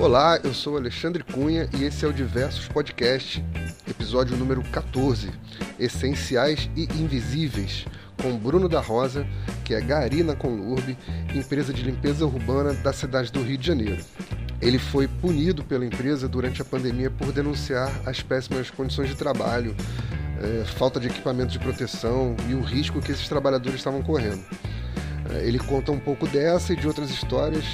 Olá, 0.00 0.40
eu 0.42 0.54
sou 0.54 0.78
Alexandre 0.78 1.22
Cunha 1.22 1.68
e 1.78 1.84
esse 1.84 2.06
é 2.06 2.08
o 2.08 2.12
Diversos 2.12 2.66
Podcast, 2.66 3.44
episódio 3.86 4.34
número 4.34 4.62
14, 4.62 5.30
Essenciais 5.78 6.70
e 6.74 6.84
Invisíveis, 6.84 7.84
com 8.22 8.34
Bruno 8.38 8.66
da 8.66 8.80
Rosa, 8.80 9.26
que 9.62 9.74
é 9.74 9.80
gari 9.82 10.22
na 10.22 10.34
Conlurb, 10.34 10.96
empresa 11.34 11.70
de 11.70 11.82
limpeza 11.82 12.24
urbana 12.24 12.72
da 12.72 12.94
cidade 12.94 13.30
do 13.30 13.42
Rio 13.42 13.58
de 13.58 13.66
Janeiro. 13.66 14.02
Ele 14.58 14.78
foi 14.78 15.06
punido 15.06 15.62
pela 15.62 15.84
empresa 15.84 16.26
durante 16.26 16.62
a 16.62 16.64
pandemia 16.64 17.10
por 17.10 17.30
denunciar 17.30 17.92
as 18.06 18.22
péssimas 18.22 18.70
condições 18.70 19.10
de 19.10 19.16
trabalho, 19.16 19.76
é, 20.40 20.64
falta 20.64 20.98
de 20.98 21.08
equipamento 21.08 21.52
de 21.52 21.58
proteção 21.58 22.34
e 22.48 22.54
o 22.54 22.62
risco 22.62 23.02
que 23.02 23.12
esses 23.12 23.28
trabalhadores 23.28 23.74
estavam 23.74 24.02
correndo. 24.02 24.42
É, 25.30 25.46
ele 25.46 25.58
conta 25.58 25.92
um 25.92 26.00
pouco 26.00 26.26
dessa 26.26 26.72
e 26.72 26.76
de 26.76 26.88
outras 26.88 27.10
histórias 27.10 27.66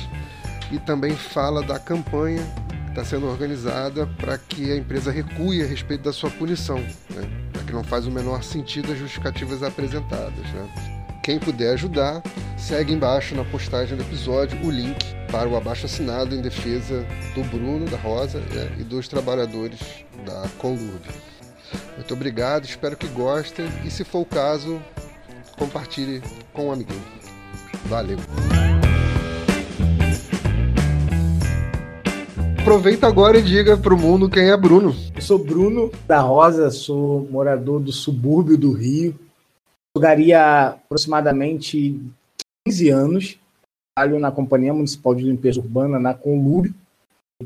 e 0.70 0.79
também 0.79 1.15
fala 1.15 1.62
da 1.62 1.79
campanha 1.79 2.43
que 2.87 2.91
está 2.91 3.05
sendo 3.05 3.27
organizada 3.27 4.07
para 4.19 4.38
que 4.38 4.73
a 4.73 4.77
empresa 4.77 5.11
recue 5.11 5.62
a 5.62 5.66
respeito 5.66 6.05
da 6.05 6.12
sua 6.12 6.30
punição, 6.30 6.79
né? 7.11 7.29
que 7.66 7.73
não 7.73 7.84
faz 7.84 8.07
o 8.07 8.11
menor 8.11 8.43
sentido 8.43 8.93
as 8.93 8.98
justificativas 8.98 9.62
apresentadas. 9.62 10.47
Né? 10.52 10.97
Quem 11.23 11.38
puder 11.38 11.74
ajudar, 11.74 12.23
segue 12.57 12.93
embaixo 12.93 13.34
na 13.34 13.45
postagem 13.45 13.97
do 13.97 14.02
episódio 14.02 14.59
o 14.65 14.71
link 14.71 15.05
para 15.30 15.48
o 15.48 15.57
abaixo 15.57 15.87
assinado 15.87 16.34
em 16.34 16.41
defesa 16.41 17.05
do 17.35 17.43
Bruno, 17.45 17.85
da 17.87 17.96
Rosa 17.96 18.38
né? 18.38 18.77
e 18.79 18.85
dos 18.85 19.09
trabalhadores 19.09 19.80
da 20.24 20.48
Conlurb. 20.59 21.02
Muito 21.96 22.15
obrigado, 22.15 22.65
espero 22.65 22.96
que 22.96 23.09
gostem 23.09 23.66
e, 23.85 23.91
se 23.91 24.05
for 24.05 24.21
o 24.21 24.24
caso, 24.24 24.80
compartilhe 25.59 26.23
com 26.52 26.69
um 26.69 26.73
amiguinho. 26.73 27.02
Valeu! 27.87 28.19
Aproveita 32.67 33.07
agora 33.07 33.39
e 33.39 33.43
diga 33.43 33.77
para 33.79 33.95
o 33.95 33.97
mundo 33.97 34.29
quem 34.29 34.51
é 34.51 34.57
Bruno. 34.57 34.93
Eu 35.15 35.23
sou 35.23 35.39
Bruno 35.39 35.89
da 36.05 36.19
Rosa, 36.19 36.69
sou 36.69 37.25
morador 37.31 37.79
do 37.79 37.93
subúrbio 37.93 38.59
do 38.59 38.73
Rio. 38.73 39.17
Jogaria 39.97 40.71
aproximadamente 40.71 42.03
15 42.67 42.89
anos. 42.89 43.39
Trabalho 43.95 44.19
na 44.19 44.33
Companhia 44.33 44.75
Municipal 44.75 45.15
de 45.15 45.23
Limpeza 45.23 45.61
Urbana, 45.61 46.01
na 46.01 46.13
Conlube. 46.13 46.75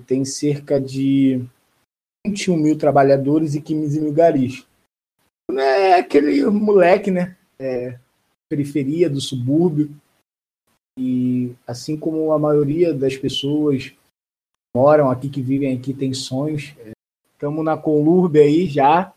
Tem 0.06 0.24
cerca 0.24 0.80
de 0.80 1.44
21 2.26 2.56
mil 2.56 2.78
trabalhadores 2.78 3.54
e 3.54 3.60
15 3.60 4.00
mil 4.00 4.14
garis. 4.14 4.66
É 5.52 5.96
aquele 5.96 6.46
moleque, 6.46 7.10
né? 7.10 7.36
É, 7.58 7.98
periferia 8.48 9.10
do 9.10 9.20
subúrbio. 9.20 9.94
E 10.98 11.52
assim 11.66 11.94
como 11.94 12.32
a 12.32 12.38
maioria 12.38 12.94
das 12.94 13.18
pessoas 13.18 13.92
moram 14.74 15.10
aqui, 15.10 15.28
que 15.28 15.42
vivem 15.42 15.76
aqui, 15.76 15.92
têm 15.92 16.14
sonhos. 16.14 16.74
Estamos 17.34 17.64
na 17.64 17.76
Conlurbe 17.76 18.40
aí 18.40 18.66
já. 18.66 19.12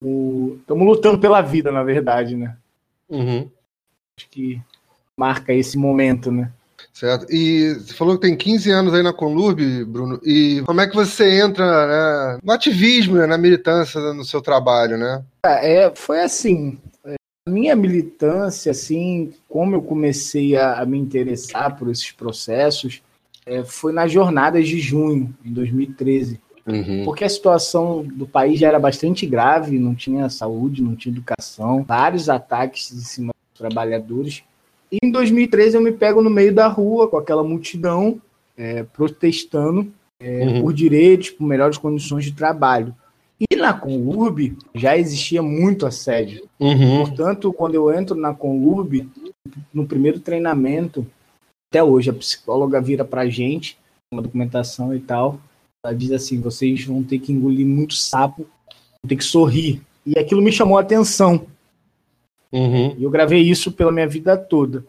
Estamos 0.00 0.86
lutando 0.86 1.18
pela 1.18 1.42
vida, 1.42 1.72
na 1.72 1.82
verdade, 1.82 2.36
né? 2.36 2.56
Uhum. 3.08 3.48
Acho 4.16 4.28
que 4.30 4.60
marca 5.16 5.52
esse 5.52 5.76
momento, 5.76 6.30
né? 6.30 6.52
Certo. 6.92 7.26
E 7.32 7.74
você 7.74 7.94
falou 7.94 8.16
que 8.16 8.26
tem 8.26 8.36
15 8.36 8.70
anos 8.70 8.94
aí 8.94 9.02
na 9.02 9.12
Conlurbe, 9.12 9.84
Bruno. 9.84 10.20
E 10.24 10.62
como 10.66 10.80
é 10.80 10.86
que 10.88 10.94
você 10.94 11.40
entra 11.40 11.64
né, 11.86 12.38
no 12.42 12.52
ativismo, 12.52 13.16
né, 13.16 13.26
na 13.26 13.38
militância 13.38 14.00
no 14.12 14.24
seu 14.24 14.40
trabalho, 14.40 14.96
né? 14.96 15.22
É, 15.44 15.92
foi 15.94 16.20
assim. 16.20 16.78
A 17.04 17.50
minha 17.50 17.74
militância, 17.74 18.72
assim, 18.72 19.32
como 19.48 19.76
eu 19.76 19.82
comecei 19.82 20.56
a, 20.56 20.80
a 20.80 20.86
me 20.86 20.98
interessar 20.98 21.76
por 21.76 21.88
esses 21.88 22.10
processos, 22.12 23.00
é, 23.48 23.64
foi 23.64 23.92
nas 23.92 24.12
jornadas 24.12 24.68
de 24.68 24.78
junho, 24.78 25.34
em 25.44 25.52
2013. 25.52 26.38
Uhum. 26.66 27.04
Porque 27.04 27.24
a 27.24 27.28
situação 27.28 28.04
do 28.04 28.26
país 28.26 28.60
já 28.60 28.68
era 28.68 28.78
bastante 28.78 29.24
grave, 29.26 29.78
não 29.78 29.94
tinha 29.94 30.28
saúde, 30.28 30.82
não 30.82 30.94
tinha 30.94 31.14
educação, 31.14 31.82
vários 31.82 32.28
ataques 32.28 32.92
em 32.92 33.00
cima 33.00 33.32
dos 33.32 33.58
trabalhadores. 33.58 34.42
E 34.92 34.98
em 35.02 35.10
2013 35.10 35.76
eu 35.76 35.80
me 35.80 35.92
pego 35.92 36.22
no 36.22 36.28
meio 36.28 36.54
da 36.54 36.68
rua 36.68 37.08
com 37.08 37.16
aquela 37.16 37.42
multidão 37.42 38.20
é, 38.56 38.82
protestando 38.82 39.90
é, 40.20 40.44
uhum. 40.44 40.62
por 40.62 40.74
direitos, 40.74 41.30
por 41.30 41.46
melhores 41.46 41.78
condições 41.78 42.24
de 42.24 42.32
trabalho. 42.32 42.94
E 43.50 43.56
na 43.56 43.72
Conlurb 43.72 44.56
já 44.74 44.98
existia 44.98 45.40
muito 45.40 45.86
assédio. 45.86 46.46
Uhum. 46.60 46.98
Portanto, 46.98 47.52
quando 47.52 47.76
eu 47.76 47.90
entro 47.92 48.16
na 48.16 48.34
Conlurb, 48.34 49.08
no 49.72 49.86
primeiro 49.86 50.20
treinamento, 50.20 51.06
até 51.70 51.82
hoje 51.82 52.10
a 52.10 52.14
psicóloga 52.14 52.80
vira 52.80 53.04
pra 53.04 53.28
gente, 53.28 53.78
uma 54.10 54.22
documentação 54.22 54.94
e 54.94 55.00
tal, 55.00 55.38
ela 55.84 55.94
diz 55.94 56.10
assim, 56.12 56.40
vocês 56.40 56.84
vão 56.84 57.02
ter 57.02 57.18
que 57.18 57.32
engolir 57.32 57.66
muito 57.66 57.94
sapo, 57.94 58.46
vão 59.02 59.08
ter 59.08 59.16
que 59.16 59.24
sorrir. 59.24 59.82
E 60.04 60.18
aquilo 60.18 60.42
me 60.42 60.50
chamou 60.50 60.78
a 60.78 60.80
atenção. 60.80 61.46
Uhum. 62.50 62.96
E 62.96 63.04
eu 63.04 63.10
gravei 63.10 63.42
isso 63.42 63.70
pela 63.70 63.92
minha 63.92 64.08
vida 64.08 64.36
toda. 64.36 64.84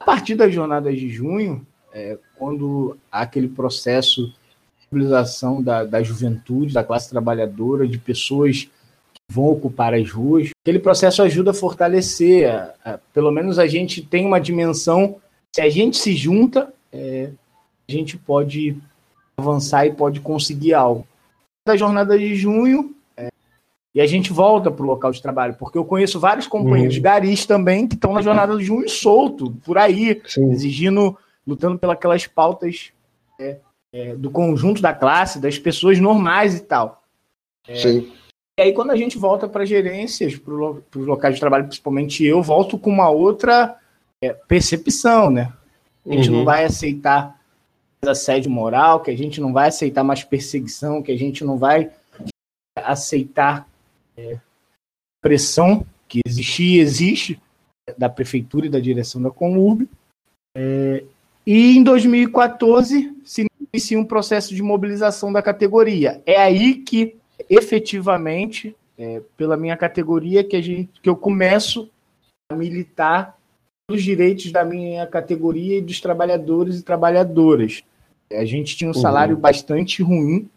A 0.00 0.04
partir 0.04 0.34
das 0.34 0.52
jornadas 0.52 0.98
de 0.98 1.10
junho, 1.10 1.64
é, 1.92 2.18
quando 2.36 2.96
há 3.12 3.20
aquele 3.20 3.48
processo 3.48 4.26
de 4.26 4.86
mobilização 4.90 5.62
da, 5.62 5.84
da 5.84 6.02
juventude, 6.02 6.72
da 6.72 6.82
classe 6.82 7.10
trabalhadora, 7.10 7.86
de 7.86 7.98
pessoas 7.98 8.64
que 9.12 9.20
vão 9.30 9.44
ocupar 9.44 9.92
as 9.94 10.10
ruas, 10.10 10.50
aquele 10.62 10.78
processo 10.78 11.22
ajuda 11.22 11.50
a 11.50 11.54
fortalecer. 11.54 12.50
A, 12.50 12.74
a, 12.84 12.98
pelo 13.12 13.30
menos 13.30 13.58
a 13.58 13.66
gente 13.66 14.00
tem 14.00 14.26
uma 14.26 14.40
dimensão 14.40 15.20
se 15.54 15.60
a 15.60 15.70
gente 15.70 15.96
se 15.96 16.16
junta, 16.16 16.74
é, 16.92 17.30
a 17.88 17.92
gente 17.92 18.18
pode 18.18 18.76
avançar 19.36 19.86
e 19.86 19.92
pode 19.92 20.18
conseguir 20.18 20.74
algo. 20.74 21.06
Da 21.64 21.76
jornada 21.76 22.18
de 22.18 22.34
junho, 22.34 22.92
é, 23.16 23.28
e 23.94 24.00
a 24.00 24.06
gente 24.06 24.32
volta 24.32 24.68
para 24.68 24.82
o 24.82 24.88
local 24.88 25.12
de 25.12 25.22
trabalho, 25.22 25.54
porque 25.56 25.78
eu 25.78 25.84
conheço 25.84 26.18
vários 26.18 26.48
companheiros 26.48 26.96
uhum. 26.96 27.02
garis 27.02 27.46
também 27.46 27.86
que 27.86 27.94
estão 27.94 28.12
na 28.12 28.20
jornada 28.20 28.56
de 28.56 28.64
junho 28.64 28.88
solto, 28.88 29.52
por 29.64 29.78
aí, 29.78 30.20
Sim. 30.26 30.50
exigindo, 30.50 31.16
lutando 31.46 31.78
pelas 31.78 32.26
pautas 32.26 32.90
é, 33.38 33.58
é, 33.92 34.16
do 34.16 34.32
conjunto 34.32 34.82
da 34.82 34.92
classe, 34.92 35.38
das 35.38 35.56
pessoas 35.56 36.00
normais 36.00 36.56
e 36.56 36.62
tal. 36.62 37.00
É, 37.68 37.76
Sim. 37.76 38.12
E 38.58 38.62
aí, 38.62 38.72
quando 38.72 38.90
a 38.90 38.96
gente 38.96 39.16
volta 39.16 39.48
para 39.48 39.64
gerências, 39.64 40.34
para 40.34 40.52
os 40.52 41.06
locais 41.06 41.34
de 41.34 41.40
trabalho, 41.40 41.66
principalmente 41.66 42.24
eu, 42.24 42.42
volto 42.42 42.76
com 42.76 42.90
uma 42.90 43.08
outra 43.08 43.78
é, 44.24 44.32
percepção, 44.32 45.30
né? 45.30 45.52
A 46.06 46.14
gente 46.14 46.30
uhum. 46.30 46.38
não 46.38 46.44
vai 46.44 46.64
aceitar 46.64 47.40
assédio 48.06 48.50
moral, 48.50 49.00
que 49.00 49.10
a 49.10 49.16
gente 49.16 49.40
não 49.40 49.52
vai 49.52 49.68
aceitar 49.68 50.04
mais 50.04 50.22
perseguição, 50.22 51.02
que 51.02 51.10
a 51.10 51.16
gente 51.16 51.44
não 51.44 51.56
vai 51.56 51.90
aceitar 52.76 53.66
é, 54.16 54.38
pressão 55.22 55.86
que 56.06 56.20
existia 56.26 56.76
e 56.76 56.80
existe 56.80 57.40
da 57.96 58.08
prefeitura 58.08 58.66
e 58.66 58.70
da 58.70 58.80
direção 58.80 59.22
da 59.22 59.30
Conurb. 59.30 59.88
É, 60.56 61.04
e 61.46 61.76
em 61.76 61.82
2014 61.82 63.16
se 63.24 63.46
inicia 63.72 63.98
um 63.98 64.04
processo 64.04 64.54
de 64.54 64.62
mobilização 64.62 65.32
da 65.32 65.42
categoria. 65.42 66.22
É 66.26 66.36
aí 66.36 66.74
que 66.74 67.16
efetivamente, 67.48 68.74
é, 68.98 69.20
pela 69.36 69.56
minha 69.56 69.76
categoria, 69.76 70.44
que, 70.44 70.56
a 70.56 70.60
gente, 70.60 71.00
que 71.00 71.08
eu 71.08 71.16
começo 71.16 71.90
a 72.50 72.54
militar 72.54 73.38
os 73.90 74.02
direitos 74.02 74.50
da 74.50 74.64
minha 74.64 75.06
categoria 75.06 75.78
e 75.78 75.82
dos 75.82 76.00
trabalhadores 76.00 76.78
e 76.78 76.82
trabalhadoras. 76.82 77.82
A 78.32 78.44
gente 78.44 78.76
tinha 78.76 78.90
um 78.90 78.94
salário 78.94 79.34
uhum. 79.34 79.40
bastante 79.40 80.02
ruim, 80.02 80.48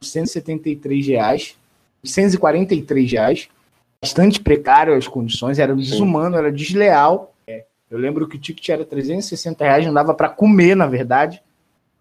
173 0.00 1.06
reais, 1.06 1.56
143 2.02 3.12
reais, 3.12 3.48
bastante 4.00 4.40
precário 4.40 4.94
as 4.94 5.06
condições, 5.06 5.58
era 5.58 5.74
desumano, 5.76 6.36
era 6.36 6.50
desleal. 6.50 7.34
É, 7.46 7.64
eu 7.90 7.98
lembro 7.98 8.26
que 8.26 8.36
o 8.36 8.40
ticket 8.40 8.70
era 8.70 8.84
360 8.84 9.62
reais, 9.62 9.86
não 9.86 9.92
dava 9.92 10.14
para 10.14 10.30
comer, 10.30 10.74
na 10.74 10.86
verdade. 10.86 11.42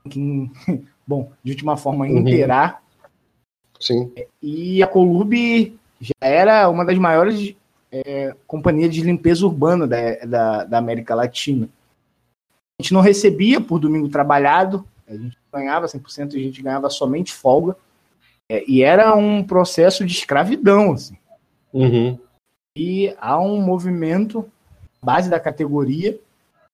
bom, 1.06 1.32
de 1.44 1.52
última 1.52 1.76
forma, 1.76 2.06
uhum. 2.06 2.20
inteirar. 2.20 2.82
Sim. 3.80 4.12
E 4.42 4.82
a 4.82 4.88
Colube 4.88 5.78
já 6.00 6.14
era 6.22 6.70
uma 6.70 6.86
das 6.86 6.98
maiores 6.98 7.54
é, 8.06 8.36
companhia 8.48 8.90
de 8.90 9.02
limpeza 9.02 9.46
urbana 9.46 9.88
da, 9.88 10.16
da, 10.26 10.64
da, 10.66 10.78
América 10.78 11.16
Latina. 11.16 11.70
A 12.78 12.84
gente 12.84 12.94
não 12.94 13.02
recebia 13.02 13.62
por 13.62 13.80
domingo 13.80 14.10
trabalhado, 14.10 14.86
a 15.08 15.16
gente 15.16 15.38
ganhava 15.54 15.86
100%, 15.86 16.36
a 16.36 16.40
gente 16.40 16.62
ganhava 16.62 16.90
somente 16.90 17.34
folga, 17.34 17.78
é, 18.50 18.64
e 18.68 18.84
era 18.84 19.16
um 19.16 19.44
processo 19.44 20.06
de 20.06 20.14
escravidão. 20.14 20.94
Assim. 20.94 21.18
Uhum. 21.72 22.20
E 22.78 23.16
há 23.20 23.40
um 23.40 23.62
movimento, 23.62 24.46
base 25.02 25.30
da 25.30 25.40
categoria, 25.40 26.20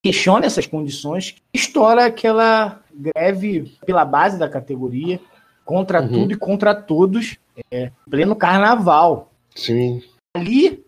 questiona 0.03 0.47
essas 0.47 0.65
condições, 0.65 1.35
estoura 1.53 2.05
aquela 2.05 2.81
greve 2.91 3.77
pela 3.85 4.03
base 4.03 4.39
da 4.39 4.49
categoria, 4.49 5.19
contra 5.63 6.01
uhum. 6.01 6.09
tudo 6.09 6.33
e 6.33 6.37
contra 6.37 6.73
todos, 6.73 7.37
é, 7.69 7.91
pleno 8.09 8.35
carnaval. 8.35 9.31
Sim. 9.55 10.01
Ali 10.35 10.83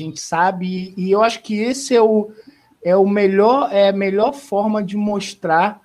gente 0.00 0.20
sabe, 0.20 0.94
e 0.96 1.10
eu 1.10 1.22
acho 1.22 1.42
que 1.42 1.58
esse 1.58 1.94
é 1.94 2.02
o, 2.02 2.30
é 2.82 2.96
o 2.96 3.08
melhor, 3.08 3.72
é 3.72 3.88
a 3.88 3.92
melhor 3.92 4.32
forma 4.32 4.82
de 4.82 4.96
mostrar 4.96 5.80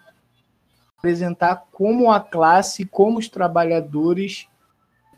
apresentar 0.97 1.67
como 1.71 2.11
a 2.11 2.19
classe, 2.19 2.83
como 2.83 3.19
os 3.19 3.29
trabalhadores 3.29 4.47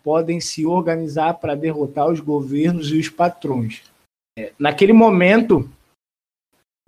podem 0.03 0.39
se 0.41 0.65
organizar 0.65 1.35
para 1.35 1.55
derrotar 1.55 2.09
os 2.09 2.19
governos 2.19 2.91
e 2.91 2.97
os 2.97 3.09
patrões. 3.09 3.83
É, 4.37 4.51
naquele 4.59 4.91
momento, 4.91 5.69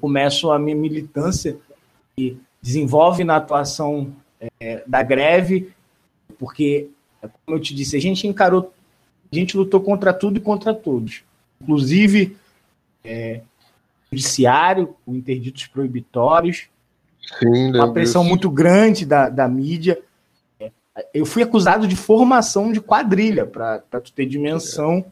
começo 0.01 0.51
a 0.51 0.59
minha 0.59 0.75
militância 0.75 1.57
e 2.17 2.37
desenvolve 2.61 3.23
na 3.23 3.37
atuação 3.37 4.13
é, 4.59 4.83
da 4.85 5.01
greve, 5.01 5.71
porque, 6.37 6.89
como 7.45 7.57
eu 7.57 7.61
te 7.61 7.73
disse, 7.73 7.95
a 7.95 8.01
gente 8.01 8.27
encarou, 8.27 8.73
a 9.31 9.35
gente 9.35 9.55
lutou 9.55 9.79
contra 9.79 10.13
tudo 10.13 10.37
e 10.37 10.41
contra 10.41 10.73
todos, 10.73 11.23
inclusive 11.61 12.37
é, 13.03 13.41
judiciário, 14.11 14.95
com 15.05 15.15
interditos 15.15 15.67
proibitórios, 15.67 16.67
Sim, 17.37 17.75
uma 17.75 17.93
pressão 17.93 18.21
isso. 18.21 18.29
muito 18.29 18.49
grande 18.49 19.05
da, 19.05 19.29
da 19.29 19.47
mídia. 19.47 20.01
Eu 21.13 21.25
fui 21.25 21.43
acusado 21.43 21.87
de 21.87 21.95
formação 21.95 22.71
de 22.71 22.81
quadrilha, 22.81 23.45
para 23.45 23.79
tu 23.79 24.11
ter 24.11 24.25
dimensão. 24.25 25.05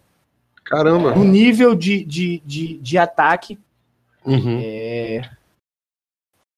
Caramba! 0.65 1.13
O 1.17 1.23
nível 1.23 1.75
de, 1.75 2.03
de, 2.03 2.41
de, 2.45 2.77
de 2.79 2.97
ataque. 2.97 3.57
Uhum. 4.25 4.59
É, 4.61 5.29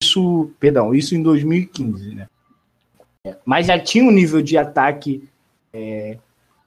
isso, 0.02 0.52
perdão, 0.60 0.96
isso 0.96 1.14
em 1.14 1.22
2015, 1.22 2.16
né? 2.16 2.28
Mas 3.46 3.68
já 3.68 3.78
tinha 3.78 4.04
um 4.04 4.12
nível 4.12 4.42
de 4.42 4.58
ataque 4.58 5.30
é, 5.74 6.18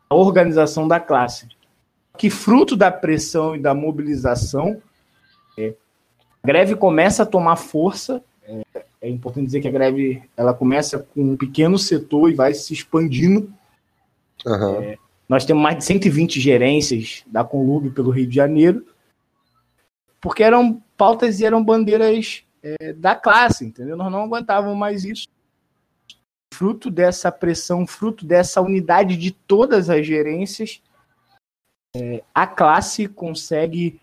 à 0.09 0.15
organização 0.15 0.87
da 0.87 1.01
classe. 1.01 1.49
Que 2.17 2.31
fruto 2.31 2.77
da 2.77 2.91
pressão 2.91 3.57
e 3.57 3.59
da 3.59 3.75
mobilização, 3.75 4.81
é, 5.59 5.75
a 6.43 6.47
greve 6.47 6.77
começa 6.77 7.23
a 7.23 7.27
tomar 7.27 7.57
força 7.57 8.23
é, 8.45 8.63
é, 9.01 9.09
importante 9.09 9.47
dizer 9.47 9.61
que 9.61 9.69
a 9.69 9.73
greve 9.73 10.23
ela 10.37 10.53
começa 10.53 10.99
com 10.99 11.23
um 11.23 11.37
pequeno 11.37 11.79
setor 11.79 12.31
e 12.31 12.35
vai 12.35 12.55
se 12.55 12.73
expandindo. 12.73 13.53
Uhum. 14.45 14.83
É, 14.83 14.99
nós 15.29 15.45
temos 15.45 15.63
mais 15.63 15.79
de 15.79 15.85
120 15.85 16.41
gerências 16.41 17.23
da 17.27 17.45
Conlub 17.45 17.91
pelo 17.91 18.11
Rio 18.11 18.27
de 18.27 18.35
Janeiro, 18.35 18.85
porque 20.21 20.43
eram 20.43 20.83
pautas 20.97 21.41
e 21.41 21.45
eram 21.45 21.65
bandeiras 21.65 22.45
é, 22.63 22.93
da 22.93 23.15
classe, 23.15 23.65
entendeu? 23.65 23.97
Nós 23.97 24.11
não 24.11 24.25
aguentávamos 24.25 24.77
mais 24.77 25.05
isso. 25.05 25.27
Fruto 26.53 26.91
dessa 26.91 27.33
pressão, 27.33 27.87
fruto 27.87 28.27
dessa 28.27 28.61
unidade 28.61 29.17
de 29.17 29.31
todas 29.31 29.89
as 29.89 30.07
gerências, 30.07 30.83
é, 31.95 32.23
a 32.35 32.47
classe 32.47 33.07
consegue 33.07 34.01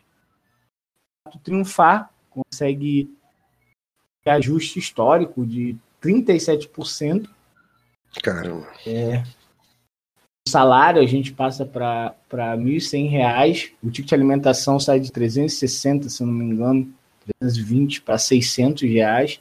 triunfar, 1.43 2.11
consegue 2.29 3.13
ajuste 4.25 4.77
histórico 4.77 5.45
de 5.45 5.75
37%. 6.01 7.27
Caramba. 8.21 8.67
É, 8.85 9.23
o 10.47 10.49
salário 10.49 11.01
a 11.01 11.05
gente 11.05 11.33
passa 11.33 11.65
para 11.65 12.15
R$ 12.31 12.57
1.100. 12.57 13.71
O 13.83 13.89
ticket 13.89 14.09
de 14.09 14.15
alimentação 14.15 14.79
sai 14.79 14.99
de 14.99 15.11
360, 15.11 16.09
se 16.09 16.23
não 16.23 16.31
me 16.31 16.45
engano, 16.45 16.93
320 17.39 18.01
para 18.01 18.17
600 18.17 18.83
reais. 18.83 19.39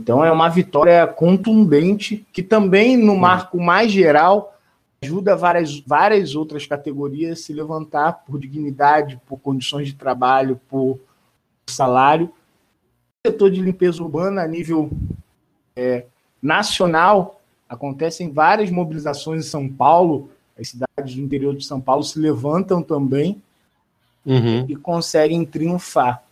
Então 0.00 0.24
é 0.24 0.30
uma 0.30 0.48
vitória 0.48 1.06
contundente 1.06 2.26
que 2.32 2.42
também 2.42 2.96
no 2.96 3.16
marco 3.16 3.60
mais 3.60 3.90
geral 3.90 4.57
ajuda 5.02 5.36
várias, 5.36 5.80
várias 5.80 6.34
outras 6.34 6.66
categorias 6.66 7.38
a 7.38 7.42
se 7.42 7.52
levantar 7.52 8.24
por 8.24 8.38
dignidade, 8.38 9.20
por 9.26 9.38
condições 9.38 9.88
de 9.88 9.94
trabalho, 9.94 10.60
por 10.68 10.98
salário 11.66 12.32
setor 13.26 13.50
de 13.50 13.60
limpeza 13.60 14.02
urbana 14.02 14.42
a 14.42 14.46
nível 14.46 14.90
é, 15.76 16.04
nacional, 16.42 17.40
acontecem 17.68 18.32
várias 18.32 18.70
mobilizações 18.70 19.44
em 19.44 19.48
São 19.48 19.68
Paulo, 19.68 20.30
as 20.58 20.68
cidades 20.68 21.14
do 21.14 21.20
interior 21.20 21.54
de 21.54 21.64
São 21.64 21.80
Paulo 21.80 22.02
se 22.02 22.18
levantam 22.18 22.82
também 22.82 23.42
uhum. 24.24 24.64
e 24.68 24.76
conseguem 24.76 25.44
triunfar. 25.44 26.22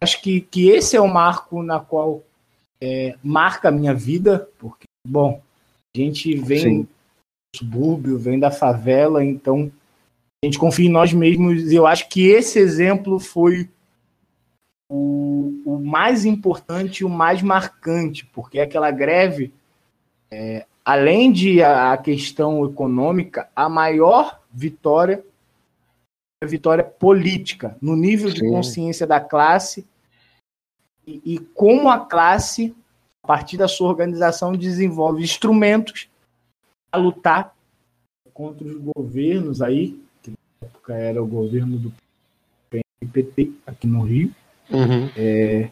Acho 0.00 0.20
que, 0.22 0.40
que 0.40 0.68
esse 0.68 0.96
é 0.96 1.00
o 1.00 1.08
marco 1.08 1.62
na 1.62 1.80
qual 1.80 2.22
é, 2.80 3.16
marca 3.22 3.68
a 3.68 3.72
minha 3.72 3.94
vida, 3.94 4.48
porque, 4.58 4.84
bom, 5.06 5.40
a 5.94 5.98
gente 5.98 6.34
vem 6.36 6.60
Sim. 6.60 6.88
Subúrbio, 7.56 8.18
vem 8.18 8.38
da 8.38 8.50
favela, 8.50 9.24
então 9.24 9.70
a 10.42 10.46
gente 10.46 10.58
confia 10.58 10.86
em 10.86 10.92
nós 10.92 11.12
mesmos 11.12 11.72
e 11.72 11.74
eu 11.74 11.86
acho 11.86 12.08
que 12.08 12.26
esse 12.26 12.58
exemplo 12.58 13.18
foi 13.18 13.68
o, 14.88 15.62
o 15.64 15.78
mais 15.78 16.24
importante 16.24 16.98
e 16.98 17.04
o 17.04 17.08
mais 17.08 17.42
marcante, 17.42 18.26
porque 18.26 18.60
aquela 18.60 18.90
greve, 18.90 19.52
é, 20.30 20.66
além 20.84 21.32
de 21.32 21.62
a, 21.62 21.92
a, 21.92 21.96
questão 21.96 22.64
econômica, 22.64 23.48
a 23.56 23.68
maior 23.68 24.40
vitória 24.52 25.24
é 26.42 26.46
a 26.46 26.48
vitória 26.48 26.84
política, 26.84 27.76
no 27.80 27.96
nível 27.96 28.28
Sim. 28.28 28.34
de 28.34 28.48
consciência 28.50 29.06
da 29.06 29.20
classe 29.20 29.86
e, 31.06 31.22
e 31.24 31.38
como 31.38 31.88
a 31.88 32.00
classe, 32.00 32.74
a 33.22 33.26
partir 33.26 33.56
da 33.56 33.66
sua 33.66 33.88
organização, 33.88 34.52
desenvolve 34.52 35.22
instrumentos 35.22 36.08
a 36.94 36.98
lutar 36.98 37.54
contra 38.32 38.66
os 38.66 38.76
governos 38.76 39.62
aí, 39.62 40.00
que 40.22 40.30
na 40.30 40.66
época 40.66 40.94
era 40.94 41.22
o 41.22 41.26
governo 41.26 41.78
do 41.78 41.92
PT 43.12 43.52
aqui 43.66 43.86
no 43.86 44.02
Rio, 44.02 44.34
Uhum. 44.70 45.10
É, 45.16 45.68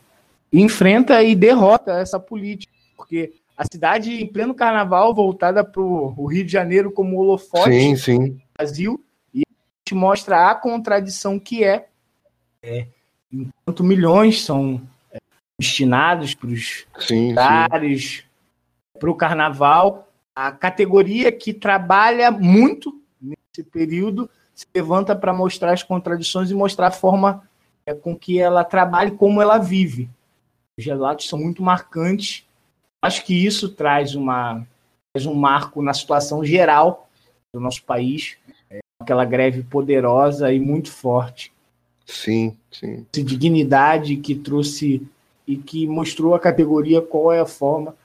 enfrenta 0.53 1.23
e 1.23 1.35
derrota 1.35 1.93
essa 1.93 2.21
política, 2.21 2.73
porque 2.97 3.33
a 3.57 3.65
cidade 3.71 4.23
em 4.23 4.27
pleno 4.27 4.55
carnaval 4.55 5.15
voltada 5.15 5.65
para 5.65 5.81
o 5.81 6.27
Rio 6.27 6.45
de 6.45 6.53
Janeiro 6.53 6.91
como 6.91 7.19
holofote 7.19 7.71
sim, 7.71 7.97
sim. 7.97 8.29
do 8.31 8.43
Brasil 8.57 9.05
e 9.33 9.41
a 9.41 9.53
gente 9.81 9.95
mostra 9.95 10.51
a 10.51 10.55
contradição 10.55 11.39
que 11.39 11.65
é, 11.65 11.87
é 12.63 12.87
enquanto 13.33 13.83
milhões 13.83 14.45
são 14.45 14.81
é, 15.11 15.19
destinados 15.59 16.35
para 16.35 16.49
os 16.49 16.87
lugares, 17.11 18.25
para 18.99 19.11
o 19.11 19.15
carnaval, 19.15 20.12
a 20.35 20.51
categoria 20.51 21.31
que 21.31 21.53
trabalha 21.53 22.31
muito 22.31 23.01
nesse 23.21 23.69
período 23.71 24.29
se 24.55 24.67
levanta 24.75 25.15
para 25.15 25.33
mostrar 25.33 25.73
as 25.73 25.83
contradições 25.83 26.51
e 26.51 26.55
mostrar 26.55 26.89
a 26.89 26.93
forma 26.93 27.47
é 27.85 27.95
com 27.95 28.17
que 28.17 28.39
ela 28.39 28.65
trabalhe 28.65 29.13
como 29.13 29.43
ela 29.43 29.59
vive. 29.59 30.09
Os 30.79 30.85
relatos 30.85 31.29
são 31.29 31.39
muito 31.39 31.63
marcantes. 31.63 32.47
Acho 33.03 33.25
que 33.25 33.35
isso 33.35 33.69
traz, 33.71 34.15
uma, 34.15 34.67
traz 35.13 35.27
um 35.27 35.35
marco 35.35 35.83
na 35.83 35.93
situação 35.93 36.45
geral 36.45 37.09
do 37.53 37.61
nosso 37.61 37.83
país. 37.85 38.37
É 38.71 38.79
aquela 39.01 39.25
greve 39.25 39.63
poderosa 39.63 40.53
e 40.53 40.61
muito 40.61 40.91
forte. 40.91 41.53
Sim, 42.07 42.57
sim. 42.71 43.07
De 43.13 43.23
dignidade 43.23 44.17
que 44.17 44.35
trouxe 44.35 45.07
e 45.47 45.57
que 45.57 45.87
mostrou 45.87 46.35
a 46.35 46.41
categoria 46.41 47.03
qual 47.03 47.33
é 47.33 47.41
a 47.41 47.47
forma 47.47 47.97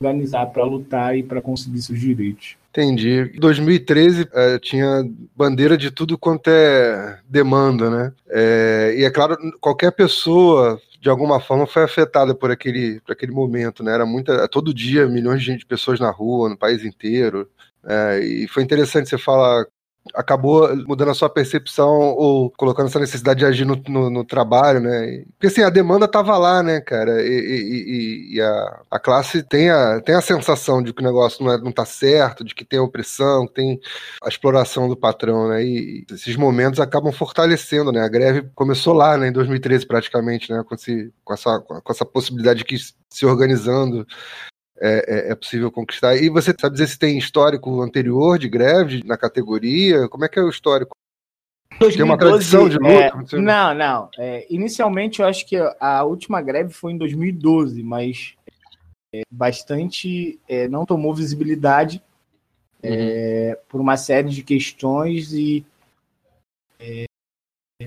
organizar 0.00 0.46
para 0.46 0.64
lutar 0.64 1.16
e 1.16 1.22
para 1.22 1.40
conseguir 1.40 1.80
seus 1.80 1.98
direitos. 1.98 2.56
Entendi. 2.70 3.32
Em 3.34 3.40
2013 3.40 4.28
é, 4.32 4.58
tinha 4.58 5.02
bandeira 5.34 5.78
de 5.78 5.90
tudo 5.90 6.18
quanto 6.18 6.48
é 6.48 7.18
demanda, 7.28 7.88
né? 7.88 8.12
É, 8.28 8.94
e 8.98 9.04
é 9.04 9.10
claro, 9.10 9.36
qualquer 9.60 9.92
pessoa 9.92 10.78
de 11.00 11.08
alguma 11.08 11.40
forma 11.40 11.66
foi 11.66 11.84
afetada 11.84 12.34
por 12.34 12.50
aquele, 12.50 13.00
por 13.00 13.12
aquele 13.12 13.32
momento, 13.32 13.82
né? 13.82 13.94
Era 13.94 14.04
muita, 14.04 14.46
todo 14.48 14.74
dia 14.74 15.06
milhões 15.06 15.42
de 15.42 15.64
pessoas 15.64 15.98
na 15.98 16.10
rua, 16.10 16.50
no 16.50 16.56
país 16.56 16.84
inteiro. 16.84 17.48
É, 17.88 18.20
e 18.20 18.48
foi 18.48 18.62
interessante 18.62 19.08
você 19.08 19.16
falar 19.16 19.64
acabou 20.14 20.74
mudando 20.86 21.10
a 21.10 21.14
sua 21.14 21.28
percepção 21.28 21.90
ou 21.90 22.50
colocando 22.50 22.86
essa 22.86 22.98
necessidade 22.98 23.40
de 23.40 23.46
agir 23.46 23.64
no, 23.64 23.76
no, 23.88 24.10
no 24.10 24.24
trabalho, 24.24 24.80
né? 24.80 25.24
Porque 25.32 25.48
assim, 25.48 25.62
a 25.62 25.70
demanda 25.70 26.08
tava 26.08 26.36
lá, 26.36 26.62
né, 26.62 26.80
cara? 26.80 27.22
E, 27.22 27.28
e, 27.28 28.36
e, 28.36 28.40
a, 28.40 28.80
a 28.90 28.98
classe 28.98 29.42
tem 29.42 29.70
a, 29.70 30.00
tem 30.00 30.14
a 30.14 30.20
sensação 30.20 30.82
de 30.82 30.92
que 30.92 31.02
o 31.02 31.04
negócio 31.04 31.44
não, 31.44 31.52
é, 31.52 31.58
não 31.58 31.72
tá 31.72 31.84
certo, 31.84 32.44
de 32.44 32.54
que 32.54 32.64
tem 32.64 32.78
a 32.78 32.82
opressão, 32.82 33.46
tem 33.46 33.80
a 34.22 34.28
exploração 34.28 34.88
do 34.88 34.96
patrão, 34.96 35.48
né? 35.48 35.64
E 35.64 36.04
esses 36.10 36.36
momentos 36.36 36.80
acabam 36.80 37.12
fortalecendo, 37.12 37.92
né? 37.92 38.02
A 38.02 38.08
greve 38.08 38.48
começou 38.54 38.92
lá, 38.94 39.16
né, 39.16 39.28
em 39.28 39.32
2013 39.32 39.86
praticamente, 39.86 40.50
né? 40.52 40.62
Com, 40.66 40.74
esse, 40.74 41.12
com, 41.24 41.34
essa, 41.34 41.60
com 41.60 41.92
essa 41.92 42.04
possibilidade 42.04 42.60
de 42.60 42.64
que 42.64 42.76
se 43.10 43.26
organizando 43.26 44.06
é, 44.78 45.28
é, 45.28 45.32
é, 45.32 45.34
possível 45.34 45.70
conquistar. 45.70 46.16
E 46.16 46.28
você 46.28 46.54
sabe 46.58 46.74
dizer 46.74 46.88
se 46.88 46.98
tem 46.98 47.16
histórico 47.16 47.80
anterior 47.80 48.38
de 48.38 48.48
greve 48.48 49.02
na 49.04 49.16
categoria? 49.16 50.08
Como 50.08 50.24
é 50.24 50.28
que 50.28 50.38
é 50.38 50.42
o 50.42 50.50
histórico? 50.50 50.96
2012, 51.78 51.96
tem 51.96 52.04
uma 52.04 52.18
tradição 52.18 52.68
de 52.68 52.76
luta? 52.76 53.36
É, 53.36 53.40
não, 53.40 53.74
não. 53.74 54.10
É, 54.18 54.46
inicialmente, 54.50 55.20
eu 55.20 55.26
acho 55.26 55.46
que 55.46 55.56
a 55.80 56.04
última 56.04 56.40
greve 56.40 56.72
foi 56.72 56.92
em 56.92 56.98
2012, 56.98 57.82
mas 57.82 58.34
é, 59.14 59.22
bastante 59.30 60.38
é, 60.48 60.68
não 60.68 60.86
tomou 60.86 61.14
visibilidade 61.14 62.02
uhum. 62.82 63.56
por 63.68 63.80
uma 63.80 63.96
série 63.96 64.28
de 64.28 64.42
questões 64.42 65.32
e 65.32 65.64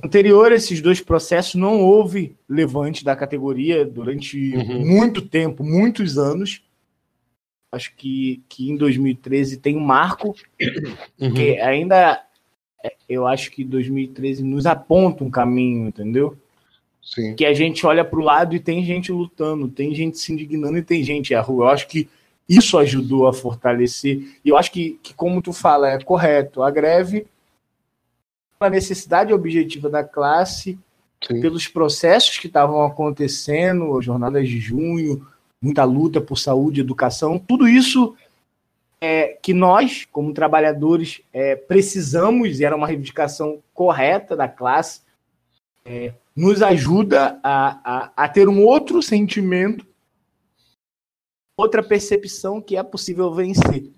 anterior 0.04 0.52
a 0.52 0.56
esses 0.56 0.82
dois 0.82 1.02
processos 1.02 1.56
não 1.56 1.82
houve 1.82 2.36
levante 2.48 3.04
da 3.04 3.16
categoria 3.16 3.86
durante 3.86 4.56
uhum. 4.56 4.86
muito 4.86 5.22
tempo, 5.22 5.64
muitos 5.64 6.18
anos. 6.18 6.64
Acho 7.72 7.94
que, 7.96 8.42
que 8.50 8.70
em 8.70 8.76
2013 8.76 9.58
tem 9.58 9.78
um 9.78 9.82
marco, 9.82 10.36
uhum. 11.20 11.34
que 11.34 11.60
ainda 11.60 12.24
é, 12.84 12.94
eu 13.08 13.28
acho 13.28 13.52
que 13.52 13.64
2013 13.64 14.44
nos 14.44 14.66
aponta 14.66 15.24
um 15.24 15.30
caminho, 15.30 15.88
entendeu? 15.88 16.38
Sim. 17.02 17.36
Que 17.36 17.46
a 17.46 17.54
gente 17.54 17.86
olha 17.86 18.06
para 18.06 18.20
o 18.20 18.24
lado 18.24 18.56
e 18.56 18.60
tem 18.60 18.84
gente 18.84 19.12
lutando, 19.12 19.68
tem 19.68 19.94
gente 19.94 20.18
se 20.18 20.32
indignando 20.32 20.78
e 20.78 20.84
tem 20.84 21.04
gente 21.04 21.34
à 21.34 21.42
rua. 21.42 21.66
Eu 21.66 21.70
acho 21.70 21.88
que 21.88 22.08
isso 22.48 22.78
ajudou 22.78 23.28
a 23.28 23.34
fortalecer. 23.34 24.40
E 24.44 24.50
eu 24.50 24.58
acho 24.58 24.72
que, 24.72 25.00
que 25.02 25.14
como 25.14 25.42
tu 25.42 25.54
fala, 25.54 25.92
é 25.92 26.00
correto. 26.04 26.62
A 26.62 26.70
greve, 26.70 27.26
a 28.60 28.70
necessidade 28.70 29.34
objetiva 29.34 29.90
da 29.90 30.04
classe, 30.04 30.78
Sim. 31.26 31.42
pelos 31.42 31.68
processos 31.68 32.38
que 32.38 32.48
estavam 32.48 32.84
acontecendo, 32.84 33.98
as 33.98 34.06
jornadas 34.06 34.48
de 34.48 34.60
junho, 34.60 35.26
muita 35.62 35.84
luta 35.84 36.22
por 36.22 36.38
saúde, 36.38 36.82
educação, 36.82 37.38
tudo 37.38 37.68
isso 37.68 38.16
é, 39.02 39.38
que 39.42 39.54
nós, 39.54 40.06
como 40.12 40.34
trabalhadores, 40.34 41.22
é, 41.32 41.56
precisamos, 41.56 42.60
e 42.60 42.66
era 42.66 42.76
uma 42.76 42.88
reivindicação 42.88 43.62
correta 43.74 44.36
da 44.36 44.48
classe, 44.48 45.02
é, 45.86 46.14
nos 46.36 46.62
ajuda 46.62 47.40
a, 47.44 47.80
a, 47.84 48.12
a, 48.16 48.30
ter 48.30 48.48
um 48.48 48.64
outro 48.66 49.02
sentimento, 49.02 49.86
outra 51.58 51.84
percepção 51.84 52.62
que 52.62 52.78
é 52.78 52.84
possível 52.84 53.34
vencer. 53.34 53.90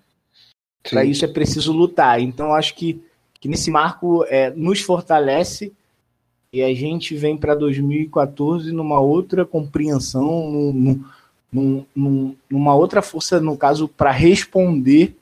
Para 0.90 1.06
isso 1.06 1.24
é 1.26 1.28
preciso 1.28 1.72
lutar. 1.72 2.20
Então, 2.20 2.54
acho 2.54 2.76
que, 2.76 3.04
que 3.40 3.48
nesse 3.48 3.70
marco 3.70 4.24
é, 4.26 4.50
nos 4.52 4.82
fortalece 4.82 5.72
e 6.54 6.62
a 6.62 6.74
gente 6.74 7.16
vem 7.16 7.38
para 7.38 7.56
2014 7.56 8.72
numa 8.72 9.00
outra 9.00 9.46
compreensão, 9.46 10.50
num, 10.50 10.74
num, 10.74 11.06
num, 11.52 12.36
numa 12.50 12.74
outra 12.74 13.02
força, 13.02 13.40
no 13.42 13.58
caso, 13.58 13.88
para 13.88 14.12
responder 14.12 15.18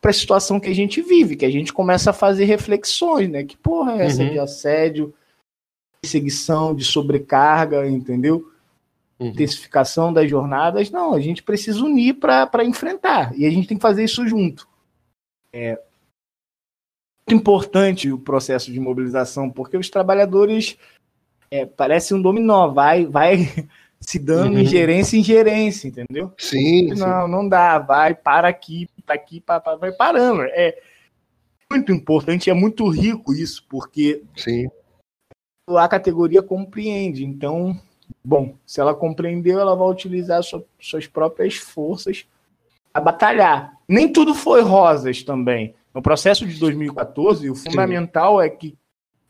para 0.00 0.10
a 0.10 0.14
situação 0.14 0.60
que 0.60 0.68
a 0.68 0.74
gente 0.74 1.02
vive, 1.02 1.36
que 1.36 1.44
a 1.44 1.50
gente 1.50 1.72
começa 1.72 2.10
a 2.10 2.14
fazer 2.14 2.44
reflexões, 2.44 3.28
né? 3.28 3.44
Que 3.44 3.56
porra 3.56 4.00
é 4.00 4.06
essa 4.06 4.22
uhum. 4.22 4.30
de 4.30 4.38
assédio, 4.38 5.14
perseguição, 6.00 6.74
de 6.74 6.84
sobrecarga, 6.84 7.86
entendeu? 7.86 8.50
Uhum. 9.18 9.28
Intensificação 9.28 10.12
das 10.12 10.30
jornadas. 10.30 10.90
Não, 10.90 11.14
a 11.14 11.20
gente 11.20 11.42
precisa 11.42 11.84
unir 11.84 12.14
para 12.14 12.64
enfrentar. 12.64 13.36
E 13.36 13.44
a 13.44 13.50
gente 13.50 13.66
tem 13.66 13.76
que 13.76 13.82
fazer 13.82 14.04
isso 14.04 14.26
junto. 14.26 14.68
É 15.52 15.80
muito 17.28 17.42
importante 17.42 18.10
o 18.10 18.18
processo 18.18 18.72
de 18.72 18.80
mobilização, 18.80 19.50
porque 19.50 19.76
os 19.76 19.90
trabalhadores 19.90 20.78
é, 21.50 21.66
parece 21.66 22.14
um 22.14 22.22
dominó, 22.22 22.68
vai, 22.68 23.04
vai 23.04 23.48
se 24.00 24.18
dando 24.18 24.54
uhum. 24.54 24.60
ingerência 24.60 25.16
em 25.16 25.24
gerência, 25.24 25.88
entendeu? 25.88 26.32
Sim. 26.38 26.88
Não, 26.94 27.26
sim. 27.26 27.30
não 27.30 27.48
dá, 27.48 27.78
vai, 27.78 28.14
para 28.14 28.48
aqui, 28.48 28.88
para 29.04 29.14
aqui, 29.14 29.40
para, 29.40 29.60
para, 29.60 29.76
vai 29.76 29.92
parando. 29.92 30.42
É 30.42 30.80
muito 31.70 31.92
importante, 31.92 32.48
é 32.48 32.54
muito 32.54 32.88
rico 32.88 33.34
isso, 33.34 33.64
porque 33.68 34.22
sim. 34.36 34.68
a 35.68 35.88
categoria 35.88 36.42
compreende. 36.42 37.24
Então, 37.24 37.78
bom, 38.24 38.54
se 38.64 38.80
ela 38.80 38.94
compreendeu, 38.94 39.58
ela 39.58 39.74
vai 39.74 39.88
utilizar 39.88 40.42
sua, 40.42 40.64
suas 40.80 41.06
próprias 41.06 41.56
forças 41.56 42.26
a 42.94 43.00
batalhar. 43.00 43.76
Nem 43.86 44.10
tudo 44.10 44.34
foi 44.34 44.62
rosas 44.62 45.22
também. 45.22 45.74
No 45.94 46.02
processo 46.02 46.46
de 46.46 46.58
2014, 46.58 47.50
o 47.50 47.54
fundamental 47.54 48.38
sim. 48.38 48.46
é 48.46 48.48
que 48.48 48.78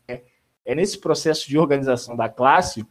é, 0.07 0.21
é 0.65 0.75
nesse 0.75 0.97
processo 0.97 1.49
de 1.49 1.57
organização 1.57 2.15
da 2.15 2.29
classe 2.29 2.85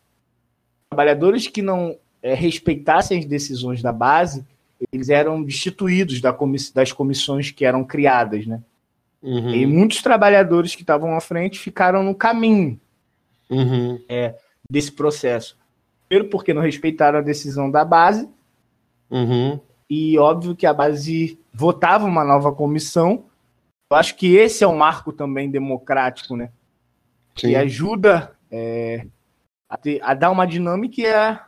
trabalhadores 0.90 1.46
que 1.46 1.62
não 1.62 1.96
é, 2.22 2.34
respeitassem 2.34 3.18
as 3.18 3.24
decisões 3.24 3.82
da 3.82 3.92
base, 3.92 4.44
eles 4.92 5.08
eram 5.08 5.42
destituídos 5.42 6.20
da 6.20 6.32
comiss 6.32 6.70
das 6.70 6.92
comissões 6.92 7.50
que 7.50 7.64
eram 7.64 7.84
criadas, 7.84 8.46
né? 8.46 8.62
Uhum. 9.20 9.50
E 9.50 9.66
muitos 9.66 10.00
trabalhadores 10.00 10.74
que 10.74 10.82
estavam 10.82 11.16
à 11.16 11.20
frente 11.20 11.58
ficaram 11.58 12.02
no 12.04 12.14
caminho 12.14 12.80
uhum. 13.50 14.00
é, 14.08 14.36
desse 14.70 14.92
processo. 14.92 15.56
Primeiro 16.08 16.30
porque 16.30 16.54
não 16.54 16.62
respeitaram 16.62 17.18
a 17.18 17.22
decisão 17.22 17.70
da 17.70 17.84
base, 17.84 18.28
uhum. 19.10 19.58
e 19.90 20.16
óbvio 20.18 20.54
que 20.54 20.66
a 20.66 20.72
base 20.72 21.38
votava 21.52 22.06
uma 22.06 22.24
nova 22.24 22.52
comissão. 22.52 23.24
Eu 23.90 23.96
acho 23.96 24.14
que 24.16 24.36
esse 24.36 24.62
é 24.62 24.68
um 24.68 24.76
marco 24.76 25.12
também 25.12 25.50
democrático, 25.50 26.36
né? 26.36 26.50
Sim. 27.34 27.48
Que 27.48 27.56
ajuda 27.56 28.32
é, 28.50 29.06
a, 29.68 29.76
ter, 29.76 30.00
a 30.02 30.14
dar 30.14 30.30
uma 30.30 30.46
dinâmica 30.46 31.00
e 31.00 31.06
é 31.06 31.40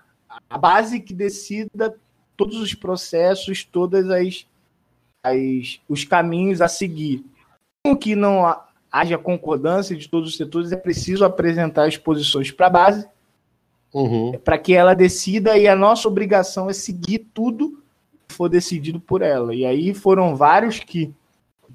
a 0.48 0.58
base 0.58 1.00
que 1.00 1.14
decida 1.14 1.94
todos 2.36 2.60
os 2.60 2.74
processos, 2.74 3.64
todas 3.64 4.08
as, 4.10 4.46
as 5.22 5.80
os 5.88 6.04
caminhos 6.04 6.60
a 6.60 6.68
seguir. 6.68 7.24
Com 7.84 7.96
que 7.96 8.14
não 8.14 8.44
haja 8.90 9.16
concordância 9.16 9.96
de 9.96 10.08
todos 10.08 10.30
os 10.30 10.36
setores, 10.36 10.72
é 10.72 10.76
preciso 10.76 11.24
apresentar 11.24 11.86
as 11.86 11.96
posições 11.96 12.50
para 12.50 12.66
a 12.66 12.70
base, 12.70 13.08
uhum. 13.92 14.32
para 14.44 14.58
que 14.58 14.74
ela 14.74 14.94
decida, 14.94 15.56
e 15.56 15.68
a 15.68 15.76
nossa 15.76 16.08
obrigação 16.08 16.68
é 16.68 16.72
seguir 16.72 17.26
tudo 17.32 17.82
que 18.28 18.34
for 18.34 18.48
decidido 18.48 19.00
por 19.00 19.22
ela. 19.22 19.54
E 19.54 19.64
aí 19.64 19.94
foram 19.94 20.34
vários 20.34 20.80
que, 20.80 21.12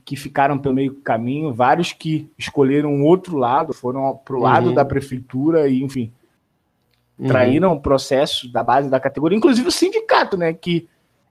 que 0.03 0.15
ficaram 0.15 0.57
pelo 0.57 0.75
meio 0.75 0.95
caminho, 0.95 1.53
vários 1.53 1.93
que 1.93 2.29
escolheram 2.37 3.03
outro 3.03 3.37
lado, 3.37 3.73
foram 3.73 4.19
para 4.23 4.35
o 4.35 4.39
lado 4.39 4.67
uhum. 4.67 4.73
da 4.73 4.83
prefeitura, 4.83 5.67
e 5.69 5.81
enfim, 5.81 6.11
uhum. 7.17 7.27
traíram 7.27 7.73
o 7.73 7.81
processo 7.81 8.51
da 8.51 8.63
base 8.63 8.89
da 8.89 8.99
categoria, 8.99 9.37
inclusive 9.37 9.67
o 9.67 9.71
sindicato, 9.71 10.37
né? 10.37 10.53
Que 10.53 10.87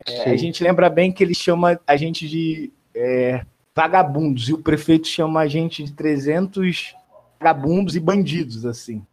é, 0.07 0.31
a 0.31 0.37
gente 0.37 0.63
lembra 0.63 0.91
bem 0.91 1.13
que 1.13 1.23
ele 1.23 1.35
chama 1.35 1.81
a 1.87 1.97
gente 1.97 2.29
de 2.29 2.73
é, 2.95 3.45
vagabundos, 3.75 4.49
e 4.49 4.53
o 4.53 4.59
prefeito 4.59 5.07
chama 5.07 5.41
a 5.41 5.49
gente 5.49 5.83
de 5.83 5.93
300 5.93 6.95
vagabundos 7.39 7.97
e 7.97 8.01
bandidos, 8.01 8.65
assim. 8.65 9.05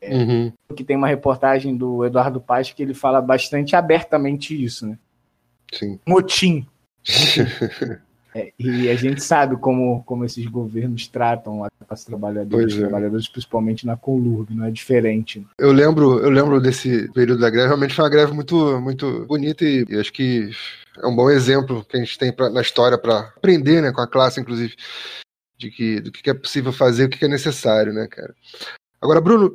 É, 0.00 0.14
uhum. 0.14 0.52
Que 0.74 0.82
tem 0.82 0.96
uma 0.96 1.08
reportagem 1.08 1.76
do 1.76 2.04
Eduardo 2.04 2.40
Paz 2.40 2.72
que 2.72 2.82
ele 2.82 2.94
fala 2.94 3.20
bastante 3.20 3.76
abertamente 3.76 4.60
isso, 4.60 4.86
né? 4.86 4.98
Sim. 5.72 6.00
Motim. 6.06 6.66
É, 8.34 8.52
e 8.58 8.88
a 8.88 8.94
gente 8.94 9.22
sabe 9.22 9.56
como, 9.56 10.02
como 10.04 10.24
esses 10.24 10.46
governos 10.46 11.08
tratam 11.08 11.66
as 11.88 12.04
trabalhadores, 12.04 12.76
é. 12.76 12.78
trabalhadores 12.78 13.28
principalmente 13.28 13.84
na 13.84 13.96
Colurb, 13.96 14.54
não 14.54 14.66
é 14.66 14.70
diferente. 14.70 15.44
Eu 15.58 15.72
lembro, 15.72 16.20
eu 16.20 16.30
lembro 16.30 16.60
desse 16.60 17.10
período 17.12 17.40
da 17.40 17.50
greve, 17.50 17.66
realmente 17.66 17.94
foi 17.94 18.04
uma 18.04 18.10
greve 18.10 18.32
muito, 18.32 18.80
muito 18.80 19.26
bonita 19.26 19.64
e, 19.64 19.84
e 19.88 19.98
acho 19.98 20.12
que 20.12 20.50
é 21.02 21.06
um 21.06 21.16
bom 21.16 21.28
exemplo 21.28 21.84
que 21.84 21.96
a 21.96 22.00
gente 22.00 22.18
tem 22.18 22.32
pra, 22.32 22.48
na 22.50 22.60
história 22.60 22.96
para 22.96 23.18
aprender, 23.36 23.82
né, 23.82 23.90
com 23.90 24.00
a 24.00 24.06
classe, 24.06 24.40
inclusive, 24.40 24.74
de 25.58 25.70
que, 25.70 26.00
do 26.00 26.12
que 26.12 26.30
é 26.30 26.34
possível 26.34 26.72
fazer, 26.72 27.06
o 27.06 27.08
que 27.08 27.24
é 27.24 27.28
necessário, 27.28 27.92
né, 27.92 28.06
cara. 28.06 28.34
Agora, 29.00 29.20
Bruno, 29.20 29.52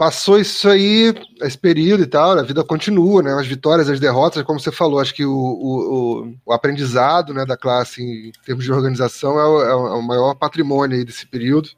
passou 0.00 0.40
isso 0.40 0.66
aí, 0.66 1.12
esse 1.42 1.58
período 1.58 2.02
e 2.02 2.06
tal, 2.06 2.30
a 2.30 2.42
vida 2.42 2.64
continua, 2.64 3.22
né? 3.22 3.34
As 3.34 3.46
vitórias, 3.46 3.86
as 3.86 4.00
derrotas, 4.00 4.42
como 4.44 4.58
você 4.58 4.72
falou, 4.72 4.98
acho 4.98 5.12
que 5.14 5.26
o, 5.26 5.30
o, 5.30 6.34
o 6.46 6.52
aprendizado 6.54 7.34
né, 7.34 7.44
da 7.44 7.54
classe 7.54 8.02
em 8.02 8.32
termos 8.42 8.64
de 8.64 8.72
organização 8.72 9.38
é 9.38 9.44
o, 9.44 9.62
é 9.62 9.94
o 9.96 10.00
maior 10.00 10.34
patrimônio 10.36 10.96
aí 10.96 11.04
desse 11.04 11.26
período. 11.26 11.68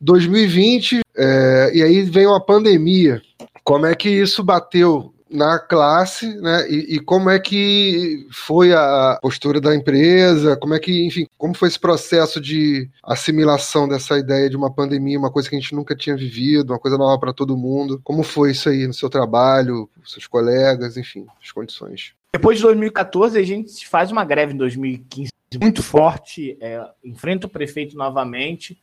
2020, 0.00 1.00
é, 1.16 1.72
e 1.74 1.82
aí 1.82 2.02
vem 2.04 2.28
uma 2.28 2.40
pandemia. 2.40 3.20
Como 3.64 3.86
é 3.86 3.94
que 3.96 4.08
isso 4.08 4.44
bateu 4.44 5.12
na 5.34 5.58
classe, 5.58 6.34
né? 6.40 6.68
E, 6.70 6.96
e, 6.96 7.00
como 7.00 7.28
é 7.28 7.38
que 7.38 8.26
foi 8.30 8.72
a 8.72 9.18
postura 9.20 9.60
da 9.60 9.74
empresa? 9.74 10.56
Como 10.56 10.74
é 10.74 10.78
que, 10.78 11.04
enfim, 11.06 11.26
como 11.36 11.54
foi 11.54 11.68
esse 11.68 11.78
processo 11.78 12.40
de 12.40 12.88
assimilação 13.02 13.88
dessa 13.88 14.16
ideia 14.18 14.48
de 14.48 14.56
uma 14.56 14.72
pandemia, 14.72 15.18
uma 15.18 15.32
coisa 15.32 15.50
que 15.50 15.56
a 15.56 15.58
gente 15.58 15.74
nunca 15.74 15.96
tinha 15.96 16.16
vivido, 16.16 16.72
uma 16.72 16.78
coisa 16.78 16.96
nova 16.96 17.18
para 17.18 17.32
todo 17.32 17.56
mundo? 17.56 18.00
Como 18.04 18.22
foi 18.22 18.52
isso 18.52 18.68
aí 18.68 18.86
no 18.86 18.94
seu 18.94 19.10
trabalho, 19.10 19.90
seus 20.06 20.26
colegas, 20.26 20.96
enfim, 20.96 21.26
as 21.42 21.50
condições? 21.50 22.14
Depois 22.32 22.58
de 22.58 22.62
2014, 22.64 23.38
a 23.38 23.42
gente 23.42 23.86
faz 23.88 24.10
uma 24.10 24.24
greve 24.24 24.54
em 24.54 24.56
2015 24.56 25.34
muito 25.60 25.82
forte, 25.82 26.56
é, 26.60 26.84
enfrenta 27.04 27.46
o 27.46 27.50
prefeito 27.50 27.96
novamente. 27.96 28.82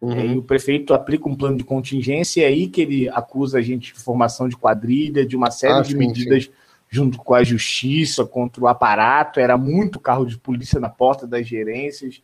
Uhum. 0.00 0.12
É, 0.12 0.26
e 0.26 0.38
o 0.38 0.42
prefeito 0.42 0.94
aplica 0.94 1.28
um 1.28 1.36
plano 1.36 1.58
de 1.58 1.64
contingência, 1.64 2.40
e 2.40 2.44
é 2.44 2.46
aí 2.46 2.68
que 2.68 2.80
ele 2.80 3.08
acusa 3.10 3.58
a 3.58 3.62
gente 3.62 3.92
de 3.92 4.00
formação 4.00 4.48
de 4.48 4.56
quadrilha, 4.56 5.26
de 5.26 5.36
uma 5.36 5.50
série 5.50 5.74
ah, 5.74 5.82
de 5.82 5.92
sim, 5.92 5.98
medidas 5.98 6.44
sim. 6.44 6.50
junto 6.88 7.18
com 7.18 7.34
a 7.34 7.44
justiça, 7.44 8.24
contra 8.24 8.64
o 8.64 8.68
aparato. 8.68 9.38
Era 9.38 9.58
muito 9.58 10.00
carro 10.00 10.24
de 10.24 10.38
polícia 10.38 10.80
na 10.80 10.88
porta 10.88 11.26
das 11.26 11.46
gerências, 11.46 12.22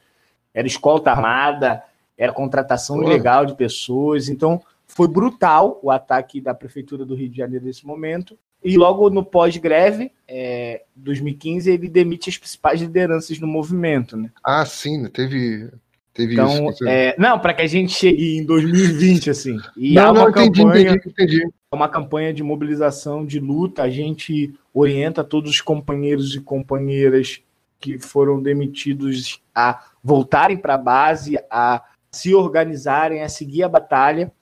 era 0.55 0.67
escolta 0.67 1.11
armada, 1.11 1.83
era 2.17 2.33
contratação 2.33 2.97
uhum. 2.97 3.05
ilegal 3.05 3.45
de 3.45 3.55
pessoas. 3.55 4.29
Então, 4.31 4.63
foi 4.87 5.07
brutal 5.07 5.79
o 5.83 5.91
ataque 5.91 6.41
da 6.41 6.55
Prefeitura 6.55 7.05
do 7.05 7.15
Rio 7.15 7.29
de 7.29 7.37
Janeiro 7.37 7.67
nesse 7.67 7.87
momento. 7.87 8.39
E 8.65 8.77
logo 8.77 9.11
no 9.11 9.23
pós-greve, 9.23 10.11
é, 10.27 10.83
2015, 10.97 11.71
ele 11.71 11.89
demite 11.89 12.31
as 12.31 12.39
principais 12.39 12.81
lideranças 12.81 13.39
do 13.39 13.47
movimento. 13.47 14.17
Né? 14.17 14.31
Ah, 14.43 14.65
sim, 14.65 15.07
teve 15.09 15.71
Teve 16.17 16.33
então, 16.33 16.71
isso. 16.71 16.89
É, 16.89 17.15
não, 17.19 17.39
para 17.39 17.53
que 17.53 17.61
a 17.61 17.67
gente 17.67 17.93
chegue 17.93 18.39
em 18.39 18.45
2020, 18.45 19.29
assim. 19.29 19.59
E 19.77 19.93
não, 19.95 20.03
há 20.03 20.13
uma 20.13 20.25
não, 20.25 20.33
campanha, 20.33 20.93
entendi, 20.93 21.09
entendi. 21.09 21.49
uma 21.71 21.89
campanha 21.91 22.33
de 22.33 22.43
mobilização, 22.43 23.25
de 23.25 23.39
luta. 23.39 23.83
A 23.83 23.91
gente 23.91 24.55
orienta 24.73 25.23
todos 25.23 25.51
os 25.51 25.61
companheiros 25.61 26.35
e 26.35 26.41
companheiras 26.41 27.43
que 27.79 27.99
foram 27.99 28.41
demitidos 28.41 29.43
a 29.55 29.85
voltarem 30.03 30.57
para 30.57 30.75
a 30.75 30.79
base, 30.79 31.39
a 31.51 31.83
se 32.11 32.35
organizarem, 32.35 33.23
a 33.23 33.29
seguir 33.29 33.63
a 33.63 33.69
batalha. 33.69 34.33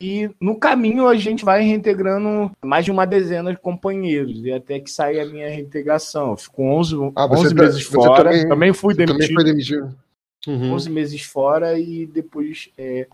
E 0.00 0.30
no 0.40 0.56
caminho 0.56 1.06
a 1.06 1.14
gente 1.14 1.44
vai 1.44 1.62
reintegrando 1.62 2.50
mais 2.64 2.86
de 2.86 2.90
uma 2.90 3.06
dezena 3.06 3.52
de 3.52 3.58
companheiros, 3.58 4.44
e 4.44 4.50
até 4.50 4.80
que 4.80 4.90
saia 4.90 5.22
a 5.22 5.26
minha 5.26 5.48
reintegração. 5.48 6.30
Eu 6.30 6.36
fico 6.38 6.62
11, 6.62 7.12
ah, 7.14 7.26
11 7.26 7.54
tá, 7.54 7.62
meses 7.62 7.82
fora, 7.82 8.24
também, 8.24 8.48
também, 8.48 8.72
fui 8.72 8.94
demitido. 8.94 9.18
Também 9.18 9.34
foi 9.34 9.44
demitido. 9.44 9.94
Uhum. 10.46 10.72
11 10.72 10.90
meses 10.90 11.22
fora 11.22 11.78
e 11.78 12.04
depois 12.06 12.68
é, 12.76 13.06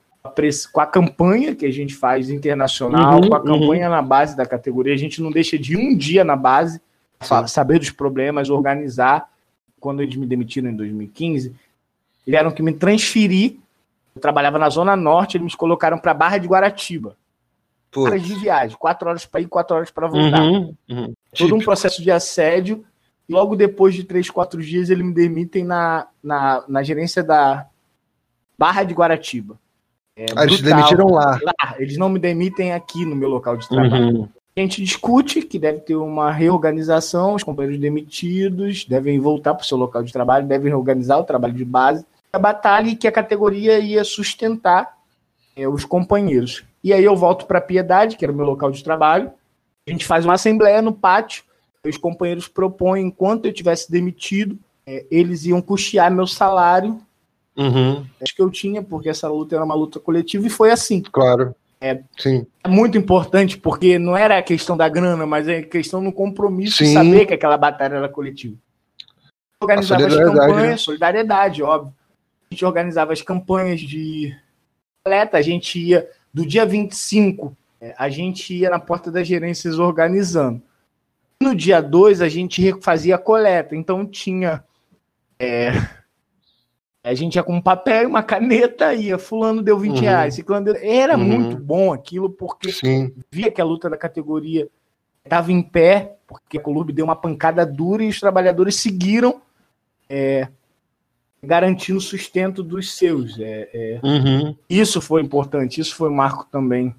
com 0.73 0.81
a 0.81 0.87
campanha 0.87 1.55
que 1.55 1.67
a 1.67 1.71
gente 1.71 1.95
faz 1.95 2.31
internacional, 2.31 3.21
uhum, 3.21 3.29
com 3.29 3.35
a 3.35 3.43
campanha 3.43 3.87
uhum. 3.87 3.95
na 3.95 4.03
base 4.03 4.37
da 4.37 4.47
categoria, 4.47 4.95
a 4.95 4.99
gente 4.99 5.23
não 5.23 5.31
deixa 5.31 5.59
de 5.59 5.77
um 5.77 5.97
dia 5.97 6.25
na 6.25 6.37
base, 6.37 6.81
saber 7.47 7.79
dos 7.79 7.91
problemas, 7.91 8.51
organizar. 8.51 9.31
Quando 9.81 10.03
eles 10.03 10.17
me 10.17 10.27
demitiram 10.27 10.71
em 10.71 10.75
2015, 10.75 11.55
eles 12.27 12.41
eram 12.41 12.51
que 12.51 12.63
me 12.63 12.73
transferir 12.73 13.57
eu 14.19 14.21
trabalhava 14.21 14.59
na 14.59 14.69
Zona 14.69 14.97
Norte, 14.97 15.37
eles 15.37 15.53
me 15.53 15.57
colocaram 15.57 15.97
para 15.97 16.13
Barra 16.13 16.39
de 16.39 16.49
Guaratiba. 16.49 17.17
Horas 17.97 18.23
de 18.23 18.35
viagem, 18.35 18.77
quatro 18.77 19.09
horas 19.09 19.25
para 19.25 19.41
ir, 19.41 19.47
quatro 19.47 19.77
horas 19.77 19.91
para 19.91 20.09
voltar. 20.09 20.43
Uhum, 20.43 20.75
uhum. 20.91 21.15
Todo 21.37 21.55
um 21.55 21.61
processo 21.61 22.03
de 22.03 22.11
assédio. 22.11 22.85
Logo 23.29 23.57
depois 23.57 23.95
de 23.95 24.05
três, 24.05 24.31
quatro 24.31 24.63
dias, 24.63 24.91
eles 24.91 25.05
me 25.05 25.13
demitem 25.13 25.65
na, 25.65 26.07
na, 26.23 26.65
na 26.67 26.83
gerência 26.83 27.23
da 27.23 27.67
Barra 28.59 28.85
de 28.85 28.95
Guaratiba. 28.95 29.59
É 30.17 30.27
ah, 30.37 30.45
eles 30.45 30.61
demitiram 30.61 31.09
lá. 31.09 31.39
lá. 31.43 31.77
Eles 31.79 31.97
não 31.97 32.09
me 32.09 32.19
demitem 32.19 32.73
aqui 32.73 33.05
no 33.05 33.15
meu 33.15 33.29
local 33.29 33.57
de 33.57 33.69
trabalho. 33.69 34.21
Uhum. 34.21 34.29
A 34.57 34.61
gente 34.61 34.83
discute 34.83 35.43
que 35.43 35.59
deve 35.59 35.81
ter 35.81 35.95
uma 35.95 36.33
reorganização, 36.33 37.35
os 37.35 37.45
companheiros 37.45 37.81
demitidos 37.81 38.85
devem 38.85 39.21
voltar 39.21 39.55
para 39.55 39.63
o 39.63 39.67
seu 39.67 39.79
local 39.79 40.03
de 40.03 40.13
trabalho, 40.13 40.49
devem 40.49 40.69
reorganizar 40.69 41.19
o 41.19 41.25
trabalho 41.25 41.55
de 41.55 41.65
base 41.65 42.05
a 42.33 42.39
batalha 42.39 42.89
e 42.89 42.97
que 42.97 43.09
a 43.09 43.13
categoria 43.13 43.79
ia 43.79 44.05
sustentar 44.05 44.97
é, 45.57 45.67
os 45.69 45.85
companheiros. 45.85 46.65
E 46.83 46.93
aí 46.93 47.05
eu 47.05 47.17
volto 47.17 47.47
para 47.47 47.59
a 47.59 47.63
Piedade, 47.63 48.17
que 48.17 48.25
era 48.25 48.33
o 48.33 48.37
meu 48.37 48.47
local 48.47 48.71
de 48.71 48.85
trabalho. 48.85 49.31
A 49.87 49.91
gente 49.91 50.05
faz 50.05 50.25
uma 50.25 50.35
assembleia 50.35 50.81
no 50.83 50.93
pátio. 50.93 51.43
Os 51.89 51.97
companheiros 51.97 52.49
propõem, 52.49 53.07
enquanto 53.07 53.47
eu 53.47 53.53
tivesse 53.53 53.91
demitido, 53.91 54.59
é, 54.87 55.05
eles 55.11 55.45
iam 55.45 55.61
custear 55.61 56.11
meu 56.11 56.27
salário. 56.27 57.01
Uhum. 57.57 58.05
Acho 58.23 58.35
que 58.35 58.43
eu 58.43 58.51
tinha, 58.51 58.83
porque 58.83 59.09
essa 59.09 59.29
luta 59.29 59.57
era 59.57 59.65
uma 59.65 59.75
luta 59.75 59.99
coletiva 59.99 60.47
e 60.47 60.51
foi 60.51 60.71
assim. 60.71 61.01
Claro. 61.01 61.55
É, 61.81 62.01
Sim. 62.19 62.45
é 62.65 62.69
muito 62.69 62.99
importante, 62.99 63.57
porque 63.57 63.99
não 63.99 64.17
era 64.17 64.39
a 64.39 64.43
questão 64.43 64.77
da 64.77 64.89
grana, 64.89 65.25
mas 65.27 65.47
é 65.47 65.59
a 65.59 65.63
questão 65.63 66.03
do 66.03 66.13
compromisso 66.13 66.79
Sim. 66.79 66.85
de 66.85 66.93
saber 66.93 67.27
que 67.27 67.35
aquela 67.35 67.57
batalha 67.57 67.97
era 67.97 68.09
coletiva. 68.09 68.57
Organizava 69.63 70.07
as 70.07 70.17
campanhas, 70.17 70.57
né? 70.57 70.77
solidariedade, 70.77 71.63
óbvio 71.63 71.93
a 72.51 72.55
gente 72.55 72.65
organizava 72.65 73.13
as 73.13 73.23
campanhas 73.23 73.81
de 73.81 74.35
coleta, 75.05 75.37
a 75.37 75.43
gente 75.43 75.79
ia 75.79 76.09
do 76.33 76.47
dia 76.47 76.65
25, 76.65 77.57
é, 77.81 77.95
a 77.97 78.09
gente 78.09 78.55
ia 78.55 78.71
na 78.71 78.79
porta 78.79 79.11
das 79.11 79.27
gerências 79.27 79.79
organizando. 79.79 80.63
No 81.43 81.55
dia 81.55 81.81
2, 81.81 82.21
a 82.21 82.29
gente 82.29 82.75
fazia 82.81 83.15
a 83.15 83.19
coleta, 83.19 83.77
então 83.77 84.05
tinha. 84.05 84.65
É, 85.39 85.71
a 87.03 87.15
gente 87.15 87.37
ia 87.37 87.43
com 87.43 87.55
um 87.55 87.63
papel 87.63 88.03
e 88.03 88.07
uma 88.07 88.23
caneta, 88.23 88.93
ia, 88.93 89.19
fulano 89.19 89.63
deu 89.63 89.79
20 89.79 89.95
uhum. 89.95 90.01
reais, 90.01 90.35
ciclano 90.35 90.67
deu... 90.67 90.77
Era 90.77 91.17
uhum. 91.17 91.25
muito 91.25 91.57
bom 91.57 91.93
aquilo, 91.93 92.29
porque 92.29 92.73
Sim. 92.73 93.15
via 93.31 93.51
que 93.51 93.61
a 93.61 93.65
luta 93.65 93.89
da 93.89 93.97
categoria 93.97 94.69
estava 95.25 95.53
em 95.53 95.63
pé, 95.63 96.17
porque 96.27 96.59
o 96.59 96.63
clube 96.63 96.93
deu 96.93 97.05
uma 97.05 97.17
pancada 97.17 97.65
dura 97.65 98.03
e 98.03 98.09
os 98.09 98.19
trabalhadores 98.19 98.77
seguiram 98.77 99.41
é, 100.09 100.49
garantindo 101.43 101.99
o 101.99 102.03
sustento 102.03 102.63
dos 102.63 102.97
seus. 102.97 103.39
É, 103.39 103.69
é, 103.73 104.01
uhum. 104.03 104.57
Isso 104.69 105.01
foi 105.01 105.23
importante, 105.23 105.81
isso 105.81 105.95
foi 105.95 106.11
um 106.11 106.15
marco 106.15 106.47
também 106.51 106.95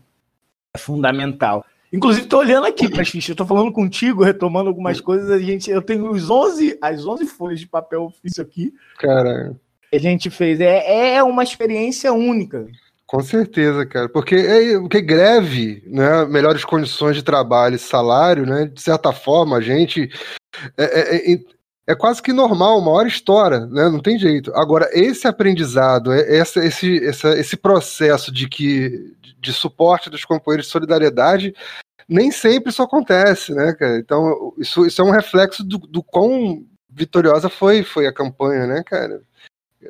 fundamental. 0.78 1.66
Inclusive, 1.92 2.26
estou 2.26 2.40
olhando 2.40 2.68
aqui 2.68 2.88
para 2.88 3.02
as 3.02 3.10
fichas, 3.10 3.32
estou 3.32 3.48
falando 3.48 3.72
contigo, 3.72 4.24
retomando 4.24 4.70
algumas 4.70 5.02
coisas. 5.02 5.30
A 5.32 5.40
gente, 5.40 5.72
eu 5.72 5.82
tenho 5.82 6.10
os 6.12 6.30
11, 6.30 6.78
as 6.82 7.06
11 7.06 7.26
folhas 7.26 7.60
de 7.60 7.68
papel 7.68 8.04
ofício 8.04 8.44
aqui. 8.44 8.74
Cara. 9.00 9.56
A 9.92 9.98
gente 9.98 10.30
fez. 10.30 10.60
É, 10.60 11.16
é 11.16 11.24
uma 11.24 11.44
experiência 11.44 12.14
única. 12.14 12.68
Com 13.08 13.22
certeza, 13.22 13.88
cara. 13.88 14.08
Porque, 14.08 14.36
é, 14.36 14.80
porque 14.80 15.02
greve, 15.02 15.82
né, 15.88 16.26
melhores 16.26 16.64
condições 16.64 17.16
de 17.16 17.24
trabalho 17.24 17.76
e 17.76 17.80
salário, 17.80 18.46
né, 18.46 18.70
de 18.72 18.80
certa 18.80 19.12
forma, 19.12 19.58
a 19.58 19.62
gente. 19.62 20.12
É, 20.78 21.34
é, 21.34 21.40
é 21.90 21.96
quase 21.96 22.22
que 22.22 22.32
normal, 22.32 22.78
uma 22.78 22.92
hora 22.92 23.08
estoura, 23.08 23.66
né? 23.66 23.90
Não 23.90 24.00
tem 24.00 24.16
jeito. 24.20 24.54
Agora, 24.54 24.88
esse 24.94 25.28
aprendizado, 25.28 26.14
é, 26.14 26.38
essa, 26.38 26.64
esse, 26.64 27.04
essa, 27.04 27.30
esse 27.30 27.58
processo 27.58 28.32
de 28.32 28.48
que 28.48 29.16
de 29.40 29.52
suporte 29.52 30.08
dos 30.08 30.24
companheiros 30.24 30.68
de 30.68 30.72
solidariedade, 30.72 31.52
nem 32.08 32.30
sempre 32.30 32.70
isso 32.70 32.84
acontece, 32.84 33.56
né, 33.56 33.74
cara? 33.74 33.98
Então, 33.98 34.54
isso, 34.60 34.86
isso 34.86 35.02
é 35.02 35.04
um 35.04 35.10
reflexo 35.10 35.64
do, 35.64 35.80
do 35.80 36.04
quão 36.04 36.64
vitoriosa 36.88 37.50
foi, 37.50 37.82
foi 37.82 38.06
a 38.06 38.14
campanha, 38.14 38.68
né, 38.68 38.84
cara? 38.86 39.24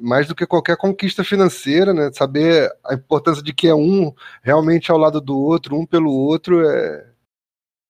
Mais 0.01 0.25
do 0.25 0.35
que 0.35 0.45
qualquer 0.45 0.77
conquista 0.77 1.21
financeira, 1.21 1.93
né? 1.93 2.11
Saber 2.13 2.71
a 2.85 2.93
importância 2.93 3.43
de 3.43 3.51
que 3.51 3.67
é 3.67 3.75
um 3.75 4.13
realmente 4.41 4.89
ao 4.89 4.97
lado 4.97 5.19
do 5.19 5.37
outro, 5.37 5.75
um 5.75 5.85
pelo 5.85 6.13
outro, 6.13 6.65
é, 6.65 7.07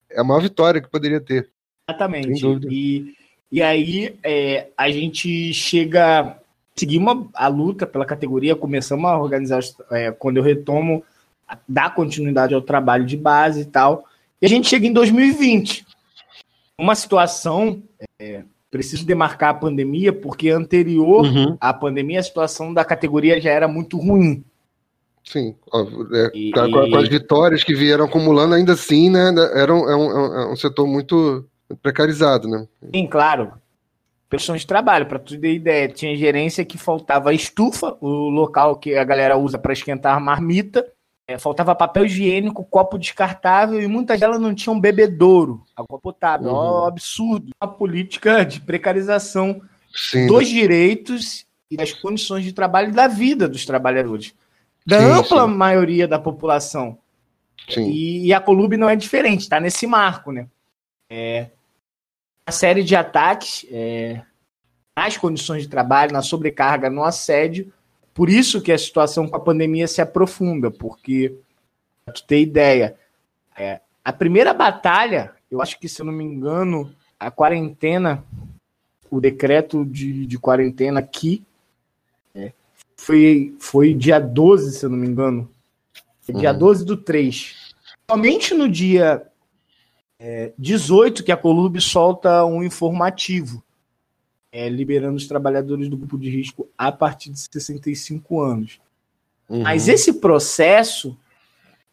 é 0.09 0.19
a 0.19 0.23
maior 0.23 0.41
vitória 0.41 0.81
que 0.81 0.89
poderia 0.89 1.21
ter. 1.21 1.51
Exatamente. 1.87 2.43
E 2.71 3.18
e 3.51 3.61
aí 3.61 4.15
é, 4.23 4.67
a 4.77 4.91
gente 4.91 5.53
chega, 5.53 6.37
seguimos 6.75 7.27
a 7.33 7.47
luta 7.47 7.87
pela 7.87 8.05
categoria, 8.05 8.55
começamos 8.55 9.05
a 9.05 9.17
organizar, 9.17 9.61
é, 9.91 10.11
quando 10.11 10.37
eu 10.37 10.43
retomo, 10.43 11.03
dar 11.67 11.95
continuidade 11.95 12.53
ao 12.53 12.61
trabalho 12.61 13.05
de 13.05 13.17
base 13.17 13.61
e 13.61 13.65
tal. 13.65 14.05
E 14.41 14.45
a 14.45 14.49
gente 14.49 14.67
chega 14.67 14.85
em 14.85 14.93
2020. 14.93 15.85
Uma 16.77 16.93
situação, 16.93 17.81
é, 18.19 18.43
preciso 18.69 19.05
demarcar 19.05 19.49
a 19.49 19.53
pandemia, 19.55 20.13
porque 20.13 20.49
anterior 20.49 21.25
uhum. 21.25 21.57
à 21.59 21.73
pandemia 21.73 22.19
a 22.19 22.23
situação 22.23 22.71
da 22.73 22.85
categoria 22.85 23.41
já 23.41 23.49
era 23.49 23.67
muito 23.67 23.97
ruim. 23.97 24.43
Sim, 25.23 25.55
é, 26.13 26.31
e, 26.33 26.51
com, 26.51 26.71
com, 26.71 26.95
as 26.95 27.09
vitórias 27.09 27.63
que 27.63 27.75
vieram 27.75 28.05
acumulando, 28.05 28.55
ainda 28.55 28.73
assim, 28.73 29.09
né, 29.09 29.33
era 29.53 29.73
um, 29.73 29.89
é 29.89 29.95
um, 29.95 30.35
é 30.35 30.51
um 30.53 30.55
setor 30.55 30.87
muito 30.87 31.45
precarizado, 31.75 32.47
né? 32.47 32.67
Sim, 32.93 33.07
claro. 33.07 33.53
Pessoas 34.29 34.61
de 34.61 34.67
trabalho, 34.67 35.07
para 35.07 35.19
tu 35.19 35.39
ter 35.39 35.53
ideia. 35.53 35.87
Tinha 35.87 36.15
gerência 36.15 36.63
que 36.63 36.77
faltava 36.77 37.33
estufa, 37.33 37.97
o 37.99 38.29
local 38.29 38.75
que 38.75 38.95
a 38.95 39.03
galera 39.03 39.37
usa 39.37 39.57
para 39.57 39.73
esquentar 39.73 40.19
marmita. 40.21 40.85
É, 41.27 41.37
faltava 41.37 41.75
papel 41.75 42.05
higiênico, 42.05 42.65
copo 42.65 42.97
descartável 42.97 43.79
e 43.79 43.87
muitas 43.87 44.19
delas 44.19 44.41
não 44.41 44.53
tinham 44.55 44.79
bebedouro, 44.79 45.63
água 45.75 45.99
potável. 45.99 46.49
Uhum. 46.49 46.55
Ó, 46.55 46.87
absurdo. 46.87 47.51
Uma 47.61 47.71
política 47.71 48.43
de 48.43 48.59
precarização 48.59 49.61
sim, 49.93 50.25
dos 50.25 50.47
né? 50.47 50.59
direitos 50.59 51.45
e 51.69 51.77
das 51.77 51.93
condições 51.93 52.43
de 52.43 52.51
trabalho 52.51 52.89
e 52.89 52.93
da 52.93 53.07
vida 53.07 53.47
dos 53.47 53.63
trabalhadores. 53.63 54.33
Da 54.85 54.99
sim, 54.99 55.05
ampla 55.05 55.47
sim. 55.47 55.53
maioria 55.53 56.07
da 56.07 56.17
população. 56.17 56.97
E, 57.77 58.27
e, 58.27 58.33
a 58.33 58.39
Colube 58.39 58.77
não 58.77 58.89
é 58.89 58.95
diferente, 58.95 59.41
está 59.41 59.59
nesse 59.59 59.85
marco, 59.85 60.31
né? 60.31 60.47
É, 61.09 61.47
série 62.51 62.83
de 62.83 62.95
ataques 62.95 63.65
é, 63.71 64.21
nas 64.95 65.17
condições 65.17 65.63
de 65.63 65.69
trabalho, 65.69 66.13
na 66.13 66.21
sobrecarga, 66.21 66.89
no 66.89 67.03
assédio. 67.03 67.71
Por 68.13 68.29
isso 68.29 68.61
que 68.61 68.71
a 68.71 68.77
situação 68.77 69.27
com 69.27 69.35
a 69.35 69.39
pandemia 69.39 69.87
se 69.87 70.01
aprofunda, 70.01 70.69
porque, 70.69 71.35
para 72.03 72.13
tu 72.13 72.23
ter 72.23 72.41
ideia, 72.41 72.97
é, 73.57 73.79
a 74.03 74.11
primeira 74.11 74.53
batalha, 74.53 75.33
eu 75.49 75.61
acho 75.61 75.79
que, 75.79 75.87
se 75.87 76.01
eu 76.01 76.05
não 76.05 76.13
me 76.13 76.23
engano, 76.23 76.93
a 77.19 77.31
quarentena, 77.31 78.23
o 79.09 79.19
decreto 79.21 79.85
de, 79.85 80.25
de 80.25 80.37
quarentena 80.37 80.99
aqui, 80.99 81.43
é, 82.35 82.51
foi, 82.97 83.55
foi 83.59 83.93
dia 83.93 84.19
12, 84.19 84.77
se 84.77 84.85
eu 84.85 84.89
não 84.89 84.97
me 84.97 85.07
engano. 85.07 85.49
Dia 86.27 86.51
uhum. 86.51 86.59
12 86.59 86.85
do 86.85 86.97
3. 86.97 87.73
Somente 88.09 88.53
no 88.53 88.67
dia 88.67 89.28
é, 90.19 90.51
18 90.57 91.23
que 91.23 91.31
a 91.31 91.37
Colube 91.37 91.79
solta 91.79 92.43
um 92.43 92.61
informativo, 92.61 93.63
é, 94.51 94.67
liberando 94.67 95.15
os 95.15 95.27
trabalhadores 95.27 95.87
do 95.87 95.95
grupo 95.95 96.17
de 96.17 96.29
risco 96.29 96.67
a 96.77 96.91
partir 96.91 97.29
de 97.29 97.39
65 97.39 98.41
anos. 98.41 98.81
Uhum. 99.47 99.63
Mas 99.63 99.87
esse 99.87 100.13
processo 100.13 101.17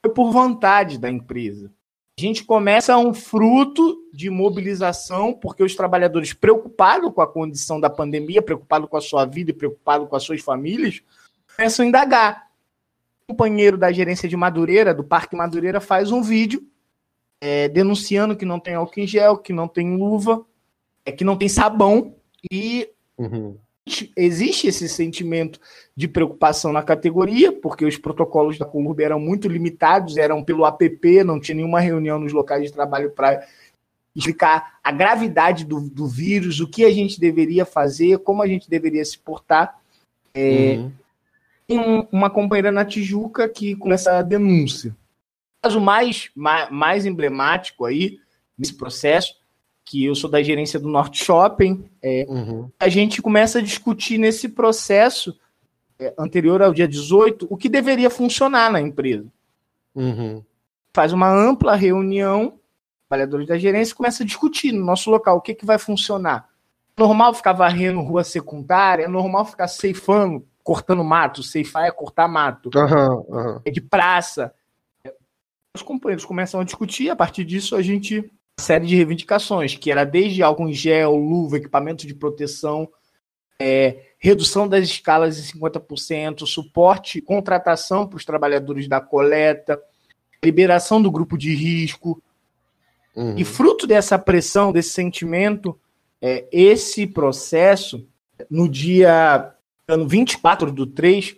foi 0.03 0.13
por 0.13 0.33
vontade 0.33 0.99
da 0.99 1.09
empresa. 1.09 1.71
A 2.19 2.23
gente 2.23 2.45
começa 2.45 2.97
um 2.97 3.13
fruto 3.13 3.99
de 4.13 4.31
mobilização, 4.31 5.35
porque 5.35 5.63
os 5.63 5.75
trabalhadores 5.75 6.33
preocupados 6.33 7.13
com 7.13 7.21
a 7.21 7.27
condição 7.27 7.79
da 7.79 7.91
pandemia, 7.91 8.41
preocupados 8.41 8.89
com 8.89 8.97
a 8.97 9.03
sua 9.03 9.27
vida 9.27 9.51
e 9.51 9.55
preocupados 9.55 10.09
com 10.09 10.17
as 10.17 10.23
suas 10.23 10.41
famílias, 10.41 11.03
começam 11.55 11.85
a 11.85 11.89
indagar. 11.89 12.47
O 13.29 13.35
companheiro 13.35 13.77
da 13.77 13.93
gerência 13.93 14.29
de 14.29 14.37
Madureira, 14.37 14.95
do 14.95 15.05
Parque 15.05 15.37
Madureira, 15.37 15.79
faz 15.79 16.11
um 16.11 16.23
vídeo 16.23 16.67
é, 17.41 17.69
denunciando 17.69 18.37
que 18.37 18.45
não 18.45 18.61
tem 18.61 18.75
álcool 18.75 19.01
em 19.01 19.07
gel, 19.07 19.39
que 19.39 19.53
não 19.53 19.69
tem 19.69 19.97
luva, 19.97 20.45
é, 21.05 21.13
que 21.13 21.25
não 21.25 21.37
tem 21.37 21.49
sabão, 21.49 22.15
e 22.51 22.89
uhum 23.19 23.57
existe 24.17 24.67
esse 24.67 24.89
sentimento 24.89 25.61
de 25.95 26.09
preocupação 26.09 26.73
na 26.73 26.83
categoria, 26.83 27.53
porque 27.53 27.85
os 27.85 27.97
protocolos 27.97 28.59
da 28.59 28.67
Colurb 28.67 29.01
eram 29.01 29.21
muito 29.21 29.49
limitados, 29.49 30.17
eram 30.17 30.43
pelo 30.43 30.67
app, 30.67 31.25
não 31.25 31.39
tinha 31.39 31.55
nenhuma 31.55 31.81
reunião 31.81 32.19
nos 32.19 32.33
locais 32.33 32.65
de 32.65 32.73
trabalho 32.73 33.11
para 33.11 33.47
explicar 34.15 34.79
a 34.83 34.91
gravidade 34.91 35.65
do, 35.65 35.81
do, 35.81 36.07
vírus, 36.07 36.59
o 36.59 36.69
que 36.69 36.85
a 36.85 36.91
gente 36.91 37.21
deveria 37.21 37.65
fazer, 37.65 38.19
como 38.19 38.43
a 38.43 38.47
gente 38.47 38.69
deveria 38.69 39.05
se 39.05 39.19
portar. 39.19 39.79
É, 40.35 40.77
uhum. 40.79 40.93
Tem 41.69 41.79
um, 41.79 42.07
uma 42.11 42.31
companheira 42.31 42.73
na 42.73 42.85
Tijuca 42.85 43.49
que 43.49 43.77
começa 43.77 44.19
a 44.19 44.23
denúncia. 44.23 44.97
O 45.59 45.63
caso 45.63 45.81
mais, 45.81 46.31
mais, 46.35 46.71
mais 46.71 47.07
emblemático 47.07 47.85
aí 47.85 48.19
nesse 48.57 48.75
processo 48.75 49.35
que 49.85 50.05
eu 50.05 50.15
sou 50.17 50.29
da 50.29 50.43
gerência 50.43 50.81
do 50.81 50.89
Norte 50.89 51.25
Shopping, 51.25 51.89
é, 52.03 52.27
uhum. 52.29 52.69
a 52.79 52.89
gente 52.89 53.23
começa 53.23 53.61
a 53.61 53.63
discutir 53.63 54.19
nesse 54.19 54.49
processo 54.49 55.39
é, 55.99 56.13
anterior 56.19 56.61
ao 56.61 56.75
dia 56.75 56.89
18 56.89 57.47
o 57.49 57.57
que 57.57 57.69
deveria 57.69 58.11
funcionar 58.11 58.71
na 58.71 58.81
empresa. 58.81 59.27
Uhum. 59.95 60.43
Faz 60.93 61.13
uma 61.13 61.31
ampla 61.31 61.77
reunião, 61.77 62.59
trabalhadores 63.09 63.47
da 63.47 63.57
gerência 63.57 63.95
começa 63.95 64.25
a 64.25 64.27
discutir 64.27 64.73
no 64.73 64.85
nosso 64.85 65.09
local 65.09 65.37
o 65.37 65.41
que, 65.41 65.55
que 65.55 65.65
vai 65.65 65.79
funcionar. 65.79 66.49
É 66.97 67.01
normal 67.01 67.33
ficar 67.33 67.53
varrendo 67.53 68.01
rua 68.01 68.25
secundária, 68.25 69.05
é 69.05 69.09
normal 69.09 69.45
ficar 69.45 69.69
ceifando, 69.69 70.45
cortando 70.65 71.05
mato, 71.05 71.45
ceifar 71.45 71.85
é 71.85 71.93
cortar 71.93 72.27
mato. 72.27 72.71
Uhum, 72.75 73.61
é 73.65 73.71
de 73.71 73.81
praça. 73.81 74.53
Os 75.77 75.83
companheiros 75.83 76.25
começam 76.25 76.61
a 76.61 76.65
discutir, 76.65 77.11
a 77.11 77.17
partir 77.17 77.45
disso 77.45 77.77
a 77.77 77.83
gente 77.83 78.31
série 78.59 78.87
de 78.87 78.97
reivindicações, 78.97 79.77
que 79.77 79.91
era 79.91 80.05
desde 80.05 80.43
álcool 80.43 80.69
em 80.69 80.73
gel, 80.73 81.15
luva, 81.15 81.59
equipamento 81.59 82.07
de 82.07 82.15
proteção, 82.15 82.89
é, 83.61 84.07
redução 84.19 84.67
das 84.67 84.85
escalas 84.85 85.39
em 85.39 85.59
50%, 85.59 86.47
suporte, 86.47 87.21
contratação 87.21 88.07
para 88.07 88.17
os 88.17 88.25
trabalhadores 88.25 88.89
da 88.89 89.01
coleta, 89.01 89.79
liberação 90.43 91.03
do 91.03 91.11
grupo 91.11 91.37
de 91.37 91.55
risco. 91.55 92.23
Uhum. 93.15 93.37
E 93.37 93.45
fruto 93.45 93.87
dessa 93.87 94.19
pressão, 94.19 94.73
desse 94.73 94.91
sentimento, 94.91 95.79
é, 96.21 96.47
esse 96.51 97.07
processo, 97.07 98.07
no 98.51 98.69
dia 98.69 99.53
ano 99.87 100.09
24 100.09 100.73
do 100.73 100.87
3, 100.87 101.37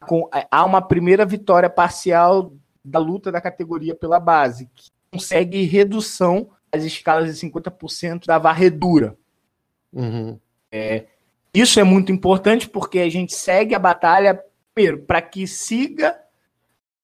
com, 0.00 0.28
é, 0.34 0.46
há 0.50 0.64
uma 0.64 0.80
primeira 0.80 1.26
vitória 1.26 1.68
parcial 1.68 2.52
da 2.84 2.98
luta 2.98 3.32
da 3.32 3.40
categoria 3.40 3.94
pela 3.94 4.20
base, 4.20 4.68
que 4.74 4.90
consegue 5.10 5.62
redução 5.64 6.50
das 6.72 6.84
escalas 6.84 7.32
de 7.34 7.46
50% 7.46 8.26
da 8.26 8.38
varredura. 8.38 9.16
Uhum. 9.92 10.38
É, 10.70 11.04
isso 11.54 11.78
é 11.78 11.84
muito 11.84 12.10
importante 12.10 12.68
porque 12.68 12.98
a 12.98 13.08
gente 13.08 13.34
segue 13.34 13.74
a 13.74 13.78
batalha, 13.78 14.42
primeiro, 14.74 15.02
para 15.02 15.22
que 15.22 15.46
siga, 15.46 16.18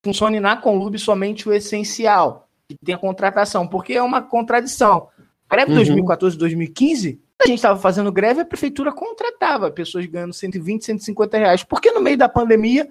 funcione 0.03 0.39
na 0.39 0.57
Conlube 0.57 0.99
somente 0.99 1.47
o 1.47 1.53
essencial, 1.53 2.49
que 2.67 2.75
tem 2.83 2.93
a 2.93 2.97
contratação, 2.97 3.65
porque 3.67 3.93
é 3.93 4.03
uma 4.03 4.21
contradição. 4.21 5.07
Greve 5.49 5.71
uhum. 5.71 5.77
2014, 5.77 6.37
2015, 6.37 7.21
a 7.41 7.47
gente 7.47 7.57
estava 7.57 7.79
fazendo 7.79 8.11
greve, 8.11 8.41
a 8.41 8.45
prefeitura 8.45 8.91
contratava 8.91 9.71
pessoas 9.71 10.05
ganhando 10.05 10.33
120, 10.33 10.85
150 10.85 11.37
reais. 11.37 11.63
Porque 11.63 11.91
no 11.91 11.99
meio 11.99 12.17
da 12.17 12.29
pandemia 12.29 12.87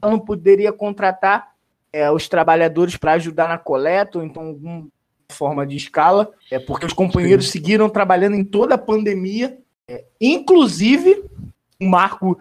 ela 0.00 0.12
não 0.12 0.18
poderia 0.18 0.72
contratar 0.72 1.49
é, 1.92 2.10
os 2.10 2.28
trabalhadores 2.28 2.96
para 2.96 3.12
ajudar 3.12 3.48
na 3.48 3.58
coleta, 3.58 4.18
ou 4.18 4.24
então 4.24 4.42
algum 4.48 4.88
forma 5.30 5.66
de 5.66 5.76
escala, 5.76 6.32
é 6.50 6.58
porque 6.58 6.86
os 6.86 6.92
companheiros 6.92 7.46
Sim. 7.46 7.52
seguiram 7.52 7.88
trabalhando 7.88 8.34
em 8.34 8.44
toda 8.44 8.74
a 8.74 8.78
pandemia, 8.78 9.58
é, 9.88 10.04
inclusive 10.20 11.24
o 11.80 11.86
marco 11.86 12.38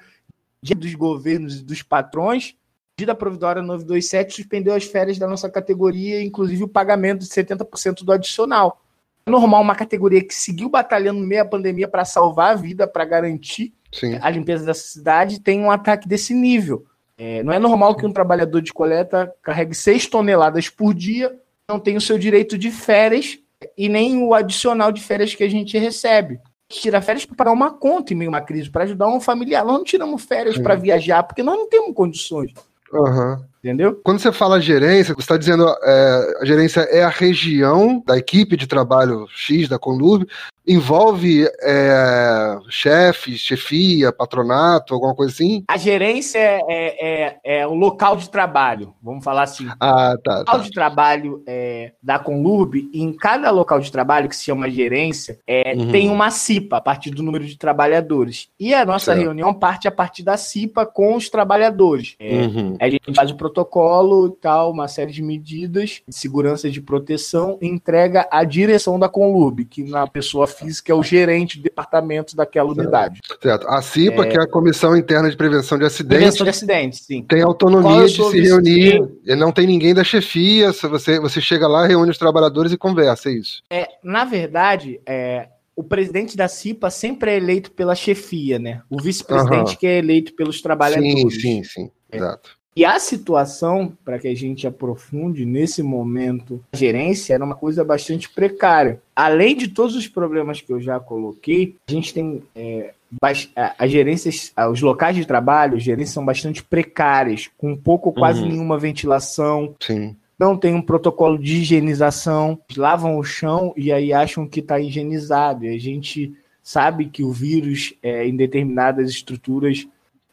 dos 0.61 0.95
governos 0.95 1.59
e 1.59 1.63
dos 1.63 1.81
patrões, 1.81 2.55
a 2.97 3.01
medida 3.01 3.15
provisória 3.15 3.61
927 3.61 4.35
suspendeu 4.35 4.73
as 4.73 4.83
férias 4.83 5.17
da 5.17 5.27
nossa 5.27 5.49
categoria, 5.49 6.21
inclusive 6.21 6.63
o 6.63 6.67
pagamento 6.67 7.19
de 7.19 7.27
70% 7.27 8.03
do 8.03 8.11
adicional. 8.11 8.81
É 9.25 9.31
normal 9.31 9.61
uma 9.61 9.75
categoria 9.75 10.23
que 10.23 10.35
seguiu 10.35 10.67
batalhando 10.67 11.19
no 11.19 11.25
meio 11.25 11.43
da 11.43 11.49
pandemia 11.49 11.87
para 11.87 12.03
salvar 12.03 12.51
a 12.51 12.55
vida, 12.55 12.87
para 12.87 13.05
garantir 13.05 13.73
Sim. 13.91 14.19
a 14.21 14.29
limpeza 14.29 14.65
da 14.65 14.73
cidade, 14.73 15.39
tem 15.39 15.61
um 15.61 15.71
ataque 15.71 16.07
desse 16.07 16.33
nível. 16.33 16.85
É, 17.19 17.43
não 17.43 17.51
é 17.51 17.59
normal 17.59 17.95
que 17.95 18.05
um 18.05 18.13
trabalhador 18.13 18.61
de 18.61 18.71
coleta 18.71 19.29
carregue 19.43 19.75
6 19.75 20.07
toneladas 20.07 20.69
por 20.69 20.93
dia, 20.93 21.37
não 21.67 21.77
tem 21.77 21.97
o 21.97 22.01
seu 22.01 22.17
direito 22.17 22.57
de 22.57 22.71
férias 22.71 23.37
e 23.77 23.89
nem 23.89 24.23
o 24.23 24.33
adicional 24.33 24.89
de 24.89 25.01
férias 25.01 25.35
que 25.35 25.43
a 25.43 25.49
gente 25.49 25.77
recebe. 25.77 26.39
Tira 26.69 27.01
férias 27.01 27.25
para 27.25 27.35
pagar 27.35 27.51
uma 27.51 27.71
conta 27.71 28.13
em 28.13 28.15
meio 28.15 28.29
a 28.29 28.33
uma 28.35 28.41
crise, 28.41 28.69
para 28.69 28.85
ajudar 28.85 29.09
um 29.09 29.19
familiar. 29.19 29.65
Nós 29.65 29.73
não 29.73 29.83
tiramos 29.83 30.23
férias 30.23 30.57
para 30.57 30.75
viajar, 30.75 31.23
porque 31.23 31.43
nós 31.43 31.57
não 31.57 31.67
temos 31.67 31.93
condições. 31.93 32.53
Uhum. 32.93 33.43
Entendeu? 33.63 33.99
Quando 34.03 34.19
você 34.19 34.31
fala 34.31 34.61
gerência, 34.61 35.13
você 35.13 35.21
está 35.21 35.37
dizendo 35.37 35.67
é, 35.67 36.37
a 36.41 36.45
gerência 36.45 36.81
é 36.81 37.03
a 37.03 37.09
região 37.09 38.01
da 38.05 38.17
equipe 38.17 38.55
de 38.55 38.65
trabalho 38.65 39.27
X 39.29 39.67
da 39.67 39.77
Conlurb, 39.77 40.25
envolve 40.69 41.49
é, 41.63 42.59
chefes, 42.69 43.39
chefia, 43.39 44.11
patronato, 44.11 44.93
alguma 44.93 45.15
coisa 45.15 45.33
assim? 45.33 45.63
A 45.67 45.77
gerência 45.77 46.37
é, 46.37 46.61
é, 46.69 47.37
é, 47.43 47.67
o 47.67 47.73
local 47.73 48.15
de 48.15 48.29
trabalho, 48.29 48.93
vamos 49.01 49.23
falar 49.23 49.43
assim. 49.43 49.67
Ah, 49.79 50.15
tá. 50.23 50.35
O 50.35 50.39
local 50.39 50.57
tá. 50.59 50.63
de 50.63 50.71
trabalho 50.71 51.43
é, 51.47 51.93
da 52.03 52.19
Conlurb, 52.19 52.87
em 52.93 53.11
cada 53.13 53.49
local 53.49 53.79
de 53.79 53.91
trabalho 53.91 54.29
que 54.29 54.35
se 54.35 54.45
chama 54.45 54.69
gerência, 54.69 55.39
é, 55.47 55.73
uhum. 55.75 55.91
tem 55.91 56.07
uma 56.07 56.29
CIPA 56.29 56.77
a 56.77 56.81
partir 56.81 57.09
do 57.09 57.23
número 57.23 57.45
de 57.45 57.57
trabalhadores. 57.57 58.49
E 58.59 58.73
a 58.73 58.85
nossa 58.85 59.05
certo. 59.05 59.23
reunião 59.23 59.53
parte 59.53 59.87
a 59.87 59.91
partir 59.91 60.21
da 60.21 60.37
CIPA 60.37 60.85
com 60.85 61.15
os 61.15 61.29
trabalhadores. 61.29 62.15
É, 62.19 62.41
uhum. 62.41 62.77
A 62.79 62.87
gente 62.87 63.11
faz 63.15 63.31
o 63.31 63.35
protocolo 63.49 64.27
e 64.27 64.41
tal, 64.41 64.71
uma 64.71 64.87
série 64.87 65.11
de 65.11 65.21
medidas 65.21 66.01
de 66.07 66.15
segurança 66.15 66.69
de 66.69 66.81
proteção 66.81 67.57
entrega 67.61 68.27
à 68.31 68.43
direção 68.43 68.99
da 68.99 69.09
Conlurb, 69.09 69.65
que 69.65 69.83
na 69.83 70.07
pessoa 70.07 70.47
física 70.47 70.91
é 70.91 70.95
o 70.95 71.03
gerente 71.03 71.57
de 71.57 71.63
departamento 71.63 72.35
daquela 72.35 72.71
unidade. 72.71 73.19
Certo. 73.41 73.67
A 73.67 73.81
CIPA, 73.81 74.25
é... 74.25 74.27
que 74.27 74.37
é 74.37 74.41
a 74.41 74.47
Comissão 74.47 74.95
Interna 74.95 75.29
de 75.29 75.35
Prevenção 75.35 75.77
de 75.77 75.85
Acidentes. 75.85 76.17
Prevenção 76.17 76.43
de 76.43 76.49
Acidentes, 76.49 76.99
sim. 77.01 77.23
Tem 77.23 77.41
autonomia 77.41 78.05
de 78.05 78.23
se 78.23 78.41
reunir. 78.41 79.09
E 79.25 79.35
não 79.35 79.51
tem 79.51 79.65
ninguém 79.65 79.93
da 79.93 80.03
chefia. 80.03 80.71
Você, 80.71 81.19
você 81.19 81.41
chega 81.41 81.67
lá, 81.67 81.85
reúne 81.85 82.11
os 82.11 82.17
trabalhadores 82.17 82.71
e 82.71 82.77
conversa, 82.77 83.29
é 83.29 83.33
isso. 83.33 83.63
É, 83.69 83.87
na 84.03 84.25
verdade, 84.25 84.99
é, 85.05 85.49
o 85.75 85.83
presidente 85.83 86.37
da 86.37 86.47
CIPA 86.47 86.89
sempre 86.89 87.31
é 87.31 87.37
eleito 87.37 87.71
pela 87.71 87.95
chefia, 87.95 88.59
né? 88.59 88.81
O 88.89 89.01
vice-presidente 89.01 89.71
uhum. 89.71 89.77
que 89.77 89.87
é 89.87 89.97
eleito 89.97 90.35
pelos 90.35 90.61
trabalhadores. 90.61 91.35
Sim, 91.35 91.39
sim, 91.39 91.63
sim. 91.63 91.91
É. 92.11 92.17
Exato. 92.17 92.58
E 92.79 92.85
a 92.85 92.97
situação, 92.97 93.91
para 94.05 94.17
que 94.17 94.29
a 94.29 94.33
gente 94.33 94.65
aprofunde 94.65 95.45
nesse 95.45 95.83
momento, 95.83 96.63
a 96.71 96.77
gerência 96.77 97.33
era 97.33 97.43
uma 97.43 97.53
coisa 97.53 97.83
bastante 97.83 98.29
precária. 98.29 99.01
Além 99.13 99.53
de 99.53 99.67
todos 99.67 99.97
os 99.97 100.07
problemas 100.07 100.61
que 100.61 100.71
eu 100.71 100.79
já 100.79 100.97
coloquei, 100.97 101.75
a 101.89 101.91
gente 101.91 102.13
tem 102.13 102.41
é, 102.55 102.93
as 103.21 103.91
gerências, 103.91 104.53
os 104.71 104.79
locais 104.79 105.13
de 105.13 105.25
trabalho, 105.25 105.75
as 105.75 105.83
gerências 105.83 106.13
são 106.13 106.23
bastante 106.23 106.63
precárias, 106.63 107.49
com 107.57 107.75
pouco 107.75 108.07
ou 108.07 108.15
quase 108.15 108.43
uhum. 108.43 108.47
nenhuma 108.47 108.79
ventilação. 108.79 109.75
Sim. 109.81 110.15
Não 110.39 110.55
tem 110.55 110.73
um 110.73 110.81
protocolo 110.81 111.37
de 111.37 111.57
higienização, 111.57 112.57
lavam 112.77 113.17
o 113.17 113.23
chão 113.25 113.73
e 113.75 113.91
aí 113.91 114.13
acham 114.13 114.47
que 114.47 114.61
está 114.61 114.79
higienizado. 114.79 115.65
E 115.65 115.75
a 115.75 115.77
gente 115.77 116.33
sabe 116.63 117.07
que 117.07 117.25
o 117.25 117.31
vírus 117.33 117.93
é, 118.01 118.25
em 118.25 118.37
determinadas 118.37 119.09
estruturas 119.09 119.85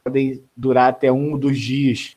podem 0.05 0.41
durar 0.57 0.91
até 0.91 1.11
um 1.11 1.33
ou 1.33 1.39
dois 1.39 1.59
dias. 1.59 2.16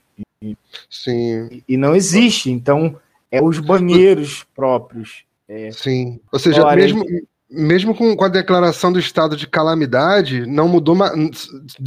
Sim. 0.89 1.61
E 1.67 1.77
não 1.77 1.95
existe. 1.95 2.51
Então, 2.51 2.99
é 3.31 3.41
os 3.41 3.59
banheiros 3.59 4.45
próprios. 4.55 5.23
É, 5.47 5.71
Sim. 5.71 6.19
Ou 6.31 6.39
seja, 6.39 6.63
mesmo, 6.75 7.03
mesmo 7.49 7.95
com, 7.95 8.15
com, 8.15 8.23
a 8.23 8.29
declaração 8.29 8.91
do 8.91 8.99
estado 8.99 9.35
de 9.35 9.47
calamidade, 9.47 10.45
não 10.45 10.67
mudou. 10.67 10.95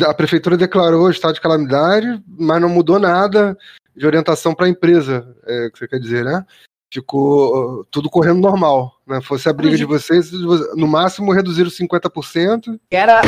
A 0.05 0.15
prefeitura 0.15 0.57
declarou 0.57 1.07
o 1.07 1.11
estado 1.11 1.35
de 1.35 1.41
calamidade, 1.41 2.23
mas 2.27 2.61
não 2.61 2.69
mudou 2.69 2.99
nada 2.99 3.57
de 3.95 4.07
orientação 4.07 4.55
para 4.55 4.67
a 4.67 4.71
empresa, 4.71 5.37
é 5.47 5.67
o 5.67 5.71
que 5.71 5.79
você 5.79 5.87
quer 5.87 6.01
dizer, 6.01 6.25
né? 6.25 6.45
Ficou 6.91 7.87
tudo 7.91 8.11
correndo 8.11 8.41
normal. 8.41 8.99
Né? 9.07 9.21
Fosse 9.21 9.49
a 9.49 9.53
briga 9.53 9.77
de 9.77 9.85
vocês, 9.85 10.31
no 10.33 10.87
máximo 10.87 11.33
reduziram 11.33 11.71
50%. 11.71 12.79
Era 12.91 13.23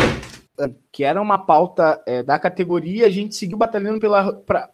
que 0.92 1.02
era 1.02 1.20
uma 1.20 1.38
pauta 1.38 2.00
é, 2.06 2.22
da 2.22 2.38
categoria, 2.38 3.06
a 3.06 3.10
gente 3.10 3.34
seguiu 3.34 3.58
batalhando 3.58 4.00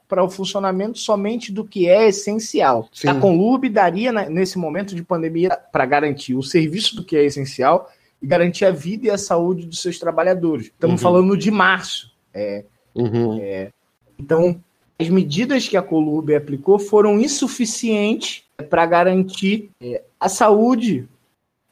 para 0.06 0.22
o 0.22 0.28
funcionamento 0.28 0.98
somente 0.98 1.50
do 1.50 1.64
que 1.64 1.88
é 1.88 2.08
essencial. 2.08 2.88
Sim. 2.92 3.08
A 3.08 3.14
Conlub 3.14 3.68
daria, 3.68 4.12
nesse 4.12 4.58
momento 4.58 4.94
de 4.94 5.02
pandemia, 5.02 5.50
para 5.72 5.86
garantir 5.86 6.34
o 6.34 6.42
serviço 6.42 6.96
do 6.96 7.04
que 7.04 7.16
é 7.16 7.24
essencial 7.24 7.90
e 8.20 8.26
garantir 8.26 8.66
a 8.66 8.70
vida 8.70 9.06
e 9.06 9.10
a 9.10 9.16
saúde 9.16 9.66
dos 9.66 9.80
seus 9.80 9.98
trabalhadores. 9.98 10.66
Estamos 10.66 11.00
uhum. 11.00 11.10
falando 11.10 11.36
de 11.36 11.50
março. 11.50 12.12
É, 12.34 12.64
uhum. 12.94 13.38
é, 13.40 13.70
então, 14.18 14.62
as 14.98 15.08
medidas 15.08 15.66
que 15.66 15.78
a 15.78 15.82
Colube 15.82 16.34
aplicou 16.34 16.78
foram 16.78 17.18
insuficientes 17.18 18.44
para 18.68 18.84
garantir 18.84 19.70
é, 19.80 20.02
a 20.18 20.28
saúde 20.28 21.08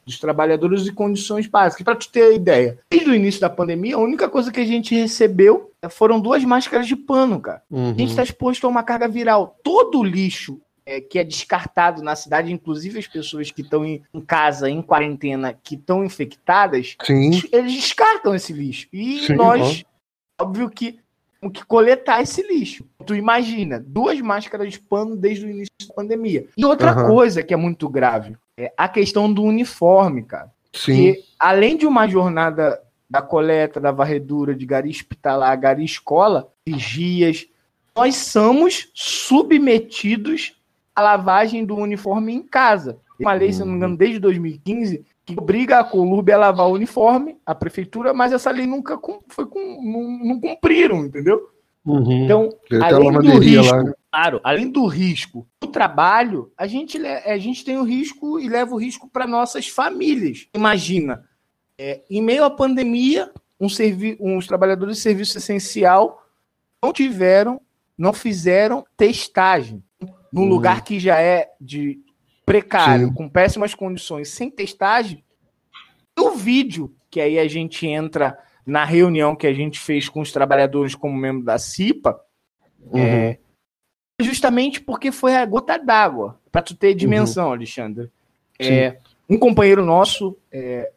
dos 0.08 0.18
trabalhadores 0.18 0.86
e 0.86 0.92
condições 0.92 1.46
básicas. 1.46 1.84
Para 1.84 1.94
tu 1.94 2.08
ter 2.08 2.34
ideia, 2.34 2.78
desde 2.90 3.10
o 3.10 3.14
início 3.14 3.40
da 3.40 3.50
pandemia, 3.50 3.96
a 3.96 4.00
única 4.00 4.28
coisa 4.28 4.50
que 4.50 4.60
a 4.60 4.64
gente 4.64 4.94
recebeu 4.94 5.70
foram 5.90 6.18
duas 6.18 6.42
máscaras 6.44 6.86
de 6.86 6.96
pano, 6.96 7.38
cara. 7.40 7.62
Uhum. 7.70 7.90
A 7.90 7.94
gente 7.94 8.10
está 8.10 8.22
exposto 8.22 8.66
a 8.66 8.70
uma 8.70 8.82
carga 8.82 9.06
viral. 9.06 9.58
Todo 9.62 10.00
o 10.00 10.04
lixo 10.04 10.60
é, 10.86 11.00
que 11.00 11.18
é 11.18 11.24
descartado 11.24 12.02
na 12.02 12.16
cidade, 12.16 12.50
inclusive 12.50 12.98
as 12.98 13.06
pessoas 13.06 13.50
que 13.50 13.60
estão 13.60 13.84
em, 13.84 14.02
em, 14.12 14.20
casa, 14.22 14.70
em 14.70 14.80
quarentena, 14.80 15.52
que 15.52 15.74
estão 15.74 16.02
infectadas, 16.02 16.96
Sim. 17.02 17.42
eles 17.52 17.74
descartam 17.74 18.34
esse 18.34 18.54
lixo. 18.54 18.88
E 18.90 19.26
Sim, 19.26 19.34
nós, 19.34 19.84
ó. 20.40 20.44
óbvio 20.44 20.70
que 20.70 20.98
que 21.52 21.64
coletar 21.64 22.20
esse 22.20 22.42
lixo. 22.42 22.84
Tu 23.06 23.14
imagina, 23.14 23.82
duas 23.84 24.20
máscaras 24.20 24.72
de 24.72 24.80
pano 24.80 25.16
desde 25.16 25.46
o 25.46 25.50
início 25.50 25.72
da 25.88 25.94
pandemia. 25.94 26.46
E 26.56 26.64
outra 26.64 26.96
uhum. 26.96 27.06
coisa 27.08 27.42
que 27.42 27.54
é 27.54 27.56
muito 27.56 27.88
grave, 27.88 28.36
é 28.56 28.72
a 28.76 28.88
questão 28.88 29.32
do 29.32 29.42
uniforme, 29.42 30.24
cara. 30.24 30.50
Sim. 30.72 30.94
Que, 30.94 31.24
além 31.38 31.76
de 31.76 31.86
uma 31.86 32.08
jornada 32.08 32.80
da 33.08 33.22
coleta, 33.22 33.80
da 33.80 33.92
varredura, 33.92 34.54
de 34.54 34.66
gari 34.66 34.90
hospitalar, 34.90 35.58
gari 35.58 35.84
escola, 35.84 36.48
vigias, 36.66 37.46
nós 37.96 38.16
somos 38.16 38.90
submetidos 38.92 40.54
à 40.94 41.00
lavagem 41.00 41.64
do 41.64 41.76
uniforme 41.76 42.32
em 42.32 42.42
casa. 42.42 42.98
Uma 43.18 43.32
lei, 43.32 43.52
se 43.52 43.60
não 43.60 43.68
me 43.68 43.74
engano, 43.74 43.96
desde 43.96 44.18
2015, 44.18 45.04
que 45.28 45.38
obriga 45.38 45.80
a 45.80 45.84
Colurbe 45.84 46.32
a 46.32 46.38
lavar 46.38 46.66
o 46.66 46.72
uniforme, 46.72 47.36
a 47.44 47.54
prefeitura, 47.54 48.14
mas 48.14 48.32
essa 48.32 48.50
lei 48.50 48.66
nunca 48.66 48.98
foi 49.28 49.44
com, 49.46 49.60
não, 49.60 50.26
não 50.26 50.40
cumpriram, 50.40 51.04
entendeu? 51.04 51.50
Uhum. 51.84 52.24
Então, 52.24 52.48
além 52.82 53.12
do 53.12 53.38
risco, 53.38 53.74
lá, 53.74 53.82
né? 53.82 53.92
claro, 54.10 54.40
além 54.42 54.70
do 54.70 54.86
risco 54.86 55.46
do 55.60 55.68
trabalho, 55.68 56.50
a 56.56 56.66
gente, 56.66 56.98
a 57.06 57.36
gente 57.36 57.62
tem 57.62 57.76
o 57.76 57.84
risco 57.84 58.40
e 58.40 58.48
leva 58.48 58.74
o 58.74 58.78
risco 58.78 59.08
para 59.08 59.26
nossas 59.26 59.68
famílias. 59.68 60.48
Imagina, 60.54 61.24
é, 61.76 62.02
em 62.10 62.22
meio 62.22 62.44
à 62.44 62.50
pandemia, 62.50 63.30
um 63.60 63.68
servi 63.68 64.16
uns 64.18 64.46
trabalhadores 64.46 64.96
de 64.96 65.02
serviço 65.02 65.36
essencial 65.36 66.24
não 66.82 66.92
tiveram, 66.92 67.60
não 67.98 68.14
fizeram 68.14 68.84
testagem 68.96 69.82
num 70.32 70.42
uhum. 70.42 70.48
lugar 70.48 70.84
que 70.84 70.98
já 70.98 71.20
é 71.20 71.50
de 71.60 72.00
precário, 72.48 73.08
Sim. 73.08 73.14
com 73.14 73.28
péssimas 73.28 73.74
condições, 73.74 74.28
sem 74.28 74.50
testagem, 74.50 75.24
o 76.18 76.30
vídeo, 76.30 76.94
que 77.10 77.20
aí 77.20 77.38
a 77.38 77.46
gente 77.46 77.86
entra 77.86 78.38
na 78.66 78.84
reunião 78.84 79.36
que 79.36 79.46
a 79.46 79.52
gente 79.54 79.78
fez 79.78 80.08
com 80.08 80.20
os 80.20 80.32
trabalhadores 80.32 80.94
como 80.94 81.16
membro 81.16 81.44
da 81.44 81.58
CIPA, 81.58 82.20
uhum. 82.80 82.98
é, 82.98 83.38
justamente 84.20 84.80
porque 84.80 85.12
foi 85.12 85.36
a 85.36 85.46
gota 85.46 85.78
d'água, 85.78 86.40
para 86.50 86.62
tu 86.62 86.74
ter 86.74 86.94
dimensão, 86.94 87.46
uhum. 87.46 87.52
Alexandre. 87.52 88.10
É, 88.58 88.98
um 89.28 89.38
companheiro 89.38 89.84
nosso 89.84 90.36
é, 90.50 90.90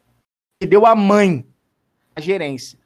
deu 0.66 0.84
a 0.84 0.94
mãe 0.94 1.46
a 2.14 2.20
gerência. 2.20 2.78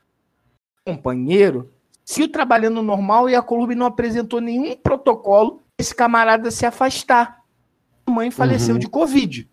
companheiro 0.84 1.72
seguiu 2.04 2.30
trabalhando 2.30 2.82
normal 2.82 3.28
e 3.28 3.34
a 3.34 3.42
Colube 3.42 3.74
não 3.74 3.86
apresentou 3.86 4.40
nenhum 4.40 4.76
protocolo 4.76 5.62
esse 5.78 5.94
camarada 5.94 6.50
se 6.50 6.64
afastar 6.64 7.44
mãe 8.10 8.30
faleceu 8.30 8.74
uhum. 8.74 8.80
de 8.80 8.88
Covid. 8.88 9.48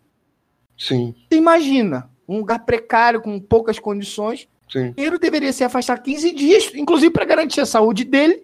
Sim. 0.76 1.14
Você 1.28 1.38
imagina, 1.38 2.10
um 2.28 2.38
lugar 2.38 2.60
precário, 2.60 3.20
com 3.20 3.38
poucas 3.40 3.78
condições. 3.78 4.48
Sim. 4.70 4.92
Ele 4.96 5.18
deveria 5.18 5.52
se 5.52 5.62
afastar 5.62 5.98
15 5.98 6.32
dias, 6.32 6.70
inclusive 6.74 7.12
para 7.12 7.24
garantir 7.24 7.60
a 7.60 7.66
saúde 7.66 8.04
dele, 8.04 8.42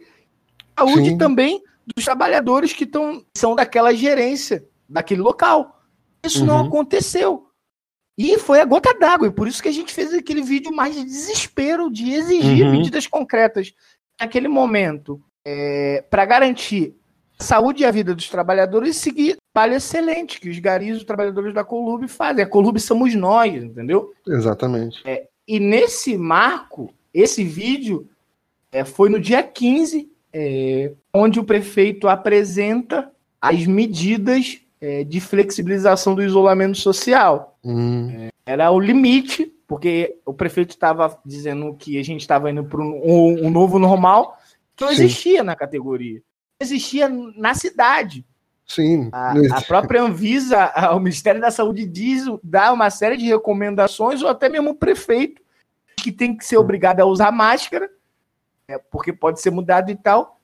a 0.77 0.85
saúde 0.85 1.11
Sim. 1.11 1.19
também 1.19 1.63
dos 1.95 2.05
trabalhadores 2.05 2.73
que 2.73 2.87
tão, 2.87 3.25
são 3.37 3.55
daquela 3.55 3.93
gerência, 3.93 4.65
daquele 4.89 5.21
local. 5.21 5.83
Isso 6.25 6.41
uhum. 6.41 6.47
não 6.47 6.67
aconteceu. 6.67 7.47
E 8.19 8.39
foi 8.39 8.61
a 8.61 8.65
gota 8.65 8.93
d'água, 8.99 9.29
e 9.29 9.33
por 9.33 9.49
isso 9.49 9.63
que 9.63 9.69
a 9.69 9.73
gente 9.73 9.95
fez 9.95 10.13
aquele 10.13 10.43
vídeo 10.43 10.75
mais 10.75 10.95
de 10.95 11.05
desespero 11.05 11.91
de 11.91 12.13
exigir 12.13 12.67
uhum. 12.67 12.73
medidas 12.73 13.07
concretas 13.07 13.73
naquele 14.21 14.47
momento 14.47 15.21
é, 15.45 16.05
para 16.11 16.27
garantir 16.27 16.95
a 17.39 17.43
saúde 17.43 17.83
e 17.83 17.87
a 17.87 17.91
vida 17.91 18.15
dos 18.15 18.29
trabalhadores 18.29 18.97
e 18.97 19.01
seguir 19.01 19.37
trabalho 19.53 19.75
excelente 19.75 20.41
que 20.41 20.49
os 20.49 20.59
garis, 20.59 20.97
os 20.97 21.05
trabalhadores 21.05 21.53
da 21.53 21.65
Colube 21.65 22.09
fazem. 22.09 22.45
A 22.45 22.49
Colube 22.49 22.81
somos 22.81 23.15
nós, 23.15 23.63
entendeu? 23.63 24.13
Exatamente. 24.27 25.01
É, 25.05 25.29
e 25.47 25.59
nesse 25.59 26.17
marco, 26.17 26.93
esse 27.13 27.45
vídeo 27.45 28.09
é, 28.71 28.85
foi 28.85 29.09
no 29.09 29.19
dia 29.19 29.43
15, 29.43 30.11
é, 30.33 30.93
onde 31.13 31.41
o 31.41 31.45
prefeito 31.45 32.09
apresenta 32.09 33.11
as 33.41 33.67
medidas 33.67 34.61
é, 34.81 35.03
de 35.05 35.21
flexibilização 35.21 36.15
do 36.15 36.23
isolamento 36.23 36.79
social. 36.79 37.59
Hum. 37.63 38.29
era 38.47 38.71
o 38.71 38.81
limite, 38.81 39.53
porque 39.67 40.17
o 40.25 40.33
prefeito 40.33 40.71
estava 40.71 41.19
dizendo 41.27 41.75
que 41.75 41.99
a 41.99 42.03
gente 42.03 42.23
estava 42.23 42.51
indo 42.51 42.65
para 42.65 42.81
um, 42.81 43.47
um, 43.47 43.51
novo 43.51 43.79
normal 43.79 44.39
que 44.75 44.83
não 44.83 44.91
existia 44.91 45.41
Sim. 45.41 45.45
na 45.45 45.55
categoria. 45.55 46.23
Existia 46.59 47.09
na 47.09 47.55
cidade. 47.55 48.25
Sim. 48.71 49.09
A, 49.11 49.33
a, 49.59 49.63
própria 49.63 50.01
Anvisa, 50.01 50.73
o 50.95 51.01
Ministério 51.01 51.41
da 51.41 51.51
Saúde 51.51 51.85
diz, 51.85 52.27
dá 52.41 52.73
uma 52.73 52.89
série 52.89 53.17
de 53.17 53.27
recomendações, 53.27 54.23
ou 54.23 54.29
até 54.29 54.49
mesmo 54.49 54.71
o 54.71 54.75
prefeito, 54.77 55.43
que 55.97 56.13
tem 56.13 56.37
que 56.37 56.47
ser 56.47 56.57
obrigado 56.57 57.01
a 57.01 57.05
usar 57.05 57.33
máscara, 57.33 57.91
é, 58.69 58.79
porque 58.79 59.13
pode 59.13 59.41
ser 59.41 59.51
mudado 59.51 59.91
e 59.91 59.97
tal. 59.97 60.41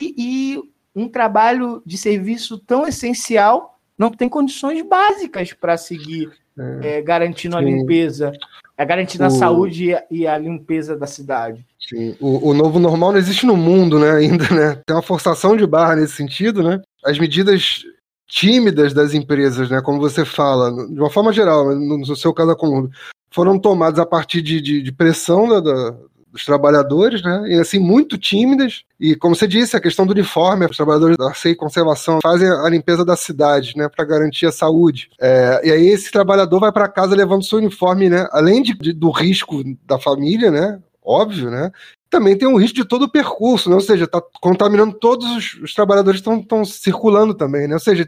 E, 0.00 0.14
e, 0.18 0.72
um 0.92 1.08
trabalho 1.08 1.80
de 1.86 1.96
serviço 1.96 2.58
tão 2.58 2.88
essencial 2.88 3.78
não 3.96 4.10
tem 4.10 4.28
condições 4.28 4.82
básicas 4.82 5.52
para 5.52 5.76
seguir 5.76 6.32
é, 6.58 6.98
é, 6.98 7.02
garantindo 7.02 7.56
sim. 7.56 7.62
a 7.62 7.64
limpeza, 7.64 8.32
é, 8.76 8.84
garantindo 8.84 9.22
o... 9.22 9.26
a 9.28 9.30
saúde 9.30 9.94
e 10.10 10.26
a 10.26 10.36
limpeza 10.36 10.96
da 10.96 11.06
cidade. 11.06 11.64
Sim, 11.88 12.16
o, 12.20 12.50
o, 12.50 12.54
novo 12.54 12.78
normal 12.78 13.12
não 13.12 13.18
existe 13.18 13.46
no 13.46 13.56
mundo, 13.56 13.98
né, 13.98 14.10
ainda, 14.10 14.48
né? 14.50 14.82
Tem 14.84 14.96
uma 14.96 15.02
forçação 15.02 15.56
de 15.56 15.66
barra 15.66 15.94
nesse 15.94 16.14
sentido, 16.14 16.62
né? 16.62 16.80
as 17.06 17.18
medidas 17.18 17.84
tímidas 18.28 18.92
das 18.92 19.14
empresas, 19.14 19.70
né, 19.70 19.80
como 19.80 20.00
você 20.00 20.24
fala, 20.24 20.72
de 20.88 20.98
uma 20.98 21.08
forma 21.10 21.32
geral, 21.32 21.72
no 21.76 22.16
seu 22.16 22.34
caso 22.34 22.56
foram 23.30 23.58
tomadas 23.58 24.00
a 24.00 24.06
partir 24.06 24.42
de, 24.42 24.60
de, 24.60 24.82
de 24.82 24.92
pressão 24.92 25.48
da, 25.48 25.60
da, 25.60 25.96
dos 26.32 26.44
trabalhadores, 26.44 27.22
né, 27.22 27.44
e 27.46 27.60
assim, 27.60 27.78
muito 27.78 28.18
tímidas, 28.18 28.82
e 28.98 29.14
como 29.14 29.36
você 29.36 29.46
disse, 29.46 29.76
a 29.76 29.80
questão 29.80 30.04
do 30.04 30.10
uniforme, 30.10 30.66
os 30.66 30.76
trabalhadores 30.76 31.16
da 31.16 31.32
CEI 31.34 31.54
Conservação 31.54 32.18
fazem 32.20 32.48
a 32.48 32.68
limpeza 32.68 33.04
da 33.04 33.14
cidade, 33.14 33.74
né, 33.76 33.88
para 33.88 34.04
garantir 34.04 34.46
a 34.46 34.52
saúde, 34.52 35.08
é, 35.20 35.60
e 35.62 35.70
aí 35.70 35.86
esse 35.86 36.10
trabalhador 36.10 36.58
vai 36.58 36.72
para 36.72 36.88
casa 36.88 37.14
levando 37.14 37.44
seu 37.44 37.58
uniforme, 37.58 38.10
né, 38.10 38.26
além 38.32 38.60
de, 38.60 38.74
de, 38.74 38.92
do 38.92 39.10
risco 39.10 39.62
da 39.86 40.00
família, 40.00 40.50
né, 40.50 40.80
óbvio, 41.06 41.50
né? 41.50 41.70
também 42.08 42.36
tem 42.36 42.48
um 42.48 42.56
risco 42.56 42.76
de 42.76 42.84
todo 42.84 43.02
o 43.02 43.10
percurso, 43.10 43.68
né? 43.68 43.74
ou 43.74 43.80
seja, 43.80 44.04
está 44.04 44.22
contaminando 44.40 44.94
todos 44.94 45.26
os, 45.36 45.54
os 45.62 45.74
trabalhadores 45.74 46.20
que 46.20 46.30
estão 46.30 46.64
circulando 46.64 47.34
também, 47.34 47.66
né? 47.66 47.74
ou 47.74 47.80
seja, 47.80 48.06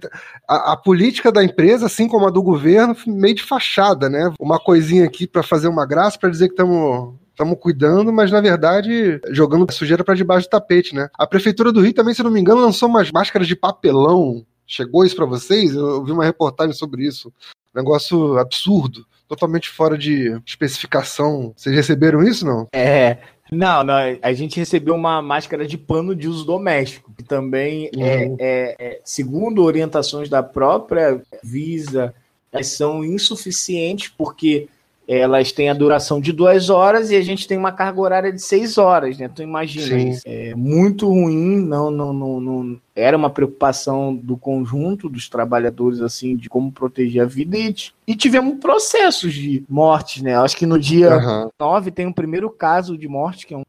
a, 0.48 0.72
a, 0.72 0.76
política 0.76 1.32
da 1.32 1.42
empresa, 1.42 1.86
assim 1.86 2.08
como 2.08 2.26
a 2.26 2.30
do 2.30 2.42
governo, 2.42 2.96
meio 3.06 3.34
de 3.34 3.42
fachada, 3.42 4.08
né? 4.08 4.32
Uma 4.40 4.58
coisinha 4.58 5.04
aqui 5.04 5.26
para 5.26 5.42
fazer 5.42 5.68
uma 5.68 5.84
graça, 5.84 6.18
para 6.18 6.30
dizer 6.30 6.48
que 6.48 6.54
estamos 6.54 7.14
estamos 7.30 7.56
cuidando, 7.60 8.12
mas 8.12 8.32
na 8.32 8.40
verdade 8.40 9.20
jogando 9.30 9.70
sujeira 9.72 10.02
para 10.02 10.16
debaixo 10.16 10.48
do 10.48 10.50
tapete, 10.50 10.94
né? 10.94 11.08
A 11.14 11.26
prefeitura 11.26 11.70
do 11.70 11.80
Rio 11.80 11.94
também, 11.94 12.14
se 12.14 12.22
não 12.22 12.30
me 12.30 12.40
engano, 12.40 12.60
lançou 12.60 12.88
umas 12.88 13.12
máscaras 13.12 13.46
de 13.46 13.54
papelão. 13.54 14.44
Chegou 14.66 15.04
isso 15.04 15.14
para 15.14 15.24
vocês? 15.24 15.72
Eu 15.72 16.04
vi 16.04 16.10
uma 16.10 16.24
reportagem 16.24 16.74
sobre 16.74 17.06
isso. 17.06 17.32
Negócio 17.74 18.36
absurdo, 18.38 19.06
totalmente 19.28 19.68
fora 19.68 19.96
de 19.96 20.40
especificação. 20.46 21.52
Vocês 21.54 21.74
receberam 21.74 22.22
isso, 22.22 22.46
não? 22.46 22.66
É, 22.72 23.18
não, 23.50 23.84
não, 23.84 23.94
a 24.22 24.32
gente 24.32 24.58
recebeu 24.58 24.94
uma 24.94 25.22
máscara 25.22 25.66
de 25.66 25.76
pano 25.78 26.14
de 26.14 26.28
uso 26.28 26.44
doméstico, 26.44 27.12
que 27.16 27.22
também 27.22 27.90
é, 27.96 28.24
uhum. 28.24 28.36
é, 28.38 28.76
é, 28.78 29.00
segundo 29.04 29.62
orientações 29.62 30.28
da 30.28 30.42
própria 30.42 31.20
Visa, 31.42 32.14
elas 32.52 32.68
são 32.68 33.04
insuficientes 33.04 34.12
porque 34.16 34.68
elas 35.08 35.52
têm 35.52 35.70
a 35.70 35.74
duração 35.74 36.20
de 36.20 36.32
duas 36.34 36.68
horas 36.68 37.10
e 37.10 37.16
a 37.16 37.22
gente 37.22 37.48
tem 37.48 37.56
uma 37.56 37.72
carga 37.72 37.98
horária 37.98 38.30
de 38.30 38.42
seis 38.42 38.76
horas, 38.76 39.16
né? 39.16 39.26
Tu 39.26 39.42
imagina, 39.42 40.14
é 40.26 40.54
muito 40.54 41.08
ruim, 41.08 41.56
não, 41.56 41.90
não, 41.90 42.12
não, 42.12 42.40
não, 42.40 42.80
era 42.94 43.16
uma 43.16 43.30
preocupação 43.30 44.14
do 44.14 44.36
conjunto 44.36 45.08
dos 45.08 45.26
trabalhadores, 45.26 46.02
assim, 46.02 46.36
de 46.36 46.50
como 46.50 46.70
proteger 46.70 47.22
a 47.22 47.26
vida 47.26 47.56
e, 47.56 47.74
e 48.06 48.14
tivemos 48.14 48.58
processos 48.58 49.32
de 49.32 49.64
mortes, 49.66 50.22
né? 50.22 50.36
Acho 50.36 50.56
que 50.56 50.66
no 50.66 50.78
dia 50.78 51.16
uhum. 51.16 51.48
9 51.58 51.90
tem 51.90 52.04
o 52.04 52.10
um 52.10 52.12
primeiro 52.12 52.50
caso 52.50 52.98
de 52.98 53.08
morte, 53.08 53.46
que 53.46 53.54
é 53.54 53.56
um 53.56 53.64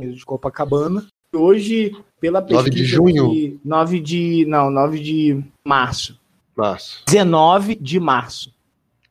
de 0.00 0.24
Copacabana. 0.24 1.06
Hoje, 1.32 1.96
pela 2.20 2.42
pesquisa... 2.42 2.62
9 2.62 2.70
de 2.70 2.84
junho? 2.84 3.30
Que, 3.30 3.60
9 3.64 4.00
de... 4.00 4.44
Não, 4.48 4.70
9 4.70 4.98
de 4.98 5.44
março. 5.64 6.18
Março. 6.56 7.02
19 7.06 7.76
de 7.76 8.00
março. 8.00 8.53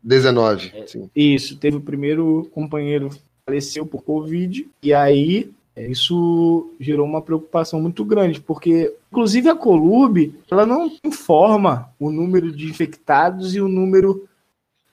19, 0.04 0.72
é, 0.74 0.88
sim. 0.88 1.10
Isso, 1.16 1.58
teve 1.58 1.78
o 1.78 1.82
primeiro 1.82 2.50
companheiro 2.54 3.10
faleceu 3.46 3.86
por 3.86 4.04
Covid, 4.04 4.68
e 4.82 4.94
aí 4.94 5.52
é, 5.76 5.88
isso 5.88 6.72
gerou 6.80 7.06
uma 7.06 7.22
preocupação 7.22 7.82
muito 7.82 8.04
grande, 8.06 8.40
porque, 8.40 8.94
inclusive, 9.12 9.50
a 9.50 9.56
Colub, 9.56 10.34
ela 10.50 10.66
não 10.66 10.92
informa 11.04 11.90
o 12.00 12.12
número 12.12 12.52
de 12.52 12.66
infectados 12.66 13.56
e 13.56 13.62
o 13.62 13.68
número 13.68 14.28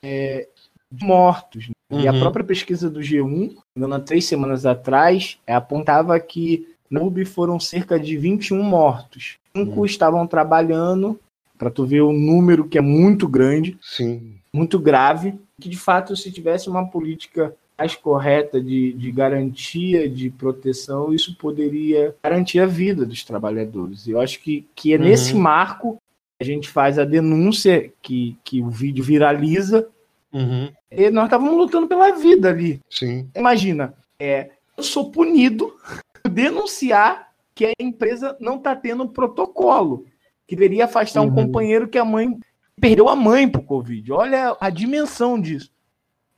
é, 0.01 0.47
de 0.91 1.05
mortos. 1.05 1.69
Uhum. 1.89 2.01
E 2.01 2.07
a 2.07 2.13
uhum. 2.13 2.19
própria 2.19 2.45
pesquisa 2.45 2.89
do 2.89 2.99
G1, 2.99 3.55
há 3.91 3.99
três 3.99 4.25
semanas 4.25 4.65
atrás, 4.65 5.37
é, 5.45 5.53
apontava 5.53 6.19
que 6.19 6.67
na 6.89 6.99
Colub 6.99 7.23
foram 7.25 7.59
cerca 7.59 7.99
de 7.99 8.17
21 8.17 8.61
mortos. 8.63 9.37
Cinco 9.55 9.79
uhum. 9.79 9.85
estavam 9.85 10.25
trabalhando, 10.25 11.19
para 11.57 11.69
tu 11.69 11.85
ver 11.85 12.01
o 12.01 12.11
número 12.11 12.67
que 12.67 12.77
é 12.77 12.81
muito 12.81 13.27
grande. 13.27 13.77
Sim 13.81 14.40
muito 14.53 14.79
grave, 14.79 15.39
que 15.59 15.69
de 15.69 15.77
fato, 15.77 16.15
se 16.15 16.31
tivesse 16.31 16.69
uma 16.69 16.87
política 16.87 17.55
mais 17.77 17.95
correta 17.95 18.61
de, 18.61 18.93
de 18.93 19.11
garantia 19.11 20.07
de 20.07 20.29
proteção, 20.29 21.13
isso 21.13 21.35
poderia 21.35 22.15
garantir 22.23 22.59
a 22.59 22.65
vida 22.65 23.05
dos 23.05 23.23
trabalhadores. 23.23 24.07
Eu 24.07 24.19
acho 24.19 24.39
que, 24.39 24.67
que 24.75 24.93
é 24.93 24.97
uhum. 24.97 25.03
nesse 25.03 25.33
marco 25.33 25.97
a 26.39 26.43
gente 26.43 26.69
faz 26.69 26.97
a 26.97 27.05
denúncia 27.05 27.91
que, 28.01 28.35
que 28.43 28.61
o 28.61 28.69
vídeo 28.69 29.03
viraliza. 29.03 29.87
Uhum. 30.33 30.71
E 30.89 31.09
nós 31.11 31.25
estávamos 31.25 31.55
lutando 31.55 31.87
pela 31.87 32.11
vida 32.11 32.49
ali. 32.49 32.79
Sim. 32.89 33.29
Imagina, 33.35 33.93
é, 34.19 34.49
eu 34.75 34.83
sou 34.83 35.11
punido 35.11 35.75
por 36.21 36.31
denunciar 36.31 37.31
que 37.53 37.65
a 37.65 37.73
empresa 37.79 38.35
não 38.39 38.57
está 38.57 38.75
tendo 38.75 39.09
protocolo, 39.09 40.05
que 40.47 40.55
deveria 40.55 40.85
afastar 40.85 41.21
uhum. 41.21 41.27
um 41.27 41.33
companheiro 41.35 41.87
que 41.87 41.97
a 41.97 42.05
mãe 42.05 42.39
perdeu 42.81 43.07
a 43.07 43.15
mãe 43.15 43.47
pro 43.47 43.61
Covid. 43.61 44.11
Olha 44.11 44.57
a 44.59 44.69
dimensão 44.71 45.39
disso. 45.39 45.69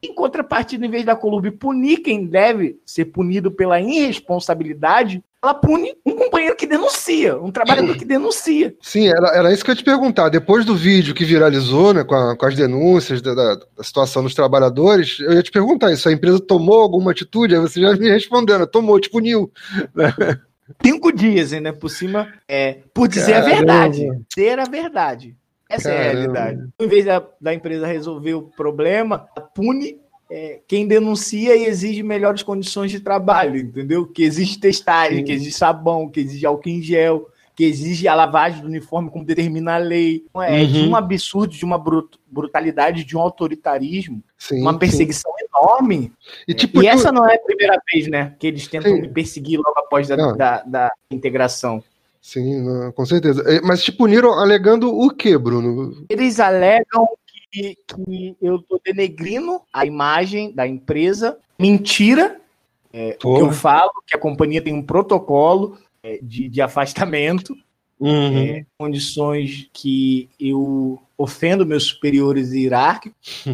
Em 0.03 0.13
contrapartida, 0.13 0.86
em 0.86 0.89
vez 0.89 1.06
da 1.06 1.15
Colube 1.15 1.49
punir 1.49 1.99
quem 1.99 2.25
deve 2.25 2.77
ser 2.86 3.06
punido 3.06 3.49
pela 3.49 3.79
irresponsabilidade, 3.79 5.23
ela 5.41 5.53
pune 5.53 5.95
um 6.06 6.13
companheiro 6.13 6.58
que 6.58 6.67
denuncia, 6.67 7.38
um 7.38 7.49
trabalhador 7.49 7.95
que 7.95 8.03
denuncia. 8.03 8.75
Sim, 8.82 9.08
era, 9.08 9.29
era 9.38 9.53
isso 9.53 9.63
que 9.63 9.71
eu 9.71 9.73
ia 9.73 9.77
te 9.77 9.84
perguntar. 9.84 10.27
Depois 10.27 10.65
do 10.65 10.75
vídeo 10.75 11.15
que 11.15 11.23
viralizou, 11.23 11.93
né, 11.93 12.03
com, 12.03 12.15
a, 12.15 12.36
com 12.36 12.45
as 12.45 12.53
denúncias 12.53 13.21
da, 13.21 13.34
da, 13.34 13.58
situação 13.82 14.23
dos 14.23 14.36
trabalhadores, 14.36 15.19
eu 15.21 15.32
ia 15.32 15.43
te 15.43 15.51
perguntar 15.51 15.93
isso. 15.93 16.10
A 16.10 16.13
empresa 16.13 16.39
tomou 16.41 16.82
alguma 16.82 17.12
atitude? 17.12 17.56
Aí 17.56 17.62
você 17.62 17.79
já 17.79 17.95
me 17.95 18.10
respondendo, 18.10 18.67
tomou, 18.67 18.99
te 18.99 19.10
puniu. 19.10 19.49
Cinco 20.86 21.13
dias, 21.13 21.53
ainda 21.53 21.71
por 21.71 21.89
cima, 21.89 22.27
é, 22.45 22.79
por 22.93 23.08
dizer 23.08 23.34
Caramba. 23.34 23.51
a 23.51 23.56
verdade. 23.56 24.08
Ser 24.34 24.60
a 24.60 24.65
verdade. 24.65 25.38
Essa 25.69 25.89
Caramba. 25.89 26.04
é 26.04 26.08
a 26.08 26.12
realidade. 26.12 26.69
Em 26.80 26.88
vez 26.88 27.06
da, 27.06 27.26
da 27.39 27.54
empresa 27.54 27.88
resolver 27.88 28.34
o 28.34 28.43
problema, 28.43 29.28
pune 29.56 29.99
é, 30.30 30.60
quem 30.67 30.88
denuncia 30.88 31.56
e 31.56 31.65
exige 31.65 32.02
melhores 32.02 32.43
condições 32.43 32.91
de 32.91 32.99
trabalho, 32.99 33.58
entendeu? 33.58 34.06
Que 34.08 34.23
existe 34.23 34.60
testagem, 34.60 35.19
Sim. 35.19 35.23
que 35.26 35.32
existe 35.32 35.58
sabão, 35.58 36.10
que 36.10 36.19
existe 36.19 36.45
álcool 36.45 36.69
em 36.69 36.82
gel, 36.82 37.30
que 37.56 37.63
exige 37.63 38.08
a 38.08 38.15
lavagem 38.15 38.62
do 38.62 38.67
uniforme 38.67 39.10
como 39.12 39.26
determina 39.26 39.76
a 39.76 39.78
lei. 39.78 40.23
Então, 40.30 40.41
é 40.41 40.62
uhum. 40.62 40.67
de 40.67 40.89
um 40.89 40.95
absurdo, 40.95 41.54
de 41.54 41.63
uma 41.63 41.82
brutalidade, 42.28 43.04
de 43.04 43.15
um 43.15 43.21
autoritarismo, 43.21 44.23
sim, 44.38 44.60
uma 44.62 44.78
perseguição 44.78 45.32
sim. 45.38 45.45
enorme. 45.45 46.12
E, 46.47 46.54
tipo, 46.54 46.80
e 46.80 46.82
tu... 46.82 46.88
essa 46.88 47.12
não 47.12 47.28
é 47.28 47.36
a 47.36 47.39
primeira 47.39 47.80
vez, 47.91 48.08
né, 48.08 48.36
que 48.39 48.47
eles 48.47 48.67
tentam 48.67 48.95
sim. 48.95 49.02
me 49.02 49.10
perseguir 49.10 49.60
logo 49.60 49.80
após 49.80 50.08
da, 50.08 50.15
da, 50.34 50.63
da 50.63 50.91
integração. 51.12 51.84
Sim, 52.23 52.62
não, 52.62 52.89
com 52.93 53.05
certeza. 53.05 53.43
É, 53.45 53.59
mas 53.59 53.83
te 53.83 53.91
puniram 53.91 54.39
alegando 54.39 54.89
o 54.89 55.09
que, 55.09 55.38
Bruno? 55.38 56.05
Eles 56.09 56.39
alegam 56.39 57.05
que, 57.51 57.77
que 57.86 58.38
eu 58.41 58.59
tô 58.59 58.79
denegrindo 58.83 59.62
a 59.73 59.86
imagem 59.86 60.49
da 60.53 60.65
empresa. 60.65 61.38
Mentira. 61.59 62.39
É, 62.93 63.12
que 63.12 63.27
eu 63.27 63.51
falo 63.51 63.91
que 64.07 64.15
a 64.15 64.19
companhia 64.19 64.62
tem 64.62 64.73
um 64.73 64.81
protocolo 64.81 65.77
é, 66.01 66.17
de, 66.23 66.47
de 66.47 66.62
afastamento. 66.62 67.53
Uhum. 67.99 68.38
É, 68.38 68.65
condições 68.77 69.69
que 69.73 70.29
eu 70.39 71.01
ofendo 71.17 71.65
meus 71.65 71.83
superiores 71.83 72.53
hierárquicos. 72.53 73.45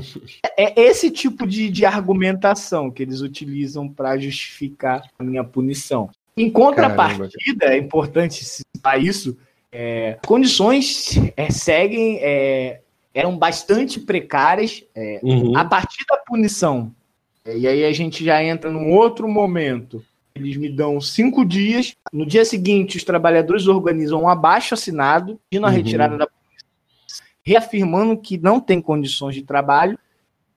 é 0.56 0.80
esse 0.80 1.10
tipo 1.10 1.48
de, 1.48 1.72
de 1.72 1.86
argumentação 1.86 2.92
que 2.92 3.02
eles 3.02 3.22
utilizam 3.22 3.90
para 3.90 4.16
justificar 4.18 5.10
a 5.18 5.24
minha 5.24 5.44
punição. 5.44 6.10
Em 6.40 6.50
contrapartida, 6.50 7.60
Caramba. 7.60 7.76
é 7.76 7.78
importante 7.78 8.46
citar 8.46 9.04
isso, 9.04 9.38
é, 9.70 10.18
condições 10.26 11.20
é, 11.36 11.52
seguem, 11.52 12.18
é, 12.22 12.80
eram 13.14 13.38
bastante 13.38 14.00
precárias 14.00 14.82
é, 14.96 15.20
uhum. 15.22 15.58
a 15.58 15.66
partir 15.66 16.06
da 16.10 16.16
punição. 16.16 16.96
É, 17.44 17.58
e 17.58 17.68
aí 17.68 17.84
a 17.84 17.92
gente 17.92 18.24
já 18.24 18.42
entra 18.42 18.72
num 18.72 18.94
outro 18.94 19.28
momento. 19.28 20.02
Eles 20.34 20.56
me 20.56 20.70
dão 20.70 21.02
cinco 21.02 21.44
dias. 21.44 21.94
No 22.14 22.26
dia 22.26 22.46
seguinte, 22.46 22.96
os 22.96 23.04
trabalhadores 23.04 23.68
organizam 23.68 24.24
um 24.24 24.30
abaixo 24.30 24.74
assinado, 24.74 25.38
pedindo 25.50 25.66
a 25.66 25.70
uhum. 25.70 25.76
retirada 25.76 26.18
da 26.18 26.26
punição, 26.26 27.26
reafirmando 27.44 28.16
que 28.16 28.38
não 28.38 28.62
tem 28.62 28.82
condições 28.82 29.36
de 29.36 29.42
trabalho. 29.42 30.00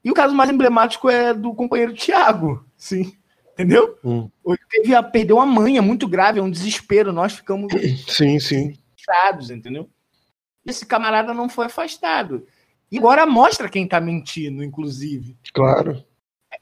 E 0.01 0.09
o 0.09 0.13
caso 0.13 0.33
mais 0.33 0.49
emblemático 0.49 1.09
é 1.09 1.33
do 1.33 1.53
companheiro 1.53 1.93
Tiago. 1.93 2.65
Sim 2.77 3.11
Entendeu? 3.53 3.97
Hum. 4.03 4.29
Teve 4.69 4.95
a, 4.95 5.03
perdeu 5.03 5.39
a 5.39 5.45
mãe, 5.45 5.77
é 5.77 5.81
muito 5.81 6.07
grave, 6.07 6.39
é 6.39 6.43
um 6.43 6.49
desespero. 6.49 7.13
Nós 7.13 7.33
ficamos. 7.33 7.71
Sim, 8.07 8.39
sim. 8.39 8.77
Fechados, 8.97 9.51
entendeu? 9.51 9.89
Esse 10.65 10.85
camarada 10.85 11.33
não 11.33 11.49
foi 11.49 11.65
afastado. 11.65 12.45
E 12.91 12.97
agora 12.97 13.25
mostra 13.25 13.69
quem 13.69 13.87
tá 13.87 13.99
mentindo, 13.99 14.63
inclusive. 14.63 15.35
Claro. 15.53 16.03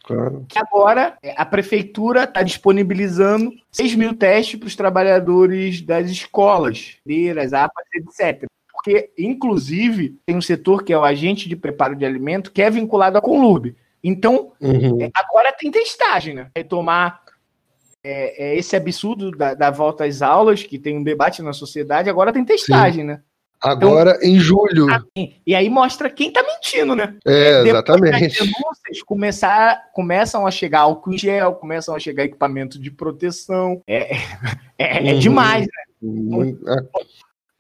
Claro. 0.04 0.45
Que 0.47 0.58
agora 0.58 1.17
a 1.36 1.45
prefeitura 1.45 2.23
está 2.23 2.41
disponibilizando 2.41 3.51
6 3.71 3.95
mil 3.95 4.15
testes 4.15 4.60
para 4.60 4.67
os 4.67 4.75
trabalhadores 4.75 5.82
das 5.82 6.10
escolas, 6.10 6.97
as 7.38 7.54
APAs, 7.54 7.86
etc. 7.93 8.45
Porque, 8.71 9.12
inclusive, 9.17 10.17
tem 10.25 10.36
um 10.36 10.41
setor 10.41 10.84
que 10.84 10.91
é 10.91 10.97
o 10.97 11.04
agente 11.04 11.47
de 11.47 11.56
preparo 11.56 11.95
de 11.95 12.06
alimento, 12.06 12.51
que 12.51 12.62
é 12.62 12.69
vinculado 12.69 13.17
à 13.17 13.21
Conlub. 13.21 13.75
Então, 14.03 14.51
uhum. 14.59 15.01
É, 15.01 15.11
agora 15.13 15.51
tem 15.53 15.69
testagem, 15.71 16.33
né? 16.33 16.47
Retomar 16.55 17.21
é, 18.03 18.51
é 18.51 18.57
esse 18.57 18.75
absurdo 18.75 19.31
da, 19.31 19.53
da, 19.53 19.69
volta 19.69 20.05
às 20.05 20.21
aulas, 20.21 20.63
que 20.63 20.79
tem 20.79 20.97
um 20.97 21.03
debate 21.03 21.41
na 21.41 21.53
sociedade, 21.53 22.09
agora 22.09 22.33
tem 22.33 22.43
testagem, 22.43 23.01
Sim. 23.01 23.07
né? 23.07 23.21
Agora 23.61 24.17
então, 24.17 24.27
em 24.27 24.39
julho. 24.39 24.91
Assim, 24.91 25.35
e 25.45 25.53
aí 25.53 25.69
mostra 25.69 26.09
quem 26.09 26.31
tá 26.33 26.41
mentindo, 26.41 26.95
né? 26.95 27.15
É, 27.23 27.61
exatamente. 27.61 28.25
As 28.25 28.33
denúncias 28.33 29.03
começar, 29.05 29.91
começam 29.93 30.47
a 30.47 30.51
chegar 30.51 30.79
álcool 30.79 31.13
em 31.13 31.17
gel, 31.17 31.53
começam 31.53 31.95
a 31.95 31.99
chegar 31.99 32.23
equipamento 32.23 32.79
de 32.79 32.89
proteção. 32.89 33.79
É, 33.85 34.15
é, 34.79 35.09
é 35.09 35.13
uhum. 35.13 35.19
demais, 35.19 35.61
né? 35.67 35.83
Uhum 36.01 36.57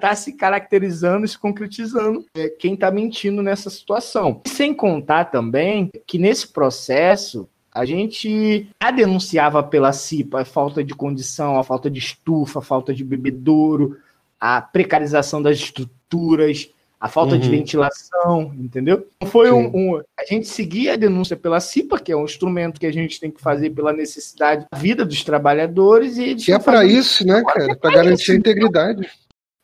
está 0.01 0.15
se 0.15 0.33
caracterizando 0.33 1.25
e 1.25 1.29
se 1.29 1.37
concretizando 1.37 2.25
é, 2.35 2.49
quem 2.49 2.73
está 2.73 2.89
mentindo 2.89 3.43
nessa 3.43 3.69
situação. 3.69 4.41
Sem 4.47 4.73
contar 4.73 5.25
também 5.25 5.91
que 6.07 6.17
nesse 6.17 6.47
processo 6.47 7.47
a 7.71 7.85
gente 7.85 8.67
já 8.81 8.91
denunciava 8.91 9.63
pela 9.63 9.93
CIPA 9.93 10.41
a 10.41 10.45
falta 10.45 10.83
de 10.83 10.93
condição, 10.93 11.57
a 11.57 11.63
falta 11.63 11.89
de 11.89 11.99
estufa, 11.99 12.59
a 12.59 12.63
falta 12.63 12.93
de 12.93 13.03
bebedouro, 13.03 13.97
a 14.39 14.59
precarização 14.59 15.41
das 15.41 15.57
estruturas, 15.57 16.69
a 17.01 17.07
falta 17.07 17.33
uhum. 17.33 17.39
de 17.39 17.49
ventilação, 17.49 18.53
entendeu? 18.59 19.07
Foi 19.25 19.51
um, 19.51 19.71
um, 19.73 20.01
A 20.19 20.23
gente 20.23 20.47
seguia 20.47 20.93
a 20.93 20.95
denúncia 20.95 21.35
pela 21.35 21.59
CIPA, 21.59 21.99
que 21.99 22.11
é 22.11 22.15
um 22.15 22.25
instrumento 22.25 22.79
que 22.79 22.85
a 22.85 22.93
gente 22.93 23.19
tem 23.19 23.31
que 23.31 23.41
fazer 23.41 23.71
pela 23.71 23.91
necessidade 23.91 24.67
da 24.71 24.77
vida 24.77 25.03
dos 25.03 25.23
trabalhadores. 25.23 26.19
E 26.19 26.35
que 26.35 26.51
é 26.51 26.59
para 26.59 26.85
isso, 26.85 27.25
né, 27.25 27.41
cara? 27.43 27.75
Para 27.75 27.95
garantir 27.95 28.33
a 28.33 28.35
integridade. 28.35 29.09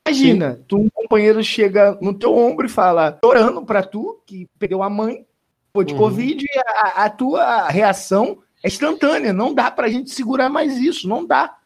Imagina, 0.09 0.59
tu, 0.67 0.77
um 0.77 0.89
companheiro 0.89 1.43
chega 1.43 1.97
no 2.01 2.13
teu 2.13 2.35
ombro 2.35 2.65
e 2.65 2.69
fala, 2.69 3.17
chorando 3.23 3.63
pra 3.63 3.83
tu, 3.83 4.21
que 4.25 4.47
perdeu 4.57 4.81
a 4.81 4.89
mãe, 4.89 5.25
foi 5.73 5.85
de 5.85 5.93
uhum. 5.93 5.99
Covid, 5.99 6.43
e 6.43 6.59
a, 6.59 7.05
a, 7.05 7.09
tua 7.09 7.67
reação 7.67 8.39
é 8.63 8.67
instantânea. 8.67 9.33
Não 9.33 9.53
dá 9.53 9.69
pra 9.69 9.89
gente 9.89 10.11
segurar 10.11 10.49
mais 10.49 10.77
isso, 10.77 11.07
não 11.07 11.25
dá. 11.25 11.57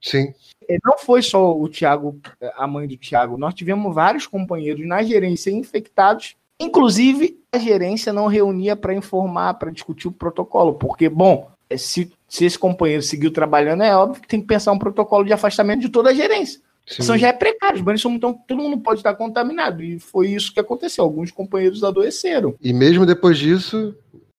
Sim. 0.00 0.34
É, 0.68 0.76
não 0.84 0.98
foi 0.98 1.22
só 1.22 1.56
o 1.56 1.68
Thiago, 1.68 2.20
a 2.56 2.66
mãe 2.66 2.86
do 2.86 2.96
Thiago. 2.96 3.38
Nós 3.38 3.54
tivemos 3.54 3.94
vários 3.94 4.26
companheiros 4.26 4.86
na 4.86 5.02
gerência 5.02 5.50
infectados 5.50 6.36
Inclusive, 6.58 7.40
a 7.52 7.58
gerência 7.58 8.12
não 8.12 8.26
reunia 8.26 8.76
para 8.76 8.94
informar, 8.94 9.54
para 9.54 9.72
discutir 9.72 10.08
o 10.08 10.12
protocolo, 10.12 10.74
porque, 10.74 11.08
bom, 11.08 11.50
se, 11.76 12.12
se 12.28 12.44
esse 12.44 12.58
companheiro 12.58 13.02
seguiu 13.02 13.32
trabalhando, 13.32 13.82
é 13.82 13.94
óbvio 13.94 14.22
que 14.22 14.28
tem 14.28 14.40
que 14.40 14.46
pensar 14.46 14.72
um 14.72 14.78
protocolo 14.78 15.24
de 15.24 15.32
afastamento 15.32 15.80
de 15.80 15.88
toda 15.88 16.10
a 16.10 16.14
gerência. 16.14 16.60
Sim. 16.86 17.02
São 17.02 17.16
já 17.16 17.28
é 17.28 17.32
precário, 17.32 17.76
os 17.76 17.82
banheiros 17.82 18.02
são 18.02 18.12
então 18.12 18.34
todo 18.46 18.62
mundo 18.62 18.78
pode 18.78 19.00
estar 19.00 19.14
contaminado. 19.14 19.82
E 19.82 19.98
foi 19.98 20.28
isso 20.28 20.52
que 20.52 20.60
aconteceu. 20.60 21.04
Alguns 21.04 21.30
companheiros 21.30 21.82
adoeceram. 21.82 22.54
E 22.60 22.72
mesmo 22.72 23.06
depois 23.06 23.38
disso, 23.38 23.94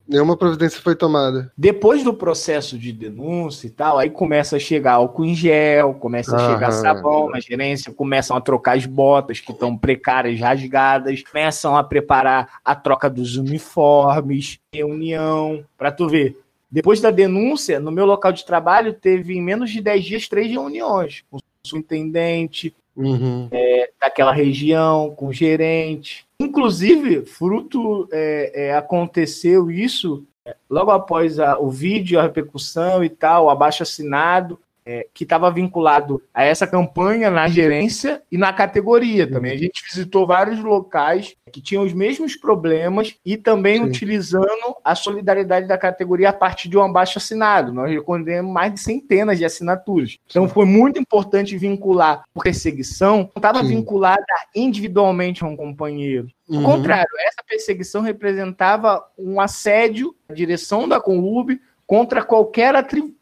Nenhuma 0.07 0.37
providência 0.37 0.79
foi 0.81 0.95
tomada. 0.95 1.51
Depois 1.57 2.03
do 2.03 2.13
processo 2.13 2.77
de 2.77 2.91
denúncia 2.91 3.65
e 3.65 3.71
tal, 3.71 3.97
aí 3.97 4.09
começa 4.11 4.55
a 4.55 4.59
chegar 4.59 4.93
álcool 4.93 5.25
em 5.25 5.33
gel, 5.33 5.95
começa 5.95 6.35
a 6.35 6.39
Aham. 6.39 6.53
chegar 6.53 6.71
sabão 6.71 7.29
na 7.31 7.39
gerência, 7.39 7.91
começam 7.91 8.37
a 8.37 8.41
trocar 8.41 8.77
as 8.77 8.85
botas 8.85 9.39
que 9.39 9.51
estão 9.51 9.75
precárias, 9.75 10.39
rasgadas, 10.39 11.23
começam 11.23 11.75
a 11.75 11.83
preparar 11.83 12.59
a 12.63 12.75
troca 12.75 13.09
dos 13.09 13.35
uniformes, 13.35 14.59
reunião, 14.71 15.65
para 15.75 15.91
tu 15.91 16.07
ver. 16.07 16.37
Depois 16.69 17.01
da 17.01 17.09
denúncia, 17.09 17.79
no 17.79 17.91
meu 17.91 18.05
local 18.05 18.31
de 18.31 18.45
trabalho, 18.45 18.93
teve 18.93 19.35
em 19.35 19.41
menos 19.41 19.71
de 19.71 19.81
10 19.81 20.05
dias 20.05 20.27
três 20.27 20.51
reuniões 20.51 21.23
com 21.31 21.39
o 21.65 21.69
subintendente, 21.69 22.73
uhum. 22.95 23.47
é, 23.51 23.89
daquela 23.99 24.31
região, 24.31 25.13
com 25.15 25.27
o 25.27 25.33
gerente. 25.33 26.25
Inclusive, 26.39 27.25
fruto 27.25 28.07
é, 28.11 28.67
é, 28.67 28.75
aconteceu 28.75 29.71
isso 29.71 30.25
é, 30.45 30.55
logo 30.69 30.91
após 30.91 31.39
a, 31.39 31.57
o 31.59 31.69
vídeo, 31.69 32.19
a 32.19 32.23
repercussão 32.23 33.03
e 33.03 33.09
tal, 33.09 33.49
abaixo 33.49 33.83
assinado 33.83 34.59
é, 34.85 35.07
que 35.13 35.23
estava 35.23 35.49
vinculado 35.51 36.21
a 36.33 36.43
essa 36.43 36.67
campanha 36.67 37.31
na 37.31 37.47
gerência 37.47 38.21
e 38.31 38.37
na 38.37 38.53
categoria 38.53 39.25
também. 39.29 39.51
A 39.51 39.57
gente 39.57 39.83
visitou 39.83 40.27
vários 40.27 40.59
locais 40.63 41.35
que 41.51 41.61
tinham 41.61 41.83
os 41.83 41.93
mesmos 41.93 42.35
problemas 42.35 43.15
e 43.25 43.35
também 43.35 43.77
Sim. 43.77 43.83
utilizando 43.85 44.75
a 44.83 44.93
solidariedade 44.93 45.67
da 45.67 45.77
categoria 45.77 46.29
a 46.29 46.33
partir 46.33 46.69
de 46.69 46.77
um 46.77 46.83
abaixo 46.83 47.17
assinado. 47.17 47.73
Nós 47.73 47.89
recolhemos 47.89 48.53
mais 48.53 48.73
de 48.73 48.79
centenas 48.79 49.37
de 49.37 49.45
assinaturas. 49.45 50.17
Então 50.27 50.47
foi 50.47 50.65
muito 50.65 50.99
importante 50.99 51.57
vincular 51.57 52.23
a 52.35 52.41
perseguição, 52.41 53.17
não 53.17 53.31
estava 53.37 53.63
vinculada 53.63 54.23
individualmente 54.53 55.43
a 55.43 55.47
um 55.47 55.55
companheiro. 55.55 56.27
Ao 56.47 56.57
uhum. 56.57 56.63
contrário, 56.63 57.09
essa 57.25 57.43
perseguição 57.47 58.01
representava 58.01 59.03
um 59.17 59.41
assédio 59.41 60.15
à 60.29 60.33
direção 60.33 60.87
da 60.87 60.99
Conlube 60.99 61.59
contra 61.85 62.23
qualquer 62.23 62.73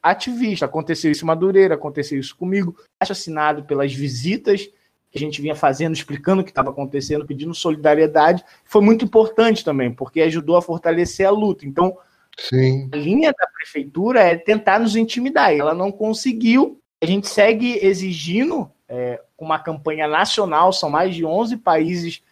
ativista. 0.02 0.66
Aconteceu 0.66 1.12
isso 1.12 1.24
em 1.24 1.28
Madureira, 1.28 1.76
aconteceu 1.76 2.20
isso 2.20 2.36
comigo. 2.36 2.76
Acho 3.00 3.12
assinado 3.12 3.64
pelas 3.64 3.94
visitas 3.94 4.70
que 5.12 5.18
a 5.18 5.20
gente 5.20 5.42
vinha 5.42 5.56
fazendo, 5.56 5.94
explicando 5.94 6.42
o 6.42 6.44
que 6.44 6.50
estava 6.50 6.72
acontecendo, 6.72 7.26
pedindo 7.26 7.54
solidariedade. 7.54 8.44
Foi 8.66 8.82
muito 8.82 9.06
importante 9.06 9.64
também, 9.64 9.94
porque 9.94 10.22
ajudou 10.22 10.58
a 10.58 10.62
fortalecer 10.62 11.28
a 11.28 11.32
luta. 11.32 11.68
Então, 11.68 11.96
Sim. 12.38 12.90
a 12.92 12.98
linha 12.98 13.32
da 13.32 13.48
prefeitura 13.48 14.22
é 14.22 14.36
tentar 14.36 14.80
nos 14.80 14.96
intimidar. 14.96 15.54
Ela 15.54 15.76
não 15.76 15.92
conseguiu. 15.92 16.80
A 17.02 17.06
gente 17.06 17.28
segue 17.28 17.78
exigindo 17.86 18.72
é, 18.90 19.22
uma 19.38 19.60
campanha 19.60 20.08
nacional, 20.08 20.74
são 20.74 20.90
mais 20.90 21.14
de 21.14 21.24
11 21.24 21.58
países 21.58 22.24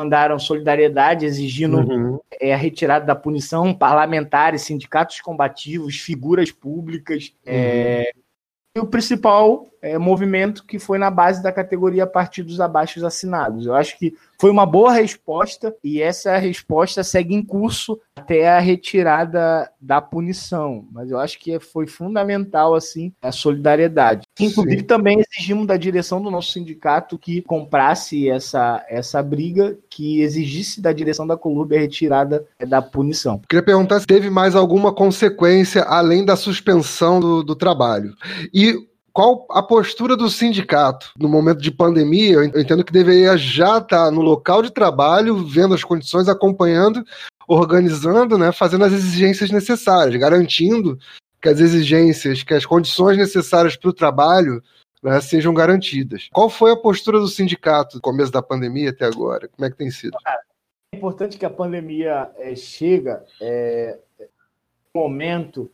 mandaram 0.00 0.38
solidariedade 0.38 1.26
exigindo 1.26 1.78
uhum. 1.78 2.18
é, 2.40 2.54
a 2.54 2.56
retirada 2.56 3.04
da 3.04 3.14
punição 3.14 3.74
parlamentares, 3.74 4.62
sindicatos 4.62 5.20
combativos, 5.20 5.96
figuras 5.96 6.50
públicas. 6.50 7.34
É, 7.44 7.52
uhum. 7.52 7.58
É, 7.58 8.12
e 8.76 8.80
o 8.80 8.86
principal 8.86 9.66
é, 9.82 9.98
movimento 9.98 10.64
que 10.64 10.78
foi 10.78 10.98
na 10.98 11.10
base 11.10 11.42
da 11.42 11.52
categoria 11.52 12.06
partidos 12.06 12.60
abaixo 12.60 13.04
assinados. 13.04 13.66
Eu 13.66 13.74
acho 13.74 13.98
que 13.98 14.14
foi 14.40 14.50
uma 14.50 14.64
boa 14.64 14.92
resposta 14.92 15.74
e 15.84 16.00
essa 16.00 16.36
resposta 16.36 17.04
segue 17.04 17.34
em 17.34 17.42
curso 17.42 18.00
até 18.16 18.48
a 18.48 18.58
retirada 18.58 19.70
da 19.80 20.00
punição. 20.00 20.86
Mas 20.92 21.10
eu 21.10 21.18
acho 21.18 21.38
que 21.38 21.58
foi 21.60 21.86
fundamental 21.86 22.74
assim 22.74 23.12
a 23.20 23.32
solidariedade. 23.32 24.22
Inclusive 24.38 24.80
Sim. 24.80 24.86
também 24.86 25.20
exigimos 25.20 25.66
da 25.66 25.76
direção 25.76 26.22
do 26.22 26.30
nosso 26.30 26.52
sindicato 26.52 27.18
que 27.18 27.42
comprasse 27.42 28.28
essa, 28.28 28.84
essa 28.88 29.22
briga, 29.22 29.76
que 29.88 30.20
exigisse 30.20 30.80
da 30.80 30.92
direção 30.92 31.26
da 31.26 31.36
Colômbia 31.36 31.78
a 31.78 31.80
retirada 31.80 32.46
da 32.66 32.80
punição. 32.80 33.40
Queria 33.48 33.64
perguntar 33.64 34.00
se 34.00 34.06
teve 34.06 34.30
mais 34.30 34.54
alguma 34.54 34.92
consequência 34.92 35.82
além 35.82 36.24
da 36.24 36.36
suspensão 36.36 37.20
do, 37.20 37.42
do 37.42 37.54
trabalho. 37.54 38.14
E 38.52 38.89
qual 39.20 39.44
a 39.50 39.62
postura 39.62 40.16
do 40.16 40.30
sindicato 40.30 41.12
no 41.18 41.28
momento 41.28 41.60
de 41.60 41.70
pandemia? 41.70 42.36
Eu 42.36 42.44
entendo 42.44 42.82
que 42.82 42.90
deveria 42.90 43.36
já 43.36 43.76
estar 43.76 44.10
no 44.10 44.22
local 44.22 44.62
de 44.62 44.70
trabalho, 44.72 45.46
vendo 45.46 45.74
as 45.74 45.84
condições, 45.84 46.26
acompanhando, 46.26 47.04
organizando, 47.46 48.38
né, 48.38 48.50
fazendo 48.50 48.86
as 48.86 48.94
exigências 48.94 49.50
necessárias, 49.50 50.18
garantindo 50.18 50.98
que 51.38 51.50
as 51.50 51.60
exigências, 51.60 52.42
que 52.42 52.54
as 52.54 52.64
condições 52.64 53.18
necessárias 53.18 53.76
para 53.76 53.90
o 53.90 53.92
trabalho 53.92 54.62
né, 55.02 55.20
sejam 55.20 55.52
garantidas. 55.52 56.30
Qual 56.32 56.48
foi 56.48 56.72
a 56.72 56.76
postura 56.76 57.18
do 57.18 57.28
sindicato 57.28 57.96
no 57.96 58.00
começo 58.00 58.32
da 58.32 58.40
pandemia 58.40 58.88
até 58.88 59.04
agora? 59.04 59.48
Como 59.48 59.66
é 59.66 59.70
que 59.70 59.76
tem 59.76 59.90
sido? 59.90 60.16
É 60.94 60.96
importante 60.96 61.36
que 61.36 61.44
a 61.44 61.50
pandemia 61.50 62.30
é, 62.38 62.56
chega 62.56 63.22
é, 63.38 63.98
momento 64.94 65.70